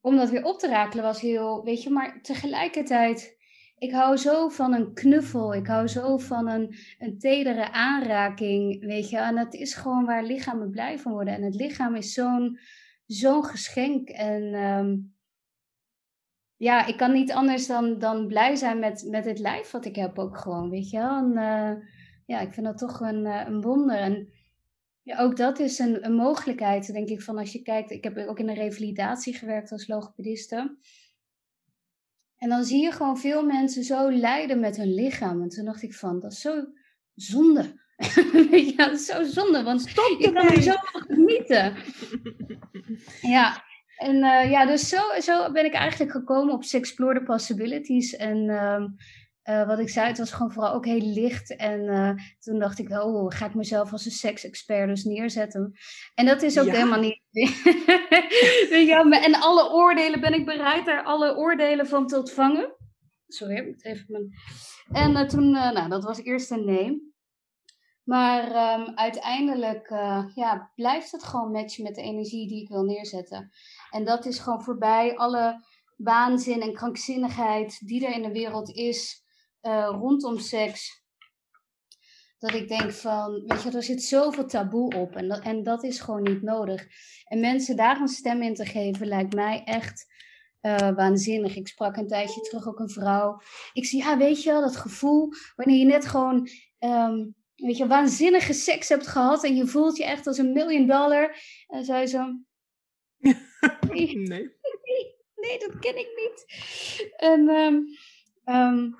om 0.00 0.16
dat 0.16 0.30
weer 0.30 0.44
op 0.44 0.58
te 0.58 0.68
rakelen 0.68 1.04
was 1.04 1.20
heel, 1.20 1.64
weet 1.64 1.82
je, 1.82 1.90
maar 1.90 2.20
tegelijkertijd 2.22 3.35
ik 3.78 3.92
hou 3.92 4.16
zo 4.16 4.48
van 4.48 4.74
een 4.74 4.94
knuffel. 4.94 5.54
Ik 5.54 5.66
hou 5.66 5.88
zo 5.88 6.16
van 6.18 6.48
een, 6.48 6.74
een 6.98 7.18
tedere 7.18 7.72
aanraking. 7.72 8.84
Weet 8.84 9.10
je, 9.10 9.18
en 9.18 9.38
het 9.38 9.54
is 9.54 9.74
gewoon 9.74 10.04
waar 10.04 10.24
lichamen 10.24 10.70
blij 10.70 10.98
van 10.98 11.12
worden. 11.12 11.34
En 11.34 11.42
het 11.42 11.54
lichaam 11.54 11.94
is 11.94 12.12
zo'n 12.12 12.58
zo'n 13.06 13.44
geschenk. 13.44 14.08
En 14.08 14.54
um, 14.54 15.14
ja, 16.56 16.86
ik 16.86 16.96
kan 16.96 17.12
niet 17.12 17.32
anders 17.32 17.66
dan, 17.66 17.98
dan 17.98 18.26
blij 18.26 18.54
zijn 18.54 18.78
met, 18.78 19.06
met 19.10 19.24
het 19.24 19.38
lijf 19.38 19.70
wat 19.70 19.84
ik 19.84 19.96
heb 19.96 20.18
ook 20.18 20.38
gewoon. 20.38 20.70
Weet 20.70 20.90
je 20.90 20.98
En, 20.98 21.30
uh, 21.30 21.72
ja, 22.26 22.40
ik 22.40 22.52
vind 22.52 22.66
dat 22.66 22.78
toch 22.78 23.00
een, 23.00 23.24
uh, 23.24 23.42
een 23.46 23.60
wonder. 23.60 23.96
En 23.96 24.28
ja, 25.02 25.18
ook 25.18 25.36
dat 25.36 25.58
is 25.58 25.78
een, 25.78 26.04
een 26.04 26.14
mogelijkheid, 26.14 26.92
denk 26.92 27.08
ik, 27.08 27.22
van 27.22 27.38
als 27.38 27.52
je 27.52 27.62
kijkt. 27.62 27.90
Ik 27.90 28.04
heb 28.04 28.16
ook 28.18 28.38
in 28.38 28.48
een 28.48 28.54
revalidatie 28.54 29.34
gewerkt 29.34 29.72
als 29.72 29.86
logopediste. 29.86 30.76
En 32.38 32.48
dan 32.48 32.64
zie 32.64 32.82
je 32.82 32.92
gewoon 32.92 33.18
veel 33.18 33.44
mensen 33.44 33.84
zo 33.84 34.10
lijden 34.10 34.60
met 34.60 34.76
hun 34.76 34.94
lichaam. 34.94 35.42
En 35.42 35.48
toen 35.48 35.64
dacht 35.64 35.82
ik 35.82 35.94
van, 35.94 36.20
dat 36.20 36.32
is 36.32 36.40
zo 36.40 36.64
zonde. 37.14 37.84
ja, 38.76 38.86
dat 38.86 38.92
is 38.92 39.06
zo 39.06 39.22
zonde, 39.22 39.62
want 39.62 39.80
Stop 39.80 40.16
je 40.20 40.32
kan 40.32 40.48
er 40.48 40.62
zo 40.62 40.74
genieten. 40.82 41.74
ja, 43.36 43.64
en 43.96 44.14
uh, 44.16 44.50
ja, 44.50 44.66
dus 44.66 44.88
zo, 44.88 45.20
zo 45.20 45.52
ben 45.52 45.64
ik 45.64 45.74
eigenlijk 45.74 46.12
gekomen 46.12 46.54
op 46.54 46.64
Explore 46.72 47.18
the 47.18 47.24
Possibilities. 47.24 48.16
En 48.16 48.36
uh, 48.48 48.84
uh, 49.44 49.66
wat 49.66 49.78
ik 49.78 49.88
zei, 49.88 50.06
het 50.06 50.18
was 50.18 50.32
gewoon 50.32 50.52
vooral 50.52 50.72
ook 50.72 50.84
heel 50.84 51.12
licht. 51.12 51.56
En 51.56 51.80
uh, 51.80 52.10
toen 52.38 52.58
dacht 52.58 52.78
ik, 52.78 52.90
oh, 52.90 53.32
ga 53.36 53.46
ik 53.46 53.54
mezelf 53.54 53.92
als 53.92 54.04
een 54.04 54.10
seksexpert 54.10 54.88
dus 54.88 55.04
neerzetten. 55.04 55.72
En 56.14 56.26
dat 56.26 56.42
is 56.42 56.58
ook 56.58 56.66
ja. 56.66 56.72
helemaal 56.72 57.00
niet. 57.00 57.20
ja, 58.90 59.10
en 59.10 59.34
alle 59.34 59.72
oordelen, 59.72 60.20
ben 60.20 60.34
ik 60.34 60.44
bereid 60.44 60.86
daar 60.86 61.02
alle 61.02 61.36
oordelen 61.36 61.86
van 61.86 62.06
te 62.06 62.18
ontvangen? 62.18 62.76
Sorry, 63.26 63.56
ik 63.56 63.66
moet 63.66 63.84
even 63.84 64.04
mijn. 64.08 64.30
En 64.92 65.10
uh, 65.10 65.28
toen, 65.28 65.50
nou, 65.50 65.88
dat 65.88 66.04
was 66.04 66.18
eerst 66.22 66.50
een 66.50 66.64
nee. 66.64 67.14
Maar 68.04 68.44
um, 68.80 68.96
uiteindelijk 68.96 69.88
ja, 70.34 70.72
blijft 70.74 71.12
het 71.12 71.24
gewoon 71.24 71.50
matchen 71.50 71.82
met 71.82 71.94
de 71.94 72.02
energie 72.02 72.48
die 72.48 72.62
ik 72.62 72.68
wil 72.68 72.82
neerzetten. 72.82 73.50
En 73.90 74.04
dat 74.04 74.26
is 74.26 74.38
gewoon 74.38 74.62
voorbij 74.62 75.16
alle 75.16 75.64
waanzin 75.96 76.60
en 76.60 76.72
krankzinnigheid 76.72 77.86
die 77.86 78.06
er 78.06 78.14
in 78.14 78.22
de 78.22 78.32
wereld 78.32 78.70
is 78.70 79.24
rondom 79.90 80.38
seks. 80.38 81.05
Dat 82.46 82.54
ik 82.54 82.68
denk 82.68 82.92
van, 82.92 83.42
weet 83.46 83.62
je, 83.62 83.70
er 83.70 83.82
zit 83.82 84.02
zoveel 84.02 84.46
taboe 84.46 84.94
op 84.94 85.16
en 85.16 85.28
dat, 85.28 85.40
en 85.40 85.62
dat 85.62 85.84
is 85.84 86.00
gewoon 86.00 86.22
niet 86.22 86.42
nodig. 86.42 86.86
En 87.24 87.40
mensen 87.40 87.76
daar 87.76 88.00
een 88.00 88.08
stem 88.08 88.42
in 88.42 88.54
te 88.54 88.64
geven 88.64 89.06
lijkt 89.06 89.34
mij 89.34 89.62
echt 89.64 90.06
uh, 90.62 90.90
waanzinnig. 90.94 91.56
Ik 91.56 91.68
sprak 91.68 91.96
een 91.96 92.06
tijdje 92.06 92.40
terug 92.40 92.68
ook 92.68 92.78
een 92.78 92.90
vrouw. 92.90 93.40
Ik 93.72 93.84
zie, 93.84 94.02
ja, 94.02 94.16
weet 94.16 94.42
je 94.42 94.50
wel, 94.50 94.60
dat 94.60 94.76
gevoel 94.76 95.28
wanneer 95.56 95.78
je 95.78 95.84
net 95.84 96.06
gewoon, 96.06 96.48
um, 96.78 97.34
weet 97.54 97.76
je, 97.76 97.86
waanzinnige 97.86 98.52
seks 98.52 98.88
hebt 98.88 99.06
gehad 99.06 99.44
en 99.44 99.56
je 99.56 99.66
voelt 99.66 99.96
je 99.96 100.04
echt 100.04 100.26
als 100.26 100.38
een 100.38 100.52
miljoen 100.52 100.86
dollar. 100.86 101.36
En 101.66 101.84
zei 101.84 102.06
zo, 102.06 102.24
nee. 103.90 104.18
nee. 104.18 104.56
nee, 105.42 105.58
dat 105.58 105.78
ken 105.80 105.98
ik 105.98 106.08
niet. 106.16 106.44
En 107.16 107.48
um, 107.48 107.86
um, 108.44 108.96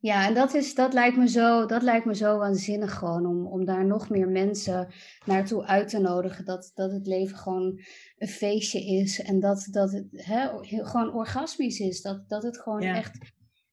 ja, 0.00 0.26
en 0.26 0.34
dat, 0.34 0.54
is, 0.54 0.74
dat, 0.74 0.92
lijkt 0.92 1.16
me 1.16 1.28
zo, 1.28 1.66
dat 1.66 1.82
lijkt 1.82 2.04
me 2.04 2.14
zo 2.14 2.38
waanzinnig 2.38 2.94
gewoon 2.94 3.26
om, 3.26 3.46
om 3.46 3.64
daar 3.64 3.86
nog 3.86 4.10
meer 4.10 4.28
mensen 4.28 4.88
naartoe 5.24 5.64
uit 5.64 5.88
te 5.88 5.98
nodigen. 5.98 6.44
Dat, 6.44 6.70
dat 6.74 6.92
het 6.92 7.06
leven 7.06 7.36
gewoon 7.36 7.80
een 8.18 8.28
feestje 8.28 8.84
is 8.84 9.22
en 9.22 9.40
dat, 9.40 9.68
dat 9.70 9.92
het 9.92 10.06
hè, 10.10 10.48
gewoon 10.62 11.12
orgasmisch 11.12 11.80
is. 11.80 12.02
Dat, 12.02 12.28
dat 12.28 12.42
het 12.42 12.58
gewoon 12.58 12.80
ja. 12.80 12.94
echt 12.94 13.18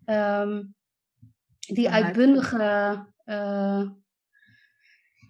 um, 0.05 0.75
die 1.59 1.89
uitbundige. 1.89 3.05
Uh, 3.25 3.89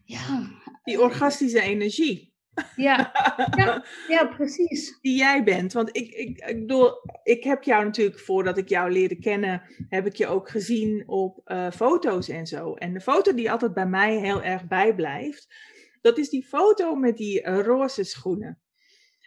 ja. 0.04 0.50
Die 0.84 1.02
orgastische 1.02 1.62
energie. 1.62 2.27
Ja, 2.76 3.12
ja, 3.56 3.86
ja, 4.16 4.26
precies. 4.26 4.98
Die 5.02 5.18
jij 5.18 5.44
bent. 5.44 5.74
Want 5.74 5.90
ik, 5.98 6.10
ik, 6.10 6.38
ik 6.38 6.60
bedoel, 6.60 6.92
ik 7.24 7.44
heb 7.44 7.64
jou 7.64 7.84
natuurlijk, 7.84 8.20
voordat 8.20 8.58
ik 8.58 8.70
jou 8.70 8.92
leerde 8.92 9.20
kennen, 9.20 9.62
heb 9.90 10.06
ik 10.06 10.16
je 10.16 10.28
ook 10.28 10.50
gezien 10.50 11.04
op 11.08 11.42
uh, 11.46 11.72
foto's 11.72 12.30
en 12.30 12.48
zo. 12.48 12.74
En 12.74 12.94
de 12.94 13.02
foto 13.02 13.34
die 13.34 13.52
altijd 13.52 13.74
bij 13.74 13.88
mij 13.88 14.18
heel 14.18 14.44
erg 14.44 14.68
bijblijft, 14.68 15.48
dat 16.02 16.18
is 16.18 16.30
die 16.30 16.46
foto 16.46 16.96
met 16.96 17.18
die 17.18 17.42
uh, 17.44 17.60
roze 17.60 18.04
schoenen. 18.04 18.60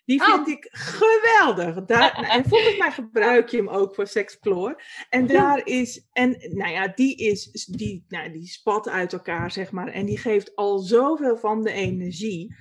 Die 0.04 0.22
vind 0.22 0.46
Oh. 0.46 0.48
ik 0.48 0.68
geweldig. 0.70 1.84
Daar, 1.84 2.12
en 2.36 2.44
volgens 2.48 2.78
mij 2.78 2.90
gebruik 2.90 3.48
je 3.48 3.56
hem 3.56 3.68
ook 3.68 3.94
voor 3.94 4.06
Sexplore. 4.06 4.82
En 5.08 5.26
daar 5.26 5.66
is, 5.66 6.08
en 6.12 6.30
nou 6.54 6.70
ja, 6.72 6.88
die 6.94 7.16
is, 7.16 7.66
die, 7.70 8.04
nou, 8.08 8.32
die 8.32 8.46
spat 8.46 8.88
uit 8.88 9.12
elkaar, 9.12 9.50
zeg 9.50 9.70
maar. 9.70 9.88
En 9.88 10.06
die 10.06 10.18
geeft 10.18 10.56
al 10.56 10.78
zoveel 10.78 11.36
van 11.36 11.62
de 11.62 11.72
energie. 11.72 12.54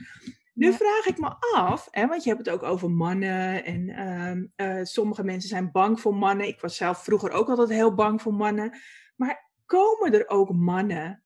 Nu 0.60 0.74
vraag 0.74 1.06
ik 1.06 1.18
me 1.18 1.36
af, 1.56 1.88
hè, 1.92 2.08
want 2.08 2.24
je 2.24 2.30
hebt 2.30 2.46
het 2.46 2.56
ook 2.56 2.64
over 2.64 2.92
mannen. 2.92 3.64
En 3.64 3.90
ehm, 3.90 4.46
eh, 4.56 4.84
sommige 4.84 5.24
mensen 5.24 5.50
zijn 5.50 5.72
bang 5.72 6.00
voor 6.00 6.16
mannen. 6.16 6.48
Ik 6.48 6.60
was 6.60 6.76
zelf 6.76 7.04
vroeger 7.04 7.32
ook 7.32 7.50
altijd 7.50 7.70
heel 7.70 7.94
bang 7.96 8.22
voor 8.22 8.34
mannen. 8.34 8.80
Maar 9.16 9.52
komen 9.66 10.14
er 10.14 10.28
ook 10.28 10.54
mannen 10.54 11.24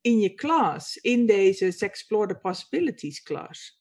in 0.00 0.18
je 0.18 0.34
klas, 0.34 0.96
in 0.96 1.26
deze 1.26 1.70
Sexplore 1.70 2.26
the 2.26 2.38
Possibilities 2.38 3.22
klas? 3.22 3.80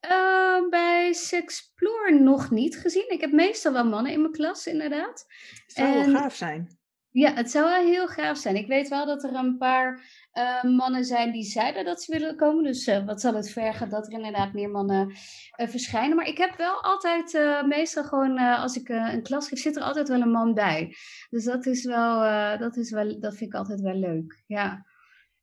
Eh, 0.00 0.68
bij 0.70 1.12
Sexplore 1.12 2.18
nog 2.20 2.50
niet 2.50 2.78
gezien. 2.78 3.10
Ik 3.10 3.20
heb 3.20 3.32
meestal 3.32 3.72
wel 3.72 3.84
mannen 3.84 4.12
in 4.12 4.20
mijn 4.20 4.32
klas, 4.32 4.66
inderdaad. 4.66 5.26
Het 5.66 5.72
zou 5.76 5.88
En- 5.88 6.12
wel 6.12 6.20
gaaf 6.20 6.34
zijn. 6.34 6.78
Ja, 7.10 7.34
het 7.34 7.50
zou 7.50 7.64
wel 7.64 7.84
heel 7.84 8.08
gaaf 8.08 8.36
zijn. 8.38 8.56
Ik 8.56 8.66
weet 8.66 8.88
wel 8.88 9.06
dat 9.06 9.24
er 9.24 9.34
een 9.34 9.58
paar 9.58 10.02
eh, 10.38 10.62
mannen 10.62 11.04
zijn 11.04 11.32
die 11.32 11.44
zeiden 11.44 11.84
dat 11.84 12.02
ze 12.02 12.12
willen 12.12 12.36
komen. 12.36 12.64
Dus 12.64 12.86
eh, 12.86 13.06
wat 13.06 13.20
zal 13.20 13.34
het 13.34 13.50
vergen 13.50 13.88
dat 13.88 14.06
er 14.06 14.12
inderdaad 14.12 14.52
meer 14.52 14.70
mannen 14.70 15.12
eh, 15.50 15.68
verschijnen. 15.68 16.16
Maar 16.16 16.26
ik 16.26 16.38
heb 16.38 16.56
wel 16.56 16.82
altijd, 16.82 17.32
meestal 17.66 18.04
gewoon 18.04 18.38
als 18.38 18.76
ik 18.76 18.88
een 18.88 19.22
klas 19.22 19.48
geef, 19.48 19.58
zit 19.58 19.76
er 19.76 19.82
altijd 19.82 20.08
wel 20.08 20.20
een 20.20 20.30
man 20.30 20.54
bij. 20.54 20.94
Dus 21.30 21.44
dat 21.44 21.66
is 21.66 21.84
wel, 21.84 22.18
dat 22.58 22.76
is 22.76 22.90
wel, 22.90 23.20
dat 23.20 23.36
vind 23.36 23.52
ik 23.52 23.58
altijd 23.58 23.80
wel 23.80 23.94
leuk. 23.94 24.42
Ja, 24.46 24.86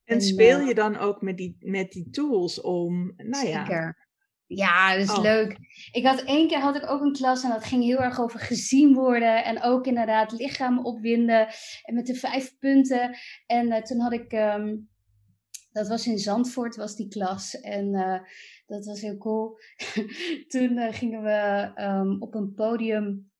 En 0.03 0.15
En, 0.15 0.21
speel 0.21 0.60
je 0.60 0.73
dan 0.73 0.97
ook 0.97 1.21
met 1.21 1.38
die, 1.38 1.58
met 1.60 1.91
die 1.91 2.10
tools 2.10 2.62
om, 2.62 3.13
nou 3.17 3.45
zeker. 3.45 3.71
Ja, 3.71 4.04
dat 4.47 4.97
is 4.97 5.10
Oh. 5.10 5.21
leuk. 5.21 5.58
Ik 5.91 6.05
had 6.05 6.21
één 6.21 6.47
keer 6.47 6.60
had 6.60 6.75
ik 6.75 6.89
ook 6.89 7.01
een 7.01 7.13
klas 7.13 7.43
en 7.43 7.49
dat 7.49 7.63
ging 7.63 7.84
heel 7.84 7.99
erg 7.99 8.19
over 8.19 8.39
gezien 8.39 8.93
worden 8.93 9.43
en 9.43 9.63
ook 9.63 9.86
inderdaad 9.86 10.31
lichaam 10.31 10.86
opwinden 10.86 11.47
en 11.84 11.93
met 11.93 12.05
de 12.05 12.15
vijf 12.15 12.58
punten. 12.58 13.17
En 13.45 13.71
eh, 13.71 13.81
toen 13.81 13.99
had 13.99 14.13
ik, 14.13 14.31
ehm, 14.31 14.75
dat 15.71 15.88
was 15.88 16.08
in 16.08 16.17
Zandvoort 16.17 16.75
was 16.75 16.95
die 16.95 17.08
klas 17.08 17.60
en 17.60 17.93
eh, 17.93 18.19
dat 18.65 18.86
was 18.86 19.01
heel 19.01 19.17
cool. 19.17 19.58
toen 20.53 20.77
eh, 20.77 20.93
gingen 20.93 21.23
we 21.23 21.71
ehm, 21.75 22.21
op 22.21 22.36
een 22.36 22.53
podium, 22.53 23.31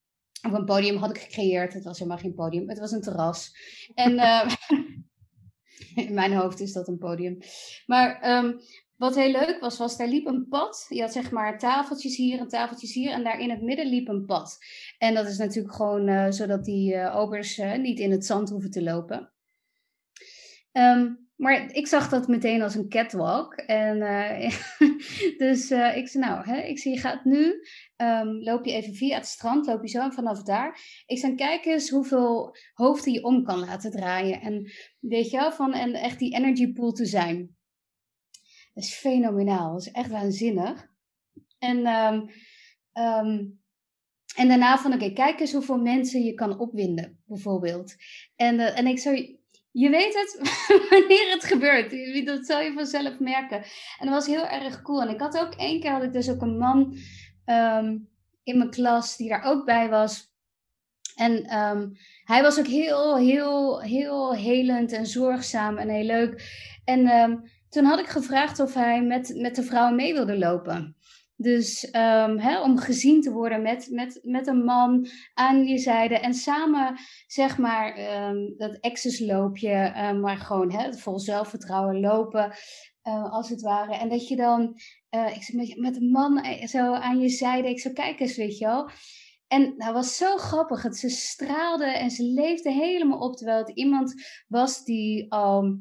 of 0.48 0.52
een 0.52 0.66
podium 0.66 0.98
had 0.98 1.10
ik 1.10 1.22
gecreëerd. 1.22 1.74
Het 1.74 1.84
was 1.84 1.98
helemaal 1.98 2.20
geen 2.20 2.34
podium, 2.34 2.70
het 2.70 2.80
was 2.80 2.92
een 2.92 3.02
terras. 3.02 3.52
En 3.94 4.20
in 6.06 6.14
mijn 6.14 6.34
hoofd 6.34 6.60
is 6.60 6.74
dat 6.74 6.88
een 6.88 6.98
podium. 6.98 7.38
Maar 7.86 8.22
ehm, 8.22 8.52
wat 8.96 9.16
heel 9.16 9.32
leuk 9.32 9.58
was, 9.60 9.78
was 9.78 9.98
daar 9.98 10.08
liep 10.08 10.26
een 10.26 10.48
pad. 10.48 10.86
Je 10.90 11.02
had 11.02 11.12
zeg 11.12 11.32
maar 11.32 11.60
tafeltjes 11.60 12.16
hier 12.16 12.40
en 12.40 12.48
tafeltjes 12.48 12.94
hier. 12.94 13.12
En 13.12 13.24
daar 13.24 13.40
in 13.40 13.50
het 13.50 13.62
midden 13.62 13.88
liep 13.88 14.08
een 14.08 14.26
pad. 14.26 14.58
En 14.98 15.14
dat 15.14 15.28
is 15.28 15.38
natuurlijk 15.38 15.76
gewoon 15.76 16.08
eh, 16.08 16.32
zodat 16.32 16.66
die 16.66 16.96
eh, 16.96 17.16
obers 17.16 17.58
eh, 17.58 17.78
niet 17.78 18.00
in 18.00 18.12
het 18.12 18.26
zand 18.26 18.50
hoeven 18.50 18.72
te 18.72 18.84
lopen. 18.84 19.34
Ehm, 20.72 21.14
maar 21.36 21.72
ik 21.72 21.88
zag 21.88 22.10
dat 22.10 22.28
meteen 22.28 22.62
als 22.62 22.76
een 22.76 22.90
catwalk. 22.90 23.54
En 23.54 24.00
dus 25.38 25.72
ik 25.72 26.08
zei, 26.08 26.26
nou, 26.26 26.46
hè, 26.50 26.58
ik 26.58 26.80
zie, 26.80 26.94
je 26.94 27.00
gaat 27.00 27.26
nu, 27.26 27.54
ehm, 27.96 28.28
loop 28.28 28.66
je 28.66 28.72
even 28.72 28.94
via 28.94 29.16
het 29.16 29.26
strand, 29.26 29.66
loop 29.66 29.82
je 29.82 29.90
zo 29.90 30.02
en 30.02 30.14
vanaf 30.14 30.44
daar. 30.44 30.80
Ik 31.06 31.18
zei, 31.18 31.36
kijk 31.36 31.66
eens 31.66 31.90
hoeveel 31.90 32.56
hoofden 32.74 33.14
je 33.14 33.24
om 33.24 33.44
kan 33.44 33.60
laten 33.60 33.92
draaien. 33.92 34.42
En 34.42 34.72
weet 35.00 35.30
je 35.30 35.38
wel, 35.38 35.52
van, 35.52 35.74
en 35.74 35.94
echt 35.94 36.20
die 36.20 36.36
energy 36.36 36.74
pool 36.74 36.92
te 36.92 37.06
zijn. 37.06 37.56
Is 38.76 38.94
fenomenaal. 38.94 39.72
Dat 39.72 39.82
is 39.82 39.92
echt 39.92 40.10
waanzinnig. 40.10 40.88
En, 41.60 41.86
ehm, 41.86 42.22
ehm, 42.92 43.46
en 44.36 44.48
daarna 44.48 44.78
van, 44.78 44.94
oké, 44.94 45.12
kijk 45.12 45.40
eens 45.40 45.54
hoeveel 45.54 45.78
mensen 45.78 46.24
je 46.24 46.34
kan 46.34 46.60
opwinden, 46.60 47.22
bijvoorbeeld. 47.26 47.96
En, 48.36 48.60
eh, 48.60 48.78
en 48.80 48.88
ik 48.88 49.00
zou, 49.00 49.38
je 49.72 49.90
weet 49.90 50.14
het 50.14 50.40
wanneer 50.90 51.32
het 51.32 51.44
gebeurt. 51.44 52.26
Dat 52.26 52.46
zal 52.46 52.62
je 52.62 52.74
vanzelf 52.74 53.20
merken. 53.20 53.58
En 54.00 54.06
dat 54.06 54.10
was 54.10 54.26
heel 54.26 54.48
erg 54.48 54.82
cool. 54.82 55.02
En 55.02 55.10
ik 55.10 55.20
had 55.20 55.38
ook 55.38 55.54
één 55.54 55.80
keer, 55.80 55.92
had 55.92 56.04
ik 56.04 56.14
dus 56.14 56.30
ook 56.30 56.42
een 56.42 56.58
man 56.58 56.98
ehm, 57.46 57.98
in 58.44 58.58
mijn 58.58 58.70
klas 58.70 59.18
die 59.18 59.30
daar 59.30 59.44
ook 59.44 59.66
bij 59.66 59.90
was. 59.90 60.34
En 61.16 61.50
hij 62.24 62.42
was 62.42 62.60
ook 62.60 62.68
heel, 62.68 63.18
heel, 63.18 63.82
heel 63.82 64.34
helend 64.34 64.92
en 64.92 65.06
zorgzaam 65.06 65.78
en 65.78 65.90
heel 65.90 66.06
leuk. 66.06 66.44
En 66.84 67.08
toen 67.76 67.86
had 67.86 68.00
ik 68.00 68.08
gevraagd 68.08 68.60
of 68.60 68.74
hij 68.74 69.04
met, 69.04 69.34
met 69.36 69.56
de 69.56 69.64
vrouwen 69.64 69.96
mee 69.96 70.14
wilde 70.14 70.38
lopen. 70.38 70.96
Dus 71.36 71.90
ehm, 71.90 72.38
hè, 72.38 72.62
om 72.62 72.78
gezien 72.78 73.22
te 73.22 73.32
worden 73.32 73.62
met, 73.62 73.88
met, 73.92 74.20
met 74.24 74.48
een 74.48 74.64
man 74.64 75.08
aan 75.34 75.68
je 75.68 75.78
zijde. 75.78 76.20
En 76.20 76.34
samen, 76.34 76.96
zeg 77.28 77.58
maar, 77.58 77.94
ehm, 77.94 78.38
dat 78.58 78.82
accessloopje, 78.82 79.70
eh, 79.70 80.12
maar 80.12 80.38
gewoon 80.38 80.72
hè, 80.72 80.94
vol 80.94 81.20
zelfvertrouwen 81.20 82.00
lopen, 82.00 82.54
eh, 83.02 83.32
als 83.32 83.50
het 83.50 83.62
ware. 83.62 83.96
En 83.96 84.10
dat 84.10 84.28
je 84.28 84.36
dan, 84.36 84.80
eh, 85.10 85.36
ik 85.36 85.44
zeg, 85.44 85.56
met, 85.56 85.78
met 85.78 85.96
een 85.96 86.10
man 86.10 86.38
eh, 86.42 86.68
zo 86.68 86.94
aan 86.94 87.20
je 87.20 87.30
zijde, 87.30 87.70
ik 87.70 87.80
zou 87.80 87.94
kijken 87.94 88.26
eens, 88.26 88.38
weet 88.38 88.58
je 88.58 88.66
wel. 88.66 88.90
En 89.48 89.74
dat 89.78 89.94
was 89.94 90.16
zo 90.16 90.38
grappig. 90.38 90.96
Ze 90.96 91.10
straalde 91.10 91.86
en 91.86 92.12
ze 92.12 92.24
leefde 92.24 92.72
helemaal 92.72 93.20
op. 93.20 93.36
Terwijl 93.36 93.58
het 93.58 93.70
iemand 93.70 94.14
was 94.48 94.84
die 94.84 95.32
al 95.32 95.80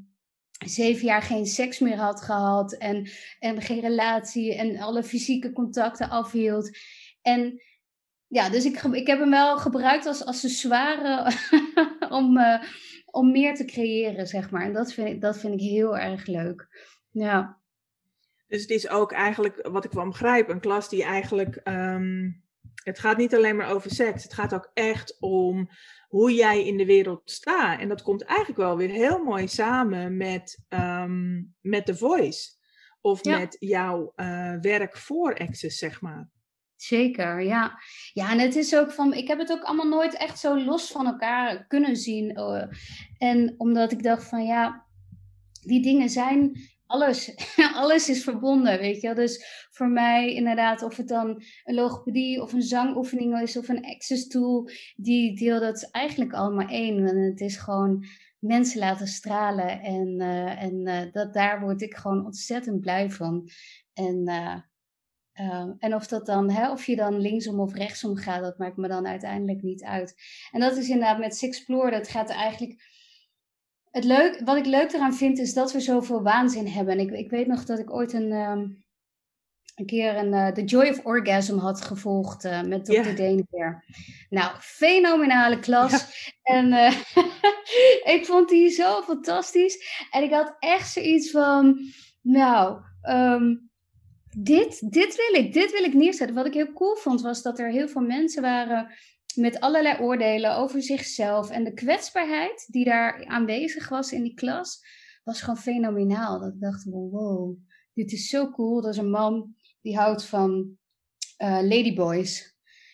zeven 0.66 1.04
jaar 1.06 1.22
geen 1.22 1.46
seks 1.46 1.78
meer 1.78 1.96
had 1.96 2.22
gehad. 2.22 2.72
En, 2.72 3.08
en 3.38 3.62
geen 3.62 3.80
relatie 3.80 4.54
en 4.54 4.78
alle 4.78 5.02
fysieke 5.02 5.52
contacten 5.52 6.10
afhield. 6.10 6.78
En 7.22 7.62
ja, 8.26 8.48
dus 8.48 8.64
ik, 8.64 8.82
ik 8.82 9.06
heb 9.06 9.18
hem 9.18 9.30
wel 9.30 9.58
gebruikt 9.58 10.06
als 10.06 10.24
accessoire 10.24 11.32
om, 12.18 12.38
eh, 12.38 12.62
om 13.06 13.30
meer 13.30 13.54
te 13.54 13.64
creëren, 13.64 14.26
zeg 14.26 14.50
maar. 14.50 14.62
En 14.62 14.72
dat 14.72 14.92
vind 14.92 15.08
ik, 15.08 15.20
dat 15.20 15.38
vind 15.38 15.54
ik 15.54 15.60
heel 15.60 15.98
erg 15.98 16.26
leuk. 16.26 16.68
Ja, 17.10 17.58
Dus 18.46 18.60
het 18.60 18.70
is 18.70 18.88
ook 18.88 19.12
eigenlijk, 19.12 19.68
wat 19.70 19.84
ik 19.84 19.92
wel 19.92 20.08
begrijp, 20.08 20.48
een 20.48 20.60
klas 20.60 20.88
die 20.88 21.02
eigenlijk. 21.04 21.56
ehm, 21.56 22.30
het 22.82 22.98
gaat 22.98 23.16
niet 23.16 23.34
alleen 23.34 23.56
maar 23.56 23.70
over 23.70 23.90
seks. 23.90 24.22
Het 24.22 24.34
gaat 24.34 24.54
ook 24.54 24.70
echt 24.74 25.16
om 25.20 25.68
hoe 26.08 26.34
jij 26.34 26.64
in 26.66 26.76
de 26.76 26.84
wereld 26.86 27.30
staat. 27.30 27.80
En 27.80 27.88
dat 27.88 28.02
komt 28.02 28.22
eigenlijk 28.22 28.58
wel 28.58 28.76
weer 28.76 28.90
heel 28.90 29.24
mooi 29.24 29.48
samen 29.48 30.16
met, 30.16 30.64
ehm, 30.68 31.42
met 31.60 31.86
The 31.86 31.96
Voice. 31.96 32.50
Of 33.00 33.24
Ja. 33.24 33.38
met 33.38 33.56
jouw 33.58 34.12
eh, 34.14 34.54
werk 34.60 34.96
voor 34.96 35.38
Access, 35.38 35.78
zeg 35.78 36.00
maar. 36.00 36.30
Zeker, 36.76 37.42
ja. 37.42 37.78
Ja, 38.12 38.30
en 38.30 38.38
het 38.38 38.56
is 38.56 38.76
ook 38.76 38.92
van, 38.92 39.12
ik 39.14 39.28
heb 39.28 39.38
het 39.38 39.50
ook 39.52 39.62
allemaal 39.62 39.88
nooit 39.88 40.16
echt 40.16 40.38
zo 40.38 40.64
los 40.64 40.90
van 40.90 41.06
elkaar 41.06 41.66
kunnen 41.66 41.96
zien. 41.96 42.30
eh. 42.34 42.66
en 43.18 43.54
omdat 43.56 43.92
ik 43.92 44.02
dacht 44.02 44.24
van, 44.24 44.44
ja, 44.44 44.86
die 45.60 45.82
dingen 45.82 46.08
zijn, 46.08 46.60
alles, 46.86 47.34
alles 47.82 48.08
is 48.08 48.24
verbonden, 48.24 48.78
weet 48.78 49.00
je 49.00 49.06
wel. 49.06 49.16
Dus 49.16 49.66
voor 49.70 49.88
mij 49.88 50.34
inderdaad, 50.34 50.82
of 50.82 50.96
het 50.96 51.08
dan 51.08 51.42
een 51.64 51.74
logopedie 51.74 52.42
of 52.42 52.52
een 52.52 52.62
zangoefening 52.62 53.40
is 53.40 53.56
of 53.56 53.68
een 53.68 53.84
access 53.84 54.26
tool, 54.26 54.70
die 54.96 55.36
deel 55.36 55.60
dat 55.60 55.76
is 55.76 55.90
eigenlijk 55.90 56.32
allemaal 56.32 56.68
één. 56.68 57.06
En 57.06 57.16
het 57.16 57.40
is 57.40 57.56
gewoon 57.56 58.04
mensen 58.38 58.78
laten 58.78 59.06
stralen 59.06 59.80
en, 59.80 60.20
eh, 60.20 60.62
en 60.62 60.86
eh, 60.86 61.12
dat, 61.12 61.34
daar 61.34 61.60
word 61.60 61.82
ik 61.82 61.94
gewoon 61.94 62.24
ontzettend 62.24 62.80
blij 62.80 63.10
van. 63.10 63.48
En... 63.92 64.26
eh, 64.26 64.56
Ehm, 65.34 65.72
en 65.78 65.94
of 65.94 66.06
dat 66.06 66.26
dan, 66.26 66.50
hè, 66.50 66.70
of 66.70 66.86
je 66.86 66.96
dan 66.96 67.20
linksom 67.20 67.60
of 67.60 67.74
rechtsom 67.74 68.16
gaat, 68.16 68.42
dat 68.42 68.58
maakt 68.58 68.76
me 68.76 68.88
dan 68.88 69.06
uiteindelijk 69.06 69.62
niet 69.62 69.82
uit. 69.84 70.14
En 70.52 70.60
dat 70.60 70.76
is 70.76 70.88
inderdaad 70.88 71.18
met 71.18 71.36
Sixplore, 71.36 71.90
dat 71.90 72.08
gaat 72.08 72.30
eigenlijk. 72.30 72.82
Het 73.94 74.04
leuk, 74.04 74.40
wat 74.44 74.56
ik 74.56 74.66
leuk 74.66 74.92
eraan 74.92 75.14
vind, 75.14 75.38
is 75.38 75.54
dat 75.54 75.72
we 75.72 75.80
zoveel 75.80 76.22
waanzin 76.22 76.66
hebben. 76.66 76.98
En 76.98 77.00
ik, 77.00 77.10
ik 77.10 77.30
weet 77.30 77.46
nog 77.46 77.64
dat 77.64 77.78
ik 77.78 77.92
ooit 77.92 78.12
een, 78.12 78.32
ehm, 78.32 78.66
een 79.74 79.86
keer 79.86 80.16
een 80.16 80.32
eh, 80.32 80.52
The 80.52 80.64
Joy 80.64 80.88
of 80.88 81.04
Orgasm 81.04 81.56
had 81.56 81.80
gevolgd 81.80 82.44
eh, 82.44 82.62
met 82.62 82.84
Dr. 82.84 83.14
Denekeer. 83.14 83.84
Nou, 84.30 84.56
fenomenale 84.60 85.58
klas. 85.58 85.92
En 86.42 86.72
eh, 86.72 86.96
ik 88.14 88.22
vond 88.26 88.48
die 88.48 88.68
zo 88.68 89.02
fantastisch. 89.02 90.06
En 90.10 90.22
ik 90.22 90.32
had 90.32 90.56
echt 90.58 90.92
zoiets 90.92 91.30
van, 91.30 91.78
nou, 92.20 92.80
ehm, 93.02 93.56
dit, 94.36 94.92
dit 94.92 95.16
wil 95.16 95.42
ik, 95.42 95.52
dit 95.52 95.72
wil 95.72 95.84
ik 95.84 95.94
neerzetten. 95.94 96.36
Wat 96.36 96.46
ik 96.46 96.54
heel 96.54 96.72
cool 96.72 96.96
vond, 96.96 97.20
was 97.20 97.42
dat 97.42 97.58
er 97.58 97.70
heel 97.70 97.88
veel 97.88 98.02
mensen 98.02 98.42
waren 98.42 98.94
met 99.34 99.60
allerlei 99.60 99.98
oordelen 99.98 100.56
over 100.56 100.82
zichzelf. 100.82 101.50
En 101.50 101.64
de 101.64 101.74
kwetsbaarheid 101.74 102.66
die 102.70 102.84
daar 102.84 103.26
aanwezig 103.26 103.88
was 103.88 104.12
in 104.12 104.22
die 104.22 104.34
klas, 104.34 104.80
was 105.24 105.40
gewoon 105.40 105.56
fenomenaal. 105.56 106.40
Dat 106.40 106.52
ik 106.54 106.60
dacht, 106.60 106.84
wow, 106.84 107.56
dit 107.94 108.12
is 108.12 108.28
zo 108.28 108.50
cool. 108.50 108.80
Dat 108.80 108.92
is 108.92 108.98
een 108.98 109.10
man 109.10 109.54
die 109.82 109.96
houdt 109.96 110.24
van 110.24 110.76
uh, 111.38 111.58
ladyboys. 111.62 112.52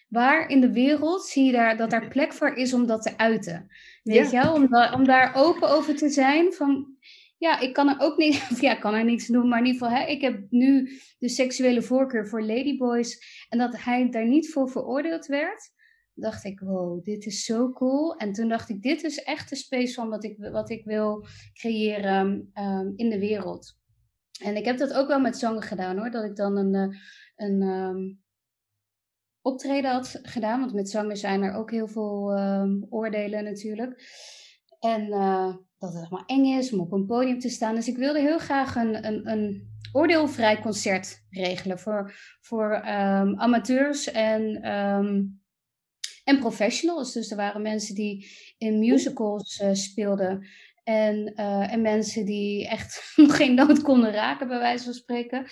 Waar 0.09 0.49
in 0.49 0.61
de 0.61 0.73
wereld 0.73 1.25
zie 1.25 1.45
je 1.45 1.53
daar, 1.53 1.77
dat 1.77 1.91
daar 1.91 2.09
plek 2.09 2.33
voor 2.33 2.55
is 2.55 2.75
om 2.75 2.87
dat 2.87 3.03
te 3.03 3.19
uiten? 3.19 3.67
Weet 4.03 4.31
je 4.31 4.41
wel? 4.43 4.55
Om, 4.55 4.77
om 4.95 5.05
daar 5.05 5.35
open 5.35 5.71
over 5.71 5.97
te 5.97 6.09
zijn 6.09 6.53
van... 6.53 6.99
Ja, 7.39 7.61
ik 7.61 7.73
kan 7.73 7.89
er 7.89 8.01
ook 8.01 8.17
niet... 8.17 8.49
Ja, 8.61 8.75
kan 8.75 8.95
er 8.95 9.05
niets 9.05 9.27
doen, 9.27 9.49
maar 9.49 9.59
in 9.59 9.67
ieder 9.67 9.81
geval... 9.81 9.99
Hè, 9.99 10.07
ik 10.07 10.21
heb 10.21 10.47
nu 10.51 10.91
de 11.19 11.29
seksuele 11.29 11.83
voorkeur 11.83 12.29
voor 12.29 12.43
ladyboys. 12.43 13.47
En 13.49 13.59
dat 13.59 13.83
hij 13.83 14.11
daar 14.11 14.27
niet 14.27 14.53
voor 14.53 14.71
veroordeeld 14.71 15.27
werd 15.27 15.79
dacht 16.21 16.45
ik, 16.45 16.61
wow, 16.61 17.05
dit 17.05 17.27
is 17.27 17.45
zo 17.45 17.73
cool. 17.73 18.17
En 18.17 18.33
toen 18.33 18.49
dacht 18.49 18.69
ik, 18.69 18.83
dit 18.83 19.03
is 19.03 19.23
echt 19.23 19.49
de 19.49 19.57
space 19.57 19.95
van 19.95 20.09
wat 20.09 20.25
ik, 20.25 20.37
wat 20.39 20.71
ik 20.71 20.85
wil 20.85 21.27
creëren 21.53 22.51
um, 22.55 22.93
in 22.97 23.11
de 23.11 23.19
wereld. 23.19 23.79
En 24.43 24.57
ik 24.57 24.65
heb 24.65 24.79
dat 24.79 24.93
ook 24.93 25.09
wel 25.09 25.21
met 25.21 25.37
zangen 25.37 25.63
gedaan 25.63 25.99
hoor. 25.99 26.11
Dat 26.11 26.25
ik 26.25 26.37
dan 26.37 26.57
een, 26.57 26.75
eh, 26.75 26.97
een 27.37 27.63
um, 27.63 28.21
optreden 29.41 29.91
had 29.91 30.21
gedaan. 30.23 30.61
Want 30.61 30.73
met 30.73 30.91
zangen 30.91 31.17
zijn 31.17 31.43
er 31.43 31.55
ook 31.55 31.71
heel 31.71 31.89
veel 31.89 32.39
um, 32.39 32.87
oordelen 32.89 33.45
natuurlijk. 33.45 34.03
En 34.81 35.07
uh, 35.07 35.55
dat 35.79 35.93
het 35.93 36.01
allemaal 36.01 36.27
eng 36.27 36.45
is 36.45 36.73
om 36.73 36.81
op 36.81 36.93
een 36.93 37.07
podium 37.07 37.39
te 37.39 37.49
staan. 37.49 37.75
Dus 37.75 37.89
ik 37.89 37.97
wilde 37.97 38.21
heel 38.21 38.39
graag 38.39 38.77
een, 38.77 39.07
een, 39.07 39.29
een 39.29 39.69
oordeelvrij 39.93 40.61
concert 40.61 41.25
regelen 41.31 41.79
voor, 41.79 42.15
voor 42.41 42.83
amateurs 43.37 44.11
en 44.11 44.61
en 46.31 46.39
professionals. 46.39 47.13
Dus 47.13 47.31
er 47.31 47.37
waren 47.37 47.63
mensen 47.63 47.95
die 47.95 48.27
in 48.59 48.79
musicals 48.79 49.61
uh, 49.61 49.69
speelden. 49.73 50.47
En, 50.85 51.33
uh, 51.37 51.73
en 51.73 51.81
mensen 51.81 52.25
die 52.25 52.69
echt 52.69 53.13
geen 53.39 53.55
nood 53.55 53.83
konden 53.83 54.13
raken, 54.13 54.49
bij 54.49 54.59
wijze 54.59 54.85
van 54.85 54.93
spreken. 54.93 55.47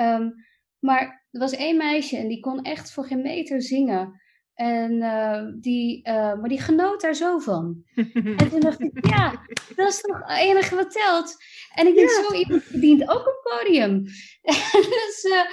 Um, 0.00 0.34
maar 0.78 1.26
er 1.30 1.40
was 1.40 1.52
één 1.52 1.76
meisje 1.76 2.16
en 2.16 2.28
die 2.28 2.40
kon 2.40 2.62
echt 2.62 2.92
voor 2.92 3.04
geen 3.04 3.22
meter 3.22 3.62
zingen. 3.62 4.20
En 4.54 4.92
uh, 4.92 5.42
die, 5.60 6.08
uh, 6.08 6.14
maar 6.14 6.48
die 6.48 6.60
genoot 6.60 7.00
daar 7.00 7.14
zo 7.14 7.38
van. 7.38 7.82
en 8.38 8.50
toen 8.50 8.60
dacht 8.60 8.80
ik, 8.80 9.06
ja, 9.06 9.42
dat 9.76 9.88
is 9.88 10.00
toch 10.00 10.18
het 10.18 10.38
enige 10.38 10.74
wat 10.74 10.90
telt. 10.90 11.36
En 11.74 11.86
ik 11.86 11.94
denk, 11.94 12.08
ja. 12.08 12.22
zo 12.22 12.34
iemand 12.34 12.62
verdient 12.62 13.08
ook 13.08 13.26
een 13.26 13.58
podium. 13.58 14.02
dus, 14.96 15.24
uh, 15.28 15.50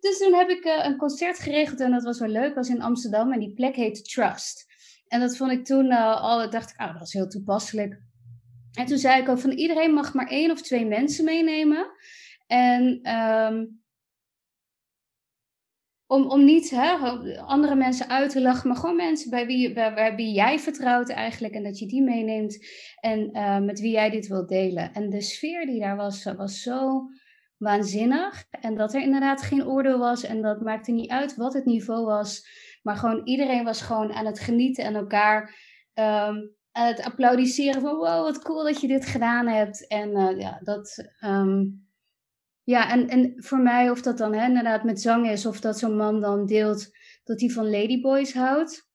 dus 0.00 0.18
toen 0.18 0.34
heb 0.34 0.48
ik 0.48 0.64
een 0.64 0.96
concert 0.96 1.38
geregeld 1.38 1.80
en 1.80 1.90
dat 1.90 2.02
was 2.02 2.18
wel 2.18 2.28
leuk. 2.28 2.54
Was 2.54 2.68
in 2.68 2.82
Amsterdam 2.82 3.32
en 3.32 3.40
die 3.40 3.54
plek 3.54 3.76
heette 3.76 4.02
Trust. 4.02 4.66
En 5.08 5.20
dat 5.20 5.36
vond 5.36 5.50
ik 5.50 5.64
toen 5.64 5.92
al, 5.92 6.50
dacht 6.50 6.70
ik, 6.70 6.80
oh, 6.80 6.86
dat 6.86 6.98
was 6.98 7.12
heel 7.12 7.28
toepasselijk. 7.28 8.00
En 8.72 8.86
toen 8.86 8.98
zei 8.98 9.20
ik 9.20 9.28
ook 9.28 9.38
van 9.38 9.50
iedereen 9.50 9.92
mag 9.92 10.14
maar 10.14 10.28
één 10.28 10.50
of 10.50 10.62
twee 10.62 10.86
mensen 10.86 11.24
meenemen. 11.24 11.90
En 12.46 13.14
um, 13.14 13.80
om, 16.06 16.26
om 16.26 16.44
niet 16.44 16.70
hè, 16.70 16.92
andere 17.36 17.74
mensen 17.74 18.08
uit 18.08 18.30
te 18.30 18.40
lachen, 18.40 18.68
maar 18.68 18.76
gewoon 18.76 18.96
mensen 18.96 19.30
bij 19.30 19.46
wie, 19.46 19.72
bij, 19.72 20.14
wie 20.16 20.32
jij 20.32 20.58
vertrouwt 20.58 21.08
eigenlijk. 21.08 21.54
En 21.54 21.62
dat 21.62 21.78
je 21.78 21.86
die 21.86 22.02
meeneemt 22.02 22.66
en 23.00 23.30
uh, 23.32 23.58
met 23.58 23.80
wie 23.80 23.90
jij 23.90 24.10
dit 24.10 24.26
wilt 24.26 24.48
delen. 24.48 24.92
En 24.92 25.10
de 25.10 25.20
sfeer 25.20 25.66
die 25.66 25.80
daar 25.80 25.96
was, 25.96 26.24
was 26.24 26.62
zo 26.62 27.08
waanzinnig. 27.58 28.44
En 28.50 28.74
dat 28.74 28.94
er 28.94 29.00
inderdaad 29.00 29.42
geen 29.42 29.66
oordeel 29.66 29.98
was. 29.98 30.24
En 30.24 30.42
dat 30.42 30.60
maakte 30.60 30.92
niet 30.92 31.10
uit 31.10 31.36
wat 31.36 31.54
het 31.54 31.64
niveau 31.64 32.04
was. 32.04 32.46
Maar 32.82 32.96
gewoon 32.96 33.20
iedereen 33.24 33.64
was 33.64 33.82
gewoon 33.82 34.12
aan 34.12 34.26
het 34.26 34.40
genieten 34.40 34.84
en 34.84 34.94
elkaar 34.94 35.42
um, 35.94 36.56
aan 36.72 36.86
het 36.86 37.04
applaudisseren 37.04 37.80
van 37.80 37.96
wow, 37.96 38.22
wat 38.22 38.42
cool 38.42 38.64
dat 38.64 38.80
je 38.80 38.86
dit 38.86 39.06
gedaan 39.06 39.46
hebt. 39.46 39.86
En 39.86 40.10
uh, 40.10 40.38
ja, 40.38 40.60
dat... 40.62 41.08
Um, 41.24 41.86
ja, 42.62 42.90
en, 42.90 43.08
en 43.08 43.32
voor 43.36 43.58
mij, 43.58 43.90
of 43.90 44.02
dat 44.02 44.18
dan 44.18 44.34
hè, 44.34 44.46
inderdaad 44.46 44.84
met 44.84 45.00
zang 45.00 45.30
is, 45.30 45.46
of 45.46 45.60
dat 45.60 45.78
zo'n 45.78 45.96
man 45.96 46.20
dan 46.20 46.46
deelt 46.46 46.90
dat 47.24 47.40
hij 47.40 47.48
van 47.48 47.70
ladyboys 47.70 48.34
houdt, 48.34 48.87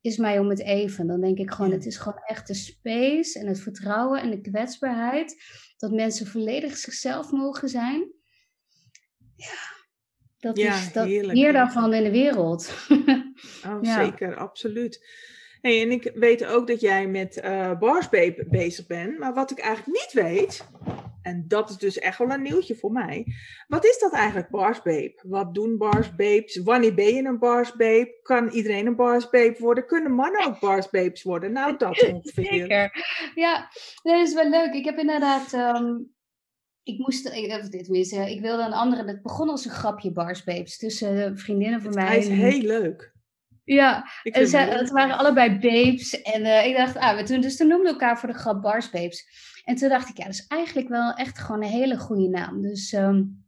is 0.00 0.16
mij 0.16 0.38
om 0.38 0.48
het 0.48 0.60
even. 0.60 1.06
Dan 1.06 1.20
denk 1.20 1.38
ik 1.38 1.50
gewoon, 1.50 1.72
het 1.72 1.86
is 1.86 1.96
gewoon 1.96 2.22
echt 2.24 2.46
de 2.46 2.54
space 2.54 3.38
en 3.38 3.46
het 3.46 3.60
vertrouwen 3.60 4.20
en 4.20 4.30
de 4.30 4.40
kwetsbaarheid. 4.40 5.42
Dat 5.76 5.90
mensen 5.90 6.26
volledig 6.26 6.76
zichzelf 6.76 7.30
mogen 7.30 7.68
zijn. 7.68 8.12
Ja, 9.36 9.78
dat 10.38 10.58
is 10.58 10.92
dat, 10.92 11.06
meer 11.06 11.52
daarvan 11.52 11.94
in 11.94 12.02
de 12.02 12.10
wereld. 12.10 12.72
oh, 13.66 13.78
zeker, 13.82 14.36
absoluut. 14.36 15.08
Hey, 15.60 15.82
en 15.82 15.90
ik 15.90 16.10
weet 16.14 16.44
ook 16.44 16.66
dat 16.66 16.80
jij 16.80 17.06
met 17.06 17.40
uh, 17.44 17.78
Barsbabe 17.78 18.46
bezig 18.48 18.86
bent. 18.86 19.18
Maar 19.18 19.34
wat 19.34 19.50
ik 19.50 19.58
eigenlijk 19.58 19.98
niet 19.98 20.24
weet, 20.24 20.64
en 21.22 21.44
dat 21.48 21.70
is 21.70 21.76
dus 21.76 21.98
echt 21.98 22.18
wel 22.18 22.30
een 22.30 22.42
nieuwtje 22.42 22.76
voor 22.76 22.92
mij. 22.92 23.26
Wat 23.68 23.84
is 23.84 23.98
dat 23.98 24.12
eigenlijk, 24.12 24.50
Barsbabe? 24.50 25.20
Wat 25.22 25.54
doen 25.54 25.78
Barsbabes? 25.78 26.56
Wanneer 26.56 26.94
ben 26.94 27.14
je 27.14 27.24
een 27.24 27.38
Barsbabe? 27.38 28.18
Kan 28.22 28.48
iedereen 28.48 28.86
een 28.86 28.96
Barsbabe 28.96 29.56
worden? 29.58 29.86
Kunnen 29.86 30.12
mannen 30.12 30.46
ook 30.46 30.60
Barsbabes 30.60 31.22
worden? 31.22 31.52
Nou, 31.52 31.76
dat 31.76 32.02
ongeveer. 32.12 32.44
Zeker. 32.44 33.04
Ja, 33.34 33.68
dat 34.02 34.26
is 34.26 34.34
wel 34.34 34.48
leuk. 34.48 34.74
Ik 34.74 34.84
heb 34.84 34.98
inderdaad... 34.98 35.52
Um, 35.52 36.12
ik 36.82 36.98
moest, 36.98 37.28
ik, 37.28 37.70
dit 37.70 37.88
mis, 37.88 38.12
ik 38.12 38.40
wilde 38.40 38.62
een 38.62 38.72
andere, 38.72 39.04
het 39.04 39.22
begon 39.22 39.48
als 39.48 39.64
een 39.64 39.70
grapje 39.70 40.12
Barsbabes 40.12 40.78
tussen 40.78 41.38
vriendinnen 41.38 41.82
van 41.82 41.94
mij. 41.94 42.06
Hij 42.06 42.18
is 42.18 42.28
heel 42.28 42.60
leuk. 42.60 43.12
Ja, 43.64 44.06
en 44.22 44.48
ze, 44.48 44.56
het 44.56 44.90
waren 44.90 45.18
allebei 45.18 45.58
babes. 45.58 46.22
En 46.22 46.40
uh, 46.40 46.66
ik 46.66 46.76
dacht, 46.76 46.96
ah, 46.96 47.16
we 47.16 47.22
toen, 47.22 47.40
dus 47.40 47.56
toen 47.56 47.68
noemden 47.68 47.92
elkaar 47.92 48.18
voor 48.18 48.28
de 48.28 48.38
grap 48.38 48.62
Barsbabes. 48.62 49.26
En 49.64 49.74
toen 49.74 49.88
dacht 49.88 50.08
ik, 50.08 50.16
ja, 50.16 50.24
dat 50.24 50.34
is 50.34 50.46
eigenlijk 50.46 50.88
wel 50.88 51.14
echt 51.14 51.38
gewoon 51.38 51.62
een 51.62 51.68
hele 51.68 51.98
goede 51.98 52.28
naam. 52.28 52.62
Dus 52.62 52.92
um, 52.92 53.44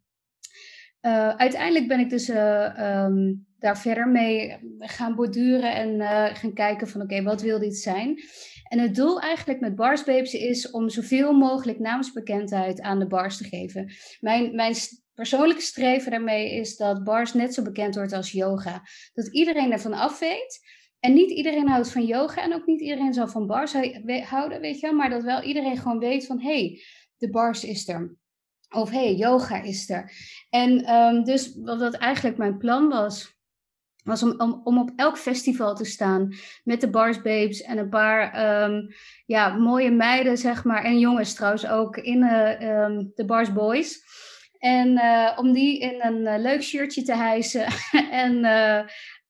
uh, 1.02 1.28
uiteindelijk 1.28 1.88
ben 1.88 2.00
ik 2.00 2.10
dus 2.10 2.28
uh, 2.28 3.02
um, 3.04 3.46
daar 3.58 3.78
verder 3.78 4.08
mee 4.08 4.58
gaan 4.78 5.14
borduren 5.14 5.74
en 5.74 5.94
uh, 5.94 6.34
gaan 6.34 6.54
kijken 6.54 6.88
van 6.88 7.02
oké, 7.02 7.22
wat 7.22 7.42
wil 7.42 7.58
dit 7.58 7.76
zijn? 7.76 8.22
En 8.68 8.78
het 8.78 8.94
doel 8.94 9.20
eigenlijk 9.20 9.60
met 9.60 9.76
Bars 9.76 10.04
Babes 10.04 10.34
is 10.34 10.70
om 10.70 10.88
zoveel 10.88 11.32
mogelijk 11.32 11.78
naamsbekendheid 11.78 12.80
aan 12.80 12.98
de 12.98 13.06
bars 13.06 13.36
te 13.36 13.44
geven. 13.44 13.92
Mijn, 14.20 14.54
mijn 14.54 14.74
persoonlijke 15.14 15.62
streven 15.62 16.10
daarmee 16.10 16.54
is 16.54 16.76
dat 16.76 17.04
bars 17.04 17.32
net 17.32 17.54
zo 17.54 17.62
bekend 17.62 17.94
wordt 17.94 18.12
als 18.12 18.32
yoga. 18.32 18.82
Dat 19.14 19.26
iedereen 19.26 19.72
ervan 19.72 19.92
af 19.92 20.18
weet. 20.18 20.60
En 21.04 21.12
niet 21.12 21.30
iedereen 21.30 21.68
houdt 21.68 21.92
van 21.92 22.04
yoga 22.04 22.42
en 22.42 22.54
ook 22.54 22.66
niet 22.66 22.80
iedereen 22.80 23.14
zal 23.14 23.28
van 23.28 23.46
bars 23.46 23.72
houden, 24.24 24.60
weet 24.60 24.80
je 24.80 24.86
wel. 24.86 24.96
Maar 24.96 25.10
dat 25.10 25.22
wel 25.22 25.42
iedereen 25.42 25.76
gewoon 25.76 25.98
weet 25.98 26.26
van, 26.26 26.40
hé, 26.40 26.58
hey, 26.58 26.82
de 27.16 27.30
bars 27.30 27.64
is 27.64 27.88
er. 27.88 28.16
Of 28.70 28.90
hé, 28.90 29.04
hey, 29.04 29.14
yoga 29.14 29.62
is 29.62 29.90
er. 29.90 30.12
En 30.50 30.94
um, 30.94 31.24
dus 31.24 31.58
wat, 31.62 31.78
wat 31.78 31.94
eigenlijk 31.94 32.36
mijn 32.36 32.58
plan 32.58 32.88
was, 32.88 33.34
was 34.04 34.22
om, 34.22 34.34
om, 34.40 34.60
om 34.64 34.78
op 34.78 34.90
elk 34.96 35.18
festival 35.18 35.74
te 35.74 35.84
staan 35.84 36.34
met 36.64 36.80
de 36.80 36.90
Bars 36.90 37.16
Babes 37.16 37.62
en 37.62 37.78
een 37.78 37.88
paar 37.88 38.62
um, 38.64 38.88
ja, 39.26 39.48
mooie 39.48 39.90
meiden, 39.90 40.38
zeg 40.38 40.64
maar, 40.64 40.84
en 40.84 40.98
jongens 40.98 41.34
trouwens 41.34 41.66
ook 41.66 41.96
in 41.96 42.22
uh, 42.22 42.82
um, 42.84 43.12
de 43.14 43.24
Bars 43.24 43.52
Boys. 43.52 44.00
En 44.58 44.88
uh, 44.88 45.32
om 45.36 45.52
die 45.52 45.80
in 45.80 46.00
een 46.00 46.20
uh, 46.20 46.38
leuk 46.38 46.62
shirtje 46.62 47.02
te 47.02 47.16
hijsen 47.16 47.66
en 48.24 48.44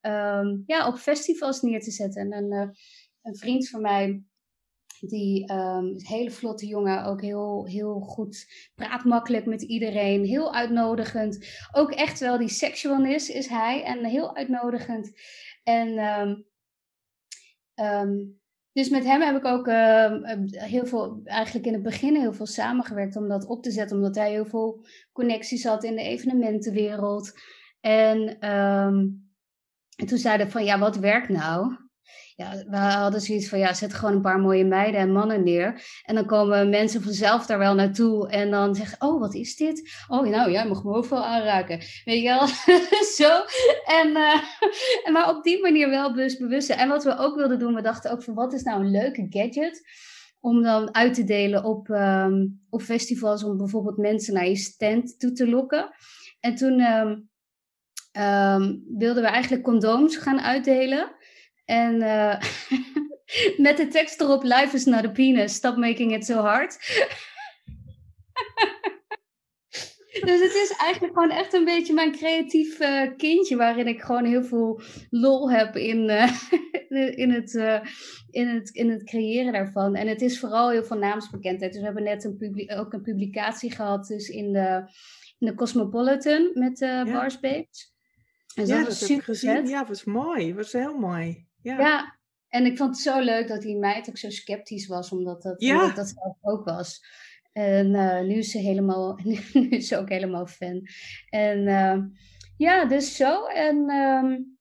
um, 0.05 0.63
ja, 0.65 0.87
op 0.87 0.95
festivals 0.95 1.61
neer 1.61 1.81
te 1.81 1.91
zetten. 1.91 2.31
En 2.31 2.53
een, 2.53 2.75
een 3.21 3.37
vriend 3.37 3.69
van 3.69 3.81
mij, 3.81 4.23
die 4.99 5.51
um, 5.53 5.93
hele 5.97 6.31
vlotte 6.31 6.65
jongen, 6.65 7.03
ook 7.05 7.21
heel, 7.21 7.65
heel 7.65 7.99
goed, 7.99 8.69
praat 8.75 9.03
makkelijk 9.03 9.45
met 9.45 9.61
iedereen, 9.61 10.25
heel 10.25 10.53
uitnodigend. 10.53 11.47
Ook 11.71 11.91
echt 11.91 12.19
wel 12.19 12.37
die 12.37 12.49
sexualness 12.49 13.29
is 13.29 13.47
hij 13.47 13.83
en 13.83 14.05
heel 14.05 14.35
uitnodigend. 14.35 15.11
En 15.63 15.97
um, 17.75 18.41
dus 18.71 18.89
met 18.89 19.03
hem 19.03 19.21
heb 19.21 19.35
ik 19.35 19.45
ook 19.45 19.67
uh, 19.67 20.13
heel 20.49 20.85
veel, 20.85 21.21
eigenlijk 21.23 21.65
in 21.65 21.73
het 21.73 21.83
begin 21.83 22.15
heel 22.15 22.33
veel 22.33 22.45
samengewerkt 22.45 23.15
om 23.15 23.27
dat 23.27 23.45
op 23.45 23.63
te 23.63 23.71
zetten, 23.71 23.97
omdat 23.97 24.15
hij 24.15 24.31
heel 24.31 24.45
veel 24.45 24.85
connecties 25.11 25.63
had 25.63 25.83
in 25.83 25.95
de 25.95 26.01
evenementenwereld. 26.01 27.31
En, 27.79 28.37
en 29.95 30.05
toen 30.05 30.17
zeiden 30.17 30.51
van 30.51 30.65
ja, 30.65 30.79
wat 30.79 30.97
werkt 30.97 31.29
nou? 31.29 31.75
ja, 32.35 32.63
we 32.69 32.77
hadden 32.77 33.21
zoiets 33.21 33.49
van, 33.49 33.59
ja, 33.59 33.73
zet 33.73 33.93
gewoon 33.93 34.15
een 34.15 34.21
paar 34.21 34.39
mooie 34.39 34.65
meiden 34.65 34.99
en 34.99 35.11
mannen 35.11 35.43
neer. 35.43 35.81
En 36.05 36.15
dan 36.15 36.25
komen 36.25 36.69
mensen 36.69 37.01
vanzelf 37.01 37.45
daar 37.45 37.57
wel 37.57 37.75
naartoe 37.75 38.29
en 38.29 38.51
dan 38.51 38.75
zeggen, 38.75 39.01
oh, 39.01 39.19
wat 39.19 39.33
is 39.33 39.55
dit? 39.55 40.05
Oh, 40.07 40.27
nou, 40.27 40.51
jij 40.51 40.67
mag 40.67 40.83
me 40.83 40.93
ook 40.93 41.05
wel 41.05 41.25
aanraken. 41.25 41.79
Weet 42.05 42.21
je 42.21 42.27
wel? 42.27 42.47
Zo. 43.17 43.43
En, 43.85 44.07
uh, 44.07 44.41
maar 45.13 45.29
op 45.29 45.43
die 45.43 45.61
manier 45.61 45.89
wel 45.89 46.13
bewust 46.13 46.39
bewust. 46.39 46.69
En 46.69 46.89
wat 46.89 47.03
we 47.03 47.17
ook 47.17 47.35
wilden 47.35 47.59
doen, 47.59 47.73
we 47.73 47.81
dachten 47.81 48.11
ook 48.11 48.23
van, 48.23 48.33
wat 48.33 48.53
is 48.53 48.63
nou 48.63 48.81
een 48.81 48.91
leuke 48.91 49.25
gadget? 49.29 49.81
Om 50.39 50.61
dan 50.61 50.95
uit 50.95 51.13
te 51.13 51.23
delen 51.23 51.63
op, 51.63 51.87
um, 51.87 52.61
op 52.69 52.81
festivals, 52.81 53.43
om 53.43 53.57
bijvoorbeeld 53.57 53.97
mensen 53.97 54.33
naar 54.33 54.47
je 54.47 54.55
stand 54.55 55.19
toe 55.19 55.31
te 55.31 55.49
lokken. 55.49 55.89
En 56.39 56.55
toen 56.55 56.81
um, 56.81 57.29
um, 58.17 58.83
wilden 58.97 59.23
we 59.23 59.29
eigenlijk 59.29 59.63
condooms 59.63 60.17
gaan 60.17 60.41
uitdelen. 60.41 61.15
En 61.65 61.95
uh, 61.95 62.39
met 63.67 63.77
de 63.77 63.87
tekst 63.87 64.21
erop, 64.21 64.43
life 64.43 64.75
is 64.75 64.85
not 64.85 65.05
a 65.05 65.09
penis, 65.09 65.53
stop 65.53 65.77
making 65.77 66.13
it 66.13 66.25
so 66.25 66.39
hard. 66.39 66.77
Dus 70.21 70.41
het 70.41 70.53
is 70.53 70.75
eigenlijk 70.79 71.13
gewoon 71.13 71.37
echt 71.37 71.53
een 71.53 71.65
beetje 71.65 71.93
mijn 71.93 72.11
creatief 72.11 72.79
uh, 72.79 73.15
kindje, 73.17 73.55
waarin 73.55 73.87
ik 73.87 74.01
gewoon 74.01 74.25
heel 74.25 74.43
veel 74.43 74.81
lol 75.09 75.51
heb 75.51 75.75
in, 75.75 76.09
uh, 76.09 76.31
in, 77.23 77.31
het, 77.31 77.53
uh, 77.53 77.79
in, 78.29 78.47
het, 78.47 78.69
in 78.69 78.89
het 78.89 79.03
creëren 79.03 79.53
daarvan. 79.53 79.95
En 79.95 80.07
het 80.07 80.21
is 80.21 80.39
vooral 80.39 80.69
heel 80.69 80.83
veel 80.83 80.97
naamsbekendheid. 80.97 81.71
Dus 81.71 81.79
we 81.79 81.85
hebben 81.85 82.03
net 82.03 82.23
een 82.23 82.71
ook 82.77 82.93
een 82.93 83.01
publicatie 83.01 83.71
gehad 83.71 84.07
dus 84.07 84.29
in, 84.29 84.53
de, 84.53 84.83
in 85.39 85.47
de 85.47 85.55
Cosmopolitan 85.55 86.51
met 86.53 86.79
ja. 86.79 87.03
Bars 87.03 87.39
Babes. 87.39 87.92
En 88.55 88.65
ja, 88.65 88.77
dat, 88.77 88.87
dat 88.87 88.99
heb 88.99 89.09
ik 89.09 89.23
gezien. 89.23 89.67
Ja, 89.67 89.87
was 89.87 90.03
mooi. 90.03 90.53
was 90.53 90.71
heel 90.71 90.97
mooi. 90.97 91.47
Ja. 91.61 91.79
ja, 91.79 92.19
en 92.47 92.65
ik 92.65 92.77
vond 92.77 92.89
het 92.89 92.99
zo 92.99 93.19
leuk 93.19 93.47
dat 93.47 93.61
die 93.61 93.77
meid 93.77 94.09
ook 94.09 94.17
zo 94.17 94.29
sceptisch 94.29 94.87
was, 94.87 95.11
omdat 95.11 95.41
dat, 95.41 95.61
ja. 95.61 95.85
dat, 95.85 95.95
dat 95.95 96.07
zelf 96.07 96.37
ook 96.41 96.65
was. 96.65 97.05
En 97.51 97.87
uh, 97.87 98.21
nu 98.21 98.33
is 98.33 98.51
ze 98.51 98.57
helemaal, 98.57 99.19
nu 99.53 99.69
is 99.69 99.87
ze 99.87 99.97
ook 99.97 100.09
helemaal 100.09 100.47
fan. 100.47 100.81
En 101.29 101.67
uh, 101.67 101.97
ja, 102.57 102.85
dus 102.85 103.15
zo. 103.15 103.45
En 103.45 103.91
um, 103.91 104.52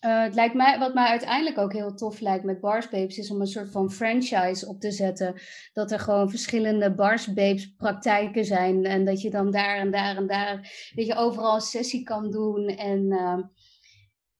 uh, 0.00 0.22
het 0.22 0.34
lijkt 0.34 0.54
mij, 0.54 0.78
wat 0.78 0.94
mij 0.94 1.08
uiteindelijk 1.08 1.58
ook 1.58 1.72
heel 1.72 1.94
tof 1.94 2.20
lijkt 2.20 2.44
met 2.44 2.60
Bars 2.60 2.88
Babes, 2.88 3.18
is 3.18 3.30
om 3.30 3.40
een 3.40 3.46
soort 3.46 3.70
van 3.70 3.90
franchise 3.90 4.66
op 4.68 4.80
te 4.80 4.90
zetten. 4.90 5.34
Dat 5.72 5.90
er 5.90 5.98
gewoon 5.98 6.30
verschillende 6.30 6.94
Bars 6.94 7.32
Babes 7.32 7.74
praktijken 7.76 8.44
zijn. 8.44 8.84
En 8.84 9.04
dat 9.04 9.20
je 9.20 9.30
dan 9.30 9.50
daar 9.50 9.76
en 9.76 9.90
daar 9.90 10.16
en 10.16 10.26
daar, 10.26 10.54
dat 10.94 11.06
je 11.06 11.14
overal 11.14 11.54
een 11.54 11.60
sessie 11.60 12.02
kan 12.02 12.30
doen. 12.30 12.66
En, 12.66 13.12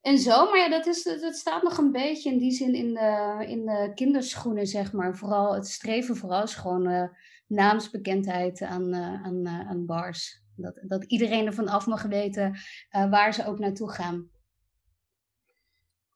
en 0.01 0.19
zo, 0.19 0.51
maar 0.51 0.59
ja, 0.59 0.69
dat, 0.69 0.87
is, 0.87 1.03
dat 1.03 1.35
staat 1.35 1.63
nog 1.63 1.79
een 1.79 1.93
beetje 1.93 2.31
in 2.31 2.39
die 2.39 2.53
zin 2.53 2.75
in 2.75 2.95
de, 2.95 3.45
in 3.49 3.67
de 3.67 3.93
kinderschoenen, 3.95 4.67
zeg 4.67 4.93
maar. 4.93 5.17
Vooral 5.17 5.55
het 5.55 5.67
streven 5.67 6.17
vooral 6.17 6.43
is 6.43 6.55
gewoon 6.55 7.11
naamsbekendheid 7.47 8.63
aan, 8.63 8.95
uh, 8.95 9.23
aan, 9.25 9.49
aan 9.49 9.87
bars. 9.87 10.43
Dat, 10.57 10.81
dat 10.83 11.05
iedereen 11.05 11.47
ervan 11.47 11.69
af 11.69 11.87
mag 11.87 12.03
weten 12.03 12.57
waar 12.91 13.35
ze 13.35 13.47
ook 13.47 13.59
naartoe 13.59 13.91
gaan. 13.91 14.31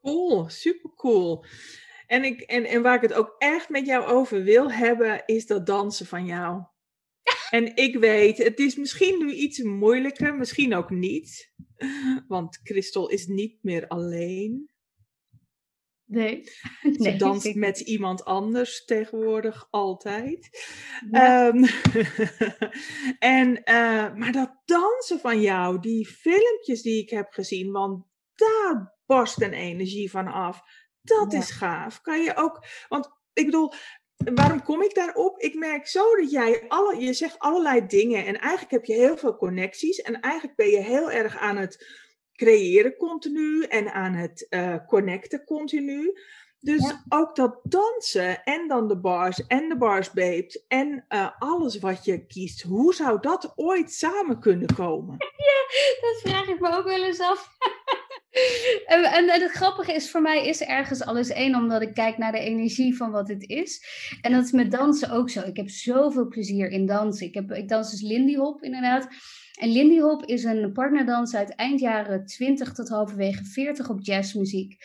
Cool, 0.02 0.48
super 0.48 0.90
cool. 0.94 1.44
En, 2.06 2.24
ik, 2.24 2.40
en, 2.40 2.64
en 2.64 2.82
waar 2.82 2.94
ik 2.94 3.00
het 3.00 3.12
ook 3.12 3.34
echt 3.38 3.68
met 3.68 3.86
jou 3.86 4.04
over 4.06 4.42
wil 4.42 4.72
hebben, 4.72 5.22
is 5.26 5.46
dat 5.46 5.66
dansen 5.66 6.06
van 6.06 6.26
jou. 6.26 6.62
En 7.50 7.76
ik 7.76 7.96
weet, 7.96 8.38
het 8.38 8.58
is 8.58 8.76
misschien 8.76 9.18
nu 9.18 9.32
iets 9.32 9.62
moeilijker, 9.62 10.34
misschien 10.34 10.74
ook 10.74 10.90
niet. 10.90 11.52
Want 12.28 12.60
Christel 12.62 13.08
is 13.08 13.26
niet 13.26 13.58
meer 13.62 13.88
alleen. 13.88 14.72
Nee. 16.12 16.42
Ze 17.02 17.16
danst 17.16 17.54
met 17.54 17.80
iemand 17.80 18.24
anders 18.24 18.84
tegenwoordig 18.84 19.66
altijd. 19.70 20.48
Ehm, 21.10 21.64
en, 23.38 23.48
uh, 23.64 24.14
maar 24.14 24.32
dat 24.32 24.62
dansen 24.64 25.20
van 25.20 25.40
jou, 25.40 25.80
die 25.80 26.06
filmpjes 26.06 26.82
die 26.82 27.02
ik 27.02 27.10
heb 27.10 27.32
gezien, 27.32 27.70
want 27.70 28.04
daar 28.34 29.00
barst 29.14 29.42
een 29.42 29.52
energie 29.52 30.10
van 30.10 30.26
af. 30.26 30.62
Dat 31.02 31.32
is 31.32 31.50
gaaf. 31.50 32.00
Kan 32.00 32.22
je 32.22 32.36
ook, 32.36 32.64
want 32.88 33.10
ik 33.32 33.44
bedoel, 33.44 33.72
waarom 34.16 34.62
kom 34.62 34.82
ik 34.82 34.94
daarop? 34.94 35.40
Ik 35.40 35.54
merk 35.54 35.86
zo 35.86 36.16
dat 36.16 36.30
jij, 36.30 36.64
alle, 36.68 36.96
je 37.00 37.12
zegt 37.12 37.38
allerlei 37.38 37.86
dingen 37.86 38.26
en 38.26 38.38
eigenlijk 38.40 38.70
heb 38.70 38.84
je 38.84 38.94
heel 38.94 39.16
veel 39.16 39.36
connecties 39.36 40.00
en 40.00 40.20
eigenlijk 40.20 40.56
ben 40.56 40.68
je 40.68 40.80
heel 40.80 41.10
erg 41.10 41.36
aan 41.36 41.56
het 41.56 42.00
creëren 42.32 42.96
continu 42.96 43.62
en 43.62 43.92
aan 43.92 44.14
het 44.14 44.46
uh, 44.50 44.76
connecten 44.86 45.44
continu. 45.44 46.12
Dus 46.58 46.94
ook 47.08 47.36
dat 47.36 47.60
dansen 47.62 48.44
en 48.44 48.68
dan 48.68 48.88
de 48.88 49.00
bars 49.00 49.46
en 49.46 49.68
de 49.68 49.76
bars 49.76 50.10
babes 50.10 50.64
en 50.68 51.04
uh, 51.08 51.28
alles 51.38 51.78
wat 51.78 52.04
je 52.04 52.26
kiest, 52.26 52.62
hoe 52.62 52.94
zou 52.94 53.20
dat 53.20 53.52
ooit 53.54 53.92
samen 53.92 54.40
kunnen 54.40 54.74
komen? 54.74 55.16
Ja, 55.42 55.98
dat 56.00 56.20
vraag 56.20 56.48
ik 56.48 56.60
me 56.60 56.76
ook 56.76 56.84
wel 56.84 57.04
eens 57.04 57.20
af. 57.20 57.48
en, 58.86 59.04
en, 59.04 59.30
het 59.30 59.50
grappige 59.50 59.92
is, 59.92 60.10
voor 60.10 60.22
mij 60.22 60.46
is 60.46 60.60
ergens 60.60 61.02
alles 61.02 61.28
één, 61.28 61.54
omdat 61.54 61.82
ik 61.82 61.94
kijk 61.94 62.18
naar 62.18 62.32
de 62.32 62.38
energie 62.38 62.96
van 62.96 63.10
wat 63.10 63.28
het 63.28 63.48
is. 63.48 63.84
En 64.20 64.32
dat 64.32 64.44
is 64.44 64.50
met 64.50 64.70
dansen 64.70 65.10
ook 65.10 65.30
zo. 65.30 65.40
Ik 65.40 65.56
heb 65.56 65.70
zoveel 65.70 66.28
plezier 66.28 66.70
in 66.70 66.86
dansen. 66.86 67.26
Ik, 67.26 67.34
heb, 67.34 67.52
ik 67.52 67.68
dans 67.68 67.90
dus 67.90 68.00
Lindy 68.00 68.36
Hop 68.36 68.62
inderdaad. 68.62 69.08
En 69.60 69.72
Lindy 69.72 69.98
Hop 69.98 70.24
is 70.24 70.44
een 70.44 70.72
partnerdans 70.72 71.34
uit 71.34 71.54
eind 71.54 71.80
jaren 71.80 72.26
20 72.26 72.72
tot 72.72 72.88
halverwege 72.88 73.44
40 73.44 73.88
op 73.88 73.98
jazzmuziek. 74.02 74.76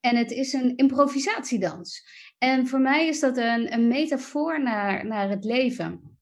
En 0.00 0.16
het 0.16 0.30
is 0.30 0.52
een 0.52 0.76
improvisatiedans. 0.76 2.06
En 2.38 2.66
voor 2.66 2.80
mij 2.80 3.08
is 3.08 3.20
dat 3.20 3.36
een, 3.36 3.72
een 3.72 3.88
metafoor 3.88 4.62
naar, 4.62 5.06
naar 5.06 5.28
het 5.28 5.44
leven. 5.44 6.18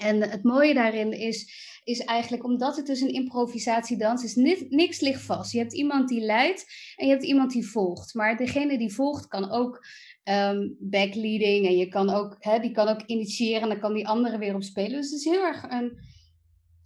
En 0.00 0.30
het 0.30 0.42
mooie 0.42 0.74
daarin 0.74 1.12
is, 1.12 1.69
is 1.84 2.00
eigenlijk 2.00 2.44
omdat 2.44 2.76
het 2.76 2.86
dus 2.86 3.00
een 3.00 3.12
improvisatiedans 3.12 4.24
is, 4.24 4.34
niks 4.68 5.00
ligt 5.00 5.22
vast. 5.22 5.52
Je 5.52 5.58
hebt 5.58 5.74
iemand 5.74 6.08
die 6.08 6.20
leidt 6.20 6.66
en 6.96 7.06
je 7.06 7.12
hebt 7.12 7.24
iemand 7.24 7.52
die 7.52 7.66
volgt. 7.66 8.14
Maar 8.14 8.36
degene 8.36 8.78
die 8.78 8.94
volgt 8.94 9.26
kan 9.26 9.50
ook 9.50 9.86
um, 10.24 10.76
backleading 10.78 11.66
en 11.66 11.76
je 11.76 11.88
kan 11.88 12.10
ook, 12.10 12.36
hè, 12.38 12.58
die 12.58 12.70
kan 12.70 12.88
ook 12.88 13.02
initiëren 13.06 13.62
en 13.62 13.68
dan 13.68 13.80
kan 13.80 13.94
die 13.94 14.08
andere 14.08 14.38
weer 14.38 14.54
op 14.54 14.62
spelen. 14.62 15.00
Dus 15.00 15.10
het 15.10 15.18
is 15.20 15.24
heel 15.24 15.44
erg 15.44 15.62
een, 15.68 15.98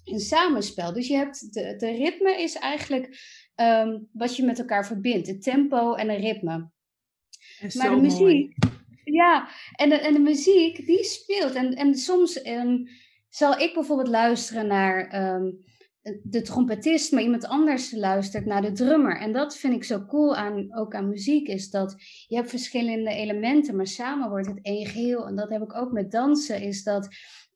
een 0.04 0.20
samenspel. 0.20 0.92
Dus 0.92 1.08
je 1.08 1.16
hebt 1.16 1.52
de, 1.52 1.76
de 1.76 1.90
ritme 1.90 2.42
is 2.42 2.54
eigenlijk 2.54 3.18
um, 3.56 4.08
wat 4.12 4.36
je 4.36 4.44
met 4.44 4.58
elkaar 4.58 4.86
verbindt. 4.86 5.26
Het 5.26 5.42
tempo 5.42 5.94
en 5.94 6.10
een 6.10 6.20
ritme. 6.20 6.70
maar 7.74 7.90
de 7.90 8.00
muziek. 8.00 8.56
Ja, 9.04 9.48
en 9.72 9.88
de, 9.88 9.94
en 9.94 10.12
de 10.12 10.20
muziek 10.20 10.86
die 10.86 11.04
speelt. 11.04 11.54
En, 11.54 11.74
en 11.74 11.94
soms 11.94 12.46
um, 12.46 12.88
zal 13.34 13.58
ik 13.58 13.74
bijvoorbeeld 13.74 14.08
luisteren 14.08 14.66
naar 14.66 15.24
um, 15.34 15.64
de 16.22 16.42
trompetist, 16.42 17.12
maar 17.12 17.22
iemand 17.22 17.46
anders 17.46 17.92
luistert 17.92 18.46
naar 18.46 18.62
de 18.62 18.72
drummer. 18.72 19.20
En 19.20 19.32
dat 19.32 19.56
vind 19.56 19.74
ik 19.74 19.84
zo 19.84 20.04
cool 20.04 20.36
aan, 20.36 20.76
ook 20.76 20.94
aan 20.94 21.08
muziek, 21.08 21.48
is 21.48 21.70
dat 21.70 21.94
je 22.26 22.36
hebt 22.36 22.50
verschillende 22.50 23.10
elementen, 23.10 23.76
maar 23.76 23.86
samen 23.86 24.28
wordt 24.28 24.46
het 24.46 24.58
één 24.62 24.86
geheel. 24.86 25.26
En 25.26 25.36
dat 25.36 25.50
heb 25.50 25.62
ik 25.62 25.74
ook 25.74 25.92
met 25.92 26.10
dansen, 26.10 26.60
is 26.60 26.82
dat 26.82 27.08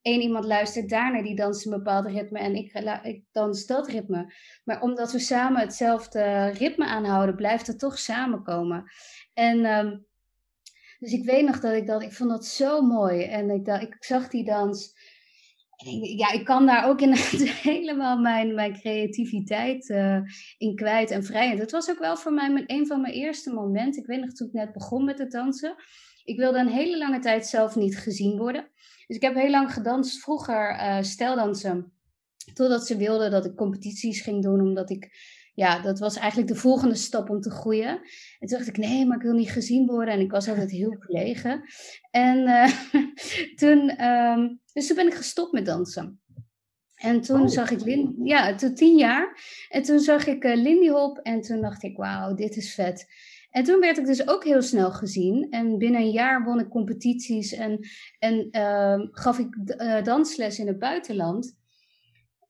één 0.03 0.21
iemand 0.21 0.45
luistert 0.45 0.89
daarna, 0.89 1.23
die 1.23 1.37
danst 1.37 1.67
een 1.67 1.73
bepaald 1.73 2.07
ritme 2.07 2.39
en 2.39 2.55
ik, 2.55 2.73
ik 3.03 3.23
dans 3.33 3.67
dat 3.67 3.89
ritme. 3.89 4.33
Maar 4.65 4.83
omdat 4.83 5.13
we 5.13 5.19
samen 5.19 5.61
hetzelfde 5.61 6.49
ritme 6.49 6.87
aanhouden, 6.87 7.37
blijft 7.37 7.67
het 7.67 7.79
toch 7.79 7.99
samenkomen. 7.99 8.85
En 9.35 9.65
um, 9.65 10.07
dus 10.99 11.13
ik 11.13 11.25
weet 11.25 11.45
nog 11.45 11.61
dat 11.61 11.73
ik 11.73 11.87
dat, 11.87 12.03
ik 12.03 12.13
vond 12.13 12.31
dat 12.31 12.47
zo 12.47 12.81
mooi. 12.81 13.23
En 13.23 13.51
ik, 13.51 13.65
dat, 13.65 13.83
ik 13.83 13.97
zag 13.99 14.29
die 14.29 14.45
dans. 14.45 14.97
Ja, 16.17 16.33
ik 16.33 16.45
kan 16.45 16.67
daar 16.67 16.89
ook 16.89 17.01
in 17.01 17.15
helemaal 17.71 18.19
mijn, 18.19 18.55
mijn 18.55 18.73
creativiteit 18.73 19.89
uh, 19.89 20.19
in 20.59 20.75
kwijt 20.75 21.11
en 21.11 21.25
vrij. 21.25 21.51
En 21.51 21.59
dat 21.59 21.71
was 21.71 21.91
ook 21.91 21.99
wel 21.99 22.17
voor 22.17 22.33
mij 22.33 22.53
mijn, 22.53 22.65
een 22.67 22.87
van 22.87 23.01
mijn 23.01 23.15
eerste 23.15 23.53
momenten. 23.53 24.03
Ik 24.03 24.09
weet 24.09 24.21
nog 24.21 24.33
toen 24.33 24.47
ik 24.47 24.53
net 24.53 24.73
begon 24.73 25.05
met 25.05 25.19
het 25.19 25.31
dansen. 25.31 25.75
Ik 26.25 26.39
wilde 26.39 26.59
een 26.59 26.69
hele 26.69 26.99
lange 26.99 27.19
tijd 27.19 27.47
zelf 27.47 27.77
niet 27.77 27.99
gezien 27.99 28.39
worden. 28.39 28.69
Dus 29.07 29.17
ik 29.17 29.23
heb 29.23 29.35
heel 29.35 29.51
lang 29.51 29.73
gedanst, 29.73 30.21
vroeger 30.21 30.71
uh, 30.71 31.03
steldansen. 31.03 31.93
Totdat 32.55 32.87
ze 32.87 32.97
wilden 32.97 33.31
dat 33.31 33.45
ik 33.45 33.55
competities 33.55 34.21
ging 34.21 34.43
doen, 34.43 34.61
omdat 34.61 34.91
ik, 34.91 35.11
ja, 35.55 35.83
dat 35.83 35.99
was 35.99 36.17
eigenlijk 36.17 36.49
de 36.49 36.59
volgende 36.59 36.95
stap 36.95 37.31
om 37.31 37.41
te 37.41 37.51
groeien. 37.51 38.01
En 38.39 38.49
toen 38.49 38.59
dacht 38.59 38.69
ik, 38.69 38.77
nee, 38.77 39.07
maar 39.07 39.17
ik 39.17 39.23
wil 39.23 39.33
niet 39.33 39.51
gezien 39.51 39.87
worden. 39.87 40.15
En 40.15 40.21
ik 40.21 40.31
was 40.31 40.49
altijd 40.49 40.71
heel 40.71 40.97
verlegen. 41.01 41.63
En 42.11 42.39
uh, 42.39 42.69
toen, 43.61 44.05
um, 44.05 44.61
dus 44.79 44.87
toen 44.87 44.97
ben 44.97 45.07
ik 45.07 45.15
gestopt 45.15 45.53
met 45.53 45.67
dansen. 45.67 46.21
En 46.95 47.21
toen 47.21 47.41
oh. 47.41 47.49
zag 47.49 47.71
ik 47.71 48.07
ja, 48.25 48.55
toen 48.55 48.75
tien 48.75 48.97
jaar. 48.97 49.41
En 49.69 49.83
toen 49.83 49.99
zag 49.99 50.27
ik 50.27 50.45
uh, 50.45 50.55
Lindy 50.55 50.89
Hop 50.89 51.19
en 51.19 51.41
toen 51.41 51.61
dacht 51.61 51.83
ik, 51.83 51.97
wauw, 51.97 52.35
dit 52.35 52.57
is 52.57 52.75
vet. 52.75 53.07
En 53.51 53.65
toen 53.65 53.81
werd 53.81 53.99
ik 53.99 54.07
dus 54.07 54.29
ook 54.29 54.45
heel 54.45 54.63
snel 54.63 54.91
gezien. 54.91 55.47
En 55.51 55.79
binnen 55.79 56.01
een 56.01 56.11
jaar 56.11 56.45
won 56.45 56.61
ik 56.61 56.69
competities 56.69 57.53
en, 57.53 57.79
en 58.19 58.49
uh, 58.51 59.07
gaf 59.11 59.39
ik 59.39 59.57
uh, 59.57 60.03
dansles 60.03 60.59
in 60.59 60.67
het 60.67 60.79
buitenland. 60.79 61.57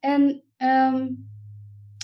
En, 0.01 0.23
um, 0.57 1.29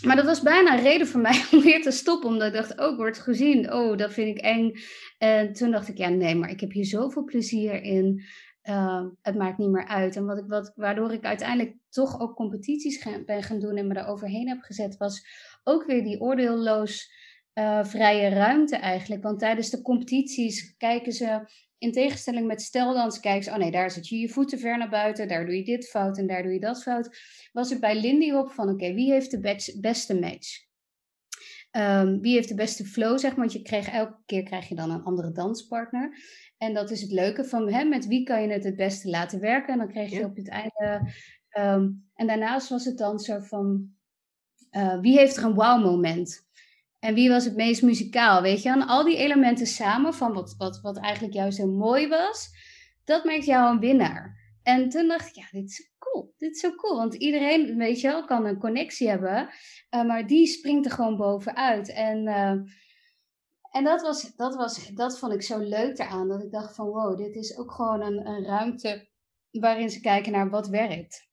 maar 0.04 0.16
dat 0.16 0.24
was 0.24 0.42
bijna 0.42 0.76
een 0.76 0.82
reden 0.82 1.06
voor 1.06 1.20
mij 1.30 1.44
om 1.52 1.60
weer 1.60 1.82
te 1.82 1.90
stoppen. 1.90 2.28
Omdat 2.28 2.48
ik 2.48 2.54
dacht, 2.54 2.80
oh, 2.80 2.90
ik 2.90 2.96
word 2.96 3.18
gezien. 3.18 3.72
Oh, 3.72 3.96
dat 3.96 4.12
vind 4.12 4.38
ik 4.38 4.44
eng. 4.44 4.72
En 5.18 5.52
toen 5.52 5.70
dacht 5.70 5.88
ik, 5.88 5.98
ja, 5.98 6.08
nee, 6.08 6.34
maar 6.34 6.50
ik 6.50 6.60
heb 6.60 6.72
hier 6.72 6.84
zoveel 6.86 7.24
plezier 7.24 7.82
in. 7.82 8.24
Uh, 8.68 9.04
het 9.22 9.34
maakt 9.34 9.58
niet 9.58 9.70
meer 9.70 9.86
uit. 9.86 10.16
En 10.16 10.26
wat 10.26 10.38
ik, 10.38 10.46
wat, 10.46 10.72
waardoor 10.74 11.12
ik 11.12 11.24
uiteindelijk 11.24 11.76
toch 11.90 12.20
ook 12.20 12.36
competities 12.36 13.06
ben 13.24 13.42
gaan 13.42 13.60
doen 13.60 13.76
en 13.76 13.86
me 13.86 13.94
daar 13.94 14.08
overheen 14.08 14.48
heb 14.48 14.60
gezet, 14.60 14.96
was 14.96 15.26
ook 15.64 15.84
weer 15.84 16.04
die 16.04 16.20
oordeelloos 16.20 17.12
uh, 17.54 17.84
vrije 17.84 18.28
ruimte 18.28 18.76
eigenlijk. 18.76 19.22
Want 19.22 19.38
tijdens 19.38 19.70
de 19.70 19.82
competities 19.82 20.76
kijken 20.76 21.12
ze, 21.12 21.48
in 21.78 21.92
tegenstelling 21.92 22.46
met 22.46 22.62
steldans, 22.62 23.20
kijken 23.20 23.44
ze, 23.44 23.50
oh 23.50 23.56
nee, 23.56 23.70
daar 23.70 23.90
zit 23.90 24.08
je 24.08 24.16
je 24.16 24.28
voeten 24.28 24.58
ver 24.58 24.78
naar 24.78 24.90
buiten, 24.90 25.28
daar 25.28 25.46
doe 25.46 25.56
je 25.56 25.64
dit 25.64 25.88
fout 25.88 26.18
en 26.18 26.26
daar 26.26 26.42
doe 26.42 26.52
je 26.52 26.60
dat 26.60 26.82
fout. 26.82 27.18
Was 27.52 27.70
ik 27.70 27.80
bij 27.80 28.00
Lindy 28.00 28.32
op 28.32 28.50
van, 28.50 28.68
oké, 28.68 28.94
wie 28.94 29.12
heeft 29.12 29.30
de 29.30 29.78
beste 29.80 30.18
match? 30.18 30.62
Um, 31.76 32.20
wie 32.20 32.34
heeft 32.34 32.48
de 32.48 32.54
beste 32.54 32.84
flow, 32.84 33.18
zeg 33.18 33.30
maar, 33.30 33.40
want 33.40 33.52
je 33.52 33.62
kreeg, 33.62 33.88
elke 33.88 34.22
keer 34.26 34.42
krijg 34.42 34.68
je 34.68 34.74
dan 34.74 34.90
een 34.90 35.02
andere 35.02 35.32
danspartner. 35.32 36.18
En 36.64 36.74
dat 36.74 36.90
is 36.90 37.00
het 37.00 37.10
leuke 37.10 37.44
van 37.44 37.72
hè, 37.72 37.84
met 37.84 38.06
wie 38.06 38.24
kan 38.24 38.42
je 38.42 38.48
het 38.48 38.64
het 38.64 38.76
beste 38.76 39.08
laten 39.08 39.40
werken. 39.40 39.72
En 39.72 39.78
dan 39.78 39.88
kreeg 39.88 40.10
je 40.10 40.24
op 40.24 40.36
het 40.36 40.48
einde. 40.48 41.12
Ehm, 41.48 41.90
en 42.14 42.26
daarnaast 42.26 42.68
was 42.68 42.84
het 42.84 42.98
dan 42.98 43.18
zo 43.18 43.40
van 43.40 43.88
uh, 44.70 45.00
wie 45.00 45.18
heeft 45.18 45.36
er 45.36 45.44
een 45.44 45.54
wow-moment? 45.54 46.48
En 46.98 47.14
wie 47.14 47.28
was 47.28 47.44
het 47.44 47.56
meest 47.56 47.82
muzikaal? 47.82 48.42
Weet 48.42 48.62
je, 48.62 48.68
en 48.68 48.86
al 48.86 49.04
die 49.04 49.16
elementen 49.16 49.66
samen 49.66 50.14
van 50.14 50.32
wat, 50.32 50.54
wat, 50.58 50.80
wat 50.80 50.98
eigenlijk 50.98 51.34
juist 51.34 51.58
heel 51.58 51.72
mooi 51.72 52.08
was, 52.08 52.50
dat 53.04 53.24
maakt 53.24 53.44
jou 53.44 53.72
een 53.72 53.80
winnaar. 53.80 54.42
En 54.62 54.88
toen 54.88 55.08
dacht 55.08 55.28
ik, 55.28 55.34
ja, 55.34 55.46
dit 55.50 55.70
is 55.70 55.92
cool. 55.98 56.34
Dit 56.38 56.54
is 56.54 56.60
zo 56.60 56.74
cool. 56.74 56.96
Want 56.96 57.14
iedereen, 57.14 57.76
weet 57.76 58.00
je 58.00 58.08
wel, 58.08 58.24
kan 58.24 58.46
een 58.46 58.58
connectie 58.58 59.08
hebben. 59.08 59.48
Uh, 59.90 60.04
maar 60.04 60.26
die 60.26 60.46
springt 60.46 60.86
er 60.86 60.92
gewoon 60.92 61.16
bovenuit. 61.16 61.92
En, 61.92 62.26
uh, 62.26 62.52
en 63.74 63.84
dat, 63.84 64.02
was, 64.02 64.36
dat, 64.36 64.54
was, 64.54 64.88
dat 64.94 65.18
vond 65.18 65.32
ik 65.32 65.42
zo 65.42 65.58
leuk 65.58 65.98
eraan. 65.98 66.28
Dat 66.28 66.42
ik 66.42 66.50
dacht 66.50 66.74
van, 66.74 66.86
wow, 66.86 67.16
dit 67.16 67.34
is 67.34 67.56
ook 67.56 67.72
gewoon 67.72 68.00
een, 68.00 68.26
een 68.26 68.44
ruimte 68.44 69.08
waarin 69.50 69.90
ze 69.90 70.00
kijken 70.00 70.32
naar 70.32 70.50
wat 70.50 70.68
werkt. 70.68 71.28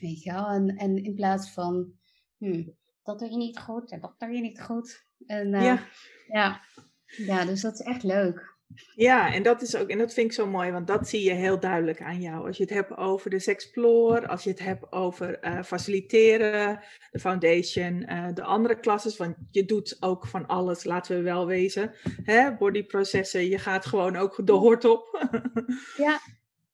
Weet 0.00 0.22
je 0.22 0.32
wel? 0.32 0.46
En, 0.46 0.76
en 0.76 1.04
in 1.04 1.14
plaats 1.14 1.50
van, 1.50 1.92
hmm, 2.36 2.76
dat 3.02 3.18
doe 3.18 3.30
je 3.30 3.36
niet 3.36 3.58
goed 3.58 3.90
en 3.90 4.00
dat 4.00 4.14
doe 4.18 4.30
je 4.30 4.40
niet 4.40 4.62
goed. 4.62 5.06
En, 5.26 5.52
uh, 5.52 5.64
ja. 5.64 5.86
ja. 6.26 6.60
Ja, 7.06 7.44
dus 7.44 7.60
dat 7.60 7.72
is 7.72 7.86
echt 7.86 8.02
leuk. 8.02 8.53
Ja, 8.94 9.32
en 9.32 9.42
dat 9.42 9.62
is 9.62 9.76
ook, 9.76 9.88
en 9.88 9.98
dat 9.98 10.12
vind 10.12 10.26
ik 10.26 10.32
zo 10.32 10.46
mooi, 10.46 10.70
want 10.70 10.86
dat 10.86 11.08
zie 11.08 11.24
je 11.24 11.32
heel 11.32 11.60
duidelijk 11.60 12.02
aan 12.02 12.20
jou. 12.20 12.46
Als 12.46 12.56
je 12.56 12.62
het 12.62 12.72
hebt 12.72 12.96
over 12.96 13.30
de 13.30 13.38
Sexplore, 13.38 14.28
als 14.28 14.44
je 14.44 14.50
het 14.50 14.58
hebt 14.58 14.92
over 14.92 15.44
uh, 15.44 15.62
faciliteren, 15.62 16.80
de 17.10 17.18
foundation, 17.18 18.06
uh, 18.08 18.28
de 18.34 18.42
andere 18.42 18.80
klasses, 18.80 19.16
want 19.16 19.36
je 19.50 19.64
doet 19.64 19.96
ook 20.00 20.26
van 20.26 20.46
alles, 20.46 20.84
laten 20.84 21.16
we 21.16 21.22
wel 21.22 21.46
wezen. 21.46 21.94
Hè? 22.22 22.56
Bodyprocessen, 22.56 23.48
je 23.48 23.58
gaat 23.58 23.86
gewoon 23.86 24.16
ook 24.16 24.46
de 24.46 24.52
hort 24.52 24.84
op. 24.84 25.28
ja. 25.96 26.20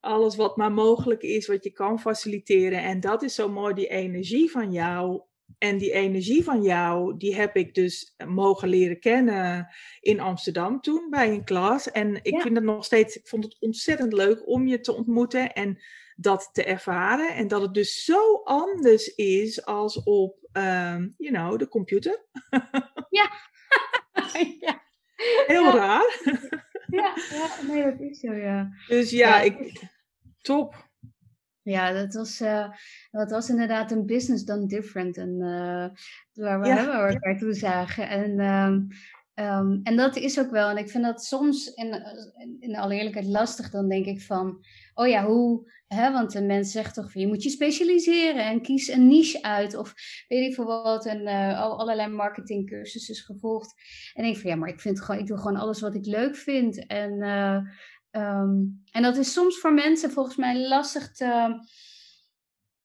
Alles 0.00 0.36
wat 0.36 0.56
maar 0.56 0.72
mogelijk 0.72 1.22
is, 1.22 1.46
wat 1.46 1.64
je 1.64 1.70
kan 1.70 2.00
faciliteren. 2.00 2.82
En 2.82 3.00
dat 3.00 3.22
is 3.22 3.34
zo 3.34 3.48
mooi, 3.48 3.74
die 3.74 3.88
energie 3.88 4.50
van 4.50 4.72
jou 4.72 5.22
en 5.58 5.78
die 5.78 5.92
energie 5.92 6.44
van 6.44 6.62
jou, 6.62 7.16
die 7.16 7.34
heb 7.34 7.56
ik 7.56 7.74
dus 7.74 8.14
mogen 8.26 8.68
leren 8.68 9.00
kennen 9.00 9.68
in 10.00 10.20
Amsterdam 10.20 10.80
toen 10.80 11.10
bij 11.10 11.28
een 11.28 11.44
klas. 11.44 11.90
En 11.90 12.14
ik 12.22 12.40
vind 12.40 12.54
het 12.54 12.64
nog 12.64 12.84
steeds, 12.84 13.16
ik 13.16 13.28
vond 13.28 13.44
het 13.44 13.56
ontzettend 13.60 14.12
leuk 14.12 14.48
om 14.48 14.66
je 14.66 14.80
te 14.80 14.94
ontmoeten 14.94 15.52
en 15.52 15.78
dat 16.16 16.50
te 16.52 16.64
ervaren. 16.64 17.34
En 17.34 17.48
dat 17.48 17.62
het 17.62 17.74
dus 17.74 18.04
zo 18.04 18.34
anders 18.44 19.14
is 19.14 19.64
als 19.64 20.02
op, 20.02 20.38
um, 20.52 21.14
you 21.16 21.32
know, 21.32 21.58
de 21.58 21.68
computer. 21.68 22.24
Ja. 23.10 23.30
ja. 24.60 24.82
Heel 25.46 25.64
ja. 25.64 25.74
raar. 25.74 26.20
ja, 26.86 27.16
ja, 27.30 27.62
nee, 27.66 27.82
dat 27.82 28.00
is 28.10 28.20
zo, 28.20 28.32
ja. 28.32 28.68
Dus 28.86 29.10
ja, 29.10 29.28
ja. 29.28 29.40
ik, 29.40 29.82
top. 30.42 30.89
Ja, 31.62 31.92
dat 31.92 32.14
was, 32.14 32.40
uh, 32.40 32.68
dat 33.10 33.30
was 33.30 33.48
inderdaad 33.48 33.90
een 33.90 34.06
business 34.06 34.44
done 34.44 34.66
different. 34.66 35.16
En, 35.16 35.30
uh, 35.30 35.86
waar 36.32 36.60
we 36.60 36.66
ja, 36.66 37.08
elkaar 37.08 37.38
toe 37.38 37.54
zagen. 37.54 38.08
En, 38.08 38.40
um, 38.40 38.88
um, 39.34 39.80
en 39.82 39.96
dat 39.96 40.16
is 40.16 40.40
ook 40.40 40.50
wel. 40.50 40.68
En 40.68 40.76
ik 40.76 40.90
vind 40.90 41.04
dat 41.04 41.24
soms, 41.24 41.74
in, 41.74 42.02
in 42.60 42.76
alle 42.76 42.94
eerlijkheid, 42.94 43.26
lastig. 43.26 43.70
Dan 43.70 43.88
denk 43.88 44.06
ik 44.06 44.20
van, 44.20 44.64
oh 44.94 45.08
ja, 45.08 45.24
hoe... 45.24 45.78
Hè, 45.86 46.12
want 46.12 46.32
de 46.32 46.42
mens 46.42 46.72
zegt 46.72 46.94
toch, 46.94 47.14
je 47.14 47.26
moet 47.26 47.42
je 47.42 47.50
specialiseren 47.50 48.44
en 48.44 48.62
kies 48.62 48.88
een 48.88 49.06
niche 49.08 49.42
uit. 49.42 49.76
Of 49.76 49.94
weet 50.28 50.48
ik 50.48 50.54
veel 50.54 50.64
wat. 50.64 51.06
En 51.06 51.20
uh, 51.20 51.60
allerlei 51.60 52.08
marketingcursussen 52.08 53.14
gevolgd. 53.14 53.74
En 54.14 54.24
ik 54.24 54.38
van, 54.38 54.50
ja, 54.50 54.56
maar 54.56 54.68
ik, 54.68 54.80
vind 54.80 55.00
gewoon, 55.00 55.20
ik 55.20 55.26
doe 55.26 55.36
gewoon 55.36 55.56
alles 55.56 55.80
wat 55.80 55.94
ik 55.94 56.06
leuk 56.06 56.36
vind. 56.36 56.86
En... 56.86 57.22
Um, 58.12 58.82
en 58.92 59.02
dat 59.02 59.16
is 59.16 59.32
soms 59.32 59.58
voor 59.58 59.72
mensen 59.72 60.10
volgens 60.10 60.36
mij 60.36 60.68
lastig 60.68 61.12
te 61.12 61.60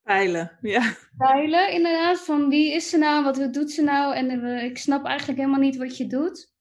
peilen. 0.04 0.58
Ja. 0.62 0.94
Peilen, 1.18 1.72
inderdaad. 1.72 2.20
Van 2.20 2.50
wie 2.50 2.74
is 2.74 2.90
ze 2.90 2.98
nou? 2.98 3.24
Wat 3.24 3.54
doet 3.54 3.72
ze 3.72 3.84
nou? 3.84 4.16
En 4.16 4.32
uh, 4.32 4.64
ik 4.64 4.78
snap 4.78 5.06
eigenlijk 5.06 5.40
helemaal 5.40 5.60
niet 5.60 5.78
wat 5.78 5.98
je 5.98 6.08
doet. 6.08 6.54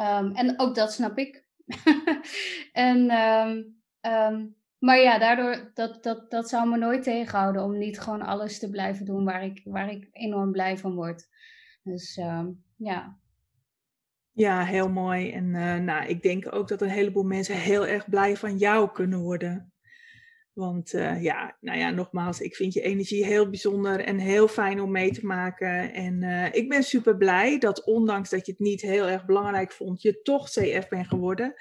Um, 0.00 0.34
en 0.34 0.60
ook 0.60 0.74
dat 0.74 0.92
snap 0.92 1.18
ik. 1.18 1.44
en, 2.72 2.98
um, 4.00 4.56
maar 4.78 4.98
ja, 4.98 5.18
daardoor, 5.18 5.70
dat, 5.74 6.02
dat, 6.02 6.30
dat 6.30 6.48
zou 6.48 6.68
me 6.68 6.78
nooit 6.78 7.02
tegenhouden 7.02 7.62
om 7.62 7.78
niet 7.78 8.00
gewoon 8.00 8.22
alles 8.22 8.58
te 8.58 8.70
blijven 8.70 9.04
doen 9.04 9.24
waar 9.24 9.44
ik, 9.44 9.60
waar 9.64 9.90
ik 9.90 10.08
enorm 10.12 10.52
blij 10.52 10.78
van 10.78 10.94
word. 10.94 11.28
Dus 11.82 12.14
ja, 12.76 13.18
ja, 14.38 14.64
heel 14.64 14.88
mooi. 14.88 15.30
En 15.30 15.44
uh, 15.44 15.76
nou, 15.76 16.06
ik 16.06 16.22
denk 16.22 16.54
ook 16.54 16.68
dat 16.68 16.82
een 16.82 16.88
heleboel 16.88 17.22
mensen 17.22 17.54
heel 17.54 17.86
erg 17.86 18.08
blij 18.08 18.36
van 18.36 18.56
jou 18.56 18.92
kunnen 18.92 19.18
worden. 19.18 19.72
Want 20.52 20.92
uh, 20.92 21.22
ja, 21.22 21.56
nou 21.60 21.78
ja, 21.78 21.90
nogmaals, 21.90 22.40
ik 22.40 22.54
vind 22.54 22.72
je 22.72 22.80
energie 22.80 23.24
heel 23.24 23.50
bijzonder 23.50 24.00
en 24.00 24.18
heel 24.18 24.48
fijn 24.48 24.80
om 24.80 24.90
mee 24.90 25.12
te 25.12 25.26
maken. 25.26 25.92
En 25.92 26.22
uh, 26.22 26.54
ik 26.54 26.68
ben 26.68 26.82
super 26.82 27.16
blij 27.16 27.58
dat 27.58 27.84
ondanks 27.84 28.30
dat 28.30 28.46
je 28.46 28.52
het 28.52 28.60
niet 28.60 28.80
heel 28.80 29.08
erg 29.08 29.26
belangrijk 29.26 29.72
vond, 29.72 30.02
je 30.02 30.22
toch 30.22 30.48
CF 30.48 30.88
bent 30.88 31.06
geworden. 31.06 31.54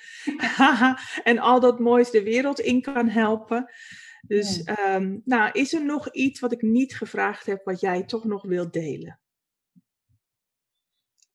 en 1.24 1.40
al 1.40 1.60
dat 1.60 1.80
moois 1.80 2.12
de 2.12 2.24
wereld 2.24 2.60
in 2.60 2.82
kan 2.82 3.10
helpen. 3.10 3.72
Dus 4.28 4.62
ja. 4.64 4.96
um, 4.96 5.22
nou, 5.26 5.52
is 5.52 5.74
er 5.74 5.86
nog 5.86 6.12
iets 6.12 6.40
wat 6.40 6.52
ik 6.52 6.62
niet 6.62 6.96
gevraagd 6.96 7.46
heb, 7.46 7.64
wat 7.64 7.80
jij 7.80 8.04
toch 8.04 8.24
nog 8.24 8.44
wilt 8.44 8.74
delen? 8.74 9.20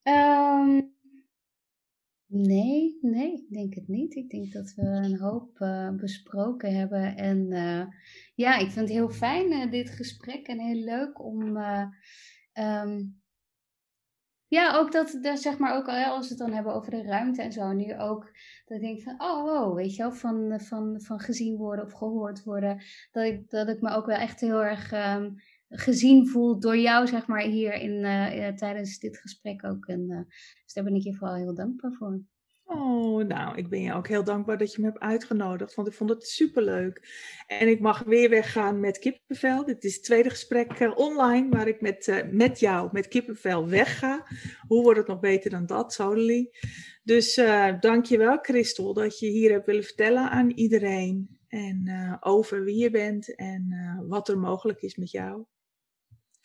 Um... 0.03 1.01
Nee, 2.35 2.99
nee, 3.01 3.33
ik 3.33 3.55
denk 3.55 3.75
het 3.75 3.89
niet. 3.89 4.15
Ik 4.15 4.31
denk 4.31 4.53
dat 4.53 4.75
we 4.75 4.83
een 4.83 5.19
hoop 5.19 5.59
uh, 5.59 5.91
besproken 5.91 6.77
hebben. 6.77 7.17
En 7.17 7.51
uh, 7.51 7.87
ja, 8.35 8.57
ik 8.57 8.71
vind 8.71 8.89
het 8.89 8.97
heel 8.97 9.09
fijn, 9.09 9.53
uh, 9.53 9.71
dit 9.71 9.91
gesprek. 9.91 10.47
En 10.47 10.61
heel 10.61 10.85
leuk 10.85 11.25
om. 11.25 11.57
Um, 12.55 13.21
ja, 14.47 14.77
ook 14.77 14.93
dat, 14.93 15.19
dat, 15.23 15.41
zeg 15.41 15.59
maar, 15.59 15.77
ook 15.77 15.89
als 15.89 16.29
we 16.29 16.35
het 16.35 16.39
dan 16.39 16.53
hebben 16.53 16.75
over 16.75 16.91
de 16.91 17.03
ruimte 17.03 17.43
en 17.43 17.53
zo. 17.53 17.73
Nu 17.73 17.99
ook 17.99 18.31
dat 18.65 18.77
ik 18.77 18.83
denk 18.83 19.03
van, 19.03 19.23
oh, 19.23 19.43
wow, 19.43 19.77
weet 19.77 19.95
je 19.95 20.03
wel, 20.03 20.13
van, 20.13 20.61
van, 20.61 21.01
van 21.01 21.21
gezien 21.21 21.57
worden 21.57 21.85
of 21.85 21.93
gehoord 21.93 22.45
worden. 22.45 22.83
Dat 23.11 23.25
ik, 23.25 23.51
dat 23.51 23.69
ik 23.69 23.81
me 23.81 23.91
ook 23.91 24.07
wel 24.07 24.17
echt 24.17 24.41
heel 24.41 24.65
erg 24.65 24.93
um, 24.93 25.35
gezien 25.73 26.29
voel 26.29 26.61
door 26.61 26.77
jou, 26.77 27.07
zeg 27.07 27.27
maar, 27.27 27.43
hier 27.43 27.75
in, 27.75 28.05
uh, 28.05 28.49
tijdens 28.49 28.99
dit 28.99 29.19
gesprek 29.19 29.65
ook. 29.65 29.87
En, 29.87 30.01
uh, 30.09 30.21
dus 30.65 30.73
daar 30.73 30.85
ben 30.85 30.95
ik 30.95 31.03
je 31.03 31.15
vooral 31.15 31.37
heel 31.37 31.55
dankbaar 31.55 31.93
voor. 31.93 32.21
Oh, 32.65 33.27
nou, 33.27 33.57
ik 33.57 33.69
ben 33.69 33.81
je 33.81 33.93
ook 33.93 34.09
heel 34.09 34.25
dankbaar 34.25 34.59
dat 34.59 34.73
je 34.73 34.81
me 34.81 34.87
hebt 34.87 35.01
uitgenodigd, 35.01 35.75
want 35.75 35.89
ik 35.89 35.95
vond 35.95 36.11
het 36.11 36.27
superleuk. 36.27 37.09
En 37.47 37.69
ik 37.69 37.81
mag 37.81 38.03
weer 38.03 38.31
weggaan 38.31 38.81
met 38.81 38.99
kippenvel. 38.99 39.65
Dit 39.65 39.85
is 39.85 39.95
het 39.95 40.05
tweede 40.05 40.31
gesprek 40.31 40.93
online 40.95 41.49
waar 41.49 41.69
ik 41.69 41.81
met, 41.81 42.25
met 42.31 42.61
jou, 42.61 42.89
met 42.93 43.09
kippenvel, 43.09 43.69
wegga. 43.69 44.27
Hoe 44.67 44.83
wordt 44.83 44.99
het 44.99 45.09
nog 45.09 45.21
beter 45.21 45.51
dan 45.51 45.67
dat, 45.67 45.95
totally. 45.95 46.51
Dus 47.03 47.35
dank 47.81 48.05
je 48.05 48.19
wel, 48.19 48.39
Christel, 48.43 48.95
dat 48.95 49.19
je 49.19 49.27
hier 49.27 49.51
hebt 49.51 49.67
willen 49.67 49.85
vertellen 49.85 50.31
aan 50.31 50.51
iedereen. 50.51 51.39
En 51.49 52.17
over 52.21 52.65
wie 52.65 52.77
je 52.77 52.91
bent 52.91 53.35
en 53.35 53.75
wat 54.09 54.29
er 54.29 54.39
mogelijk 54.39 54.83
is 54.83 54.97
met 54.97 55.11
jou 55.11 55.47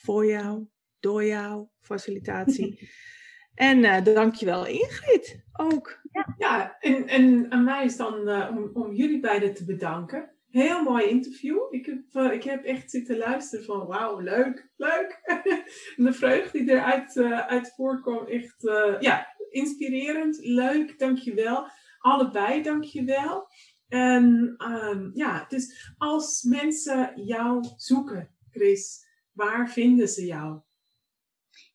voor 0.07 0.25
jou, 0.25 0.67
door 0.99 1.23
jou, 1.23 1.67
facilitatie. 1.81 2.89
en 3.69 3.77
uh, 3.77 4.03
dankjewel 4.03 4.65
Ingrid 4.67 5.43
ook. 5.53 6.01
Ja, 6.37 6.77
en, 6.79 7.07
en 7.07 7.51
aan 7.51 7.63
mij 7.63 7.85
is 7.85 7.97
dan 7.97 8.29
uh, 8.29 8.57
om, 8.73 8.93
jullie 8.93 9.19
beiden 9.19 9.53
te 9.53 9.65
bedanken. 9.65 10.31
Heel 10.49 10.83
mooi 10.83 11.05
interview. 11.05 11.57
Ik 11.69 11.85
heb, 11.85 12.03
uh, 12.13 12.31
ik 12.31 12.43
heb 12.43 12.63
echt 12.63 12.91
zitten 12.91 13.17
luisteren 13.17 13.65
van 13.65 13.87
wauw, 13.87 14.19
leuk, 14.19 14.69
leuk. 14.75 15.19
de 15.95 16.13
vreugde 16.13 16.63
die 16.63 16.71
eruit 16.71 17.17
uit 17.47 17.73
voorkwam, 17.75 18.25
echt 18.25 18.61
ja, 18.99 19.27
inspirerend, 19.49 20.37
leuk, 20.41 20.99
dankjewel. 20.99 21.67
Allebei 21.99 22.61
dankjewel. 22.61 23.47
En 23.87 24.55
um, 24.57 25.11
ja, 25.13 25.45
dus 25.47 25.93
als 25.97 26.43
mensen 26.43 27.11
jou 27.25 27.63
zoeken, 27.75 28.29
Chris, 28.49 29.06
Waar 29.37 29.69
vinden 29.69 30.07
ze 30.07 30.25
jou? 30.25 30.59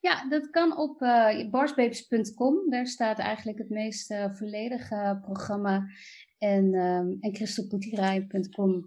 Ja, 0.00 0.28
dat 0.28 0.50
kan 0.50 0.76
op 0.76 1.02
uh. 2.20 2.70
Daar 2.70 2.86
staat 2.86 3.18
eigenlijk 3.18 3.58
het 3.58 3.70
meest 3.70 4.10
uh, 4.10 4.34
volledige 4.34 5.18
programma. 5.22 5.86
En, 6.38 6.74
um, 6.74 7.16
en 7.20 7.32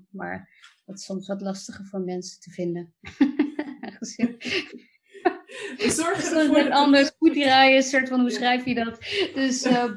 maar 0.10 0.50
dat 0.86 0.98
is 0.98 1.06
soms 1.06 1.28
wat 1.28 1.42
lastiger 1.42 1.86
voor 1.86 2.02
mensen 2.02 2.40
te 2.40 2.52
vinden. 2.52 2.94
We 5.78 5.90
zorgen 5.90 6.40
ervoor 6.40 6.64
dat... 6.64 6.72
anders, 6.72 7.12
poetierij 7.12 7.76
is 7.76 7.90
soort 7.90 8.10
van, 8.10 8.20
hoe 8.20 8.30
schrijf 8.30 8.66
je 8.66 8.76
dat? 8.76 9.00
Dus 9.34 9.66
uh, 9.72 9.94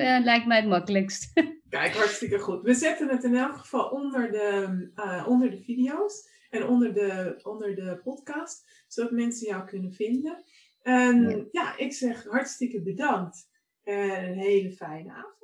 uh, 0.00 0.18
lijkt 0.24 0.46
mij 0.46 0.56
het 0.56 0.68
makkelijkst. 0.68 1.32
Kijk, 1.68 1.94
hartstikke 1.94 2.38
goed. 2.38 2.62
We 2.62 2.74
zetten 2.74 3.08
het 3.08 3.24
in 3.24 3.36
elk 3.36 3.56
geval 3.56 3.88
onder 3.88 4.30
de, 4.30 4.90
uh, 4.96 5.26
onder 5.28 5.50
de 5.50 5.62
video's. 5.62 6.29
En 6.50 6.66
onder 6.66 6.94
de, 6.94 7.40
onder 7.42 7.74
de 7.74 8.00
podcast, 8.02 8.84
zodat 8.88 9.10
mensen 9.10 9.46
jou 9.46 9.64
kunnen 9.64 9.92
vinden. 9.92 10.44
En 10.82 11.28
ja, 11.28 11.46
ja 11.50 11.76
ik 11.76 11.92
zeg 11.92 12.24
hartstikke 12.24 12.82
bedankt. 12.82 13.48
En 13.82 14.28
een 14.28 14.38
hele 14.38 14.72
fijne 14.72 15.12
avond. 15.12 15.39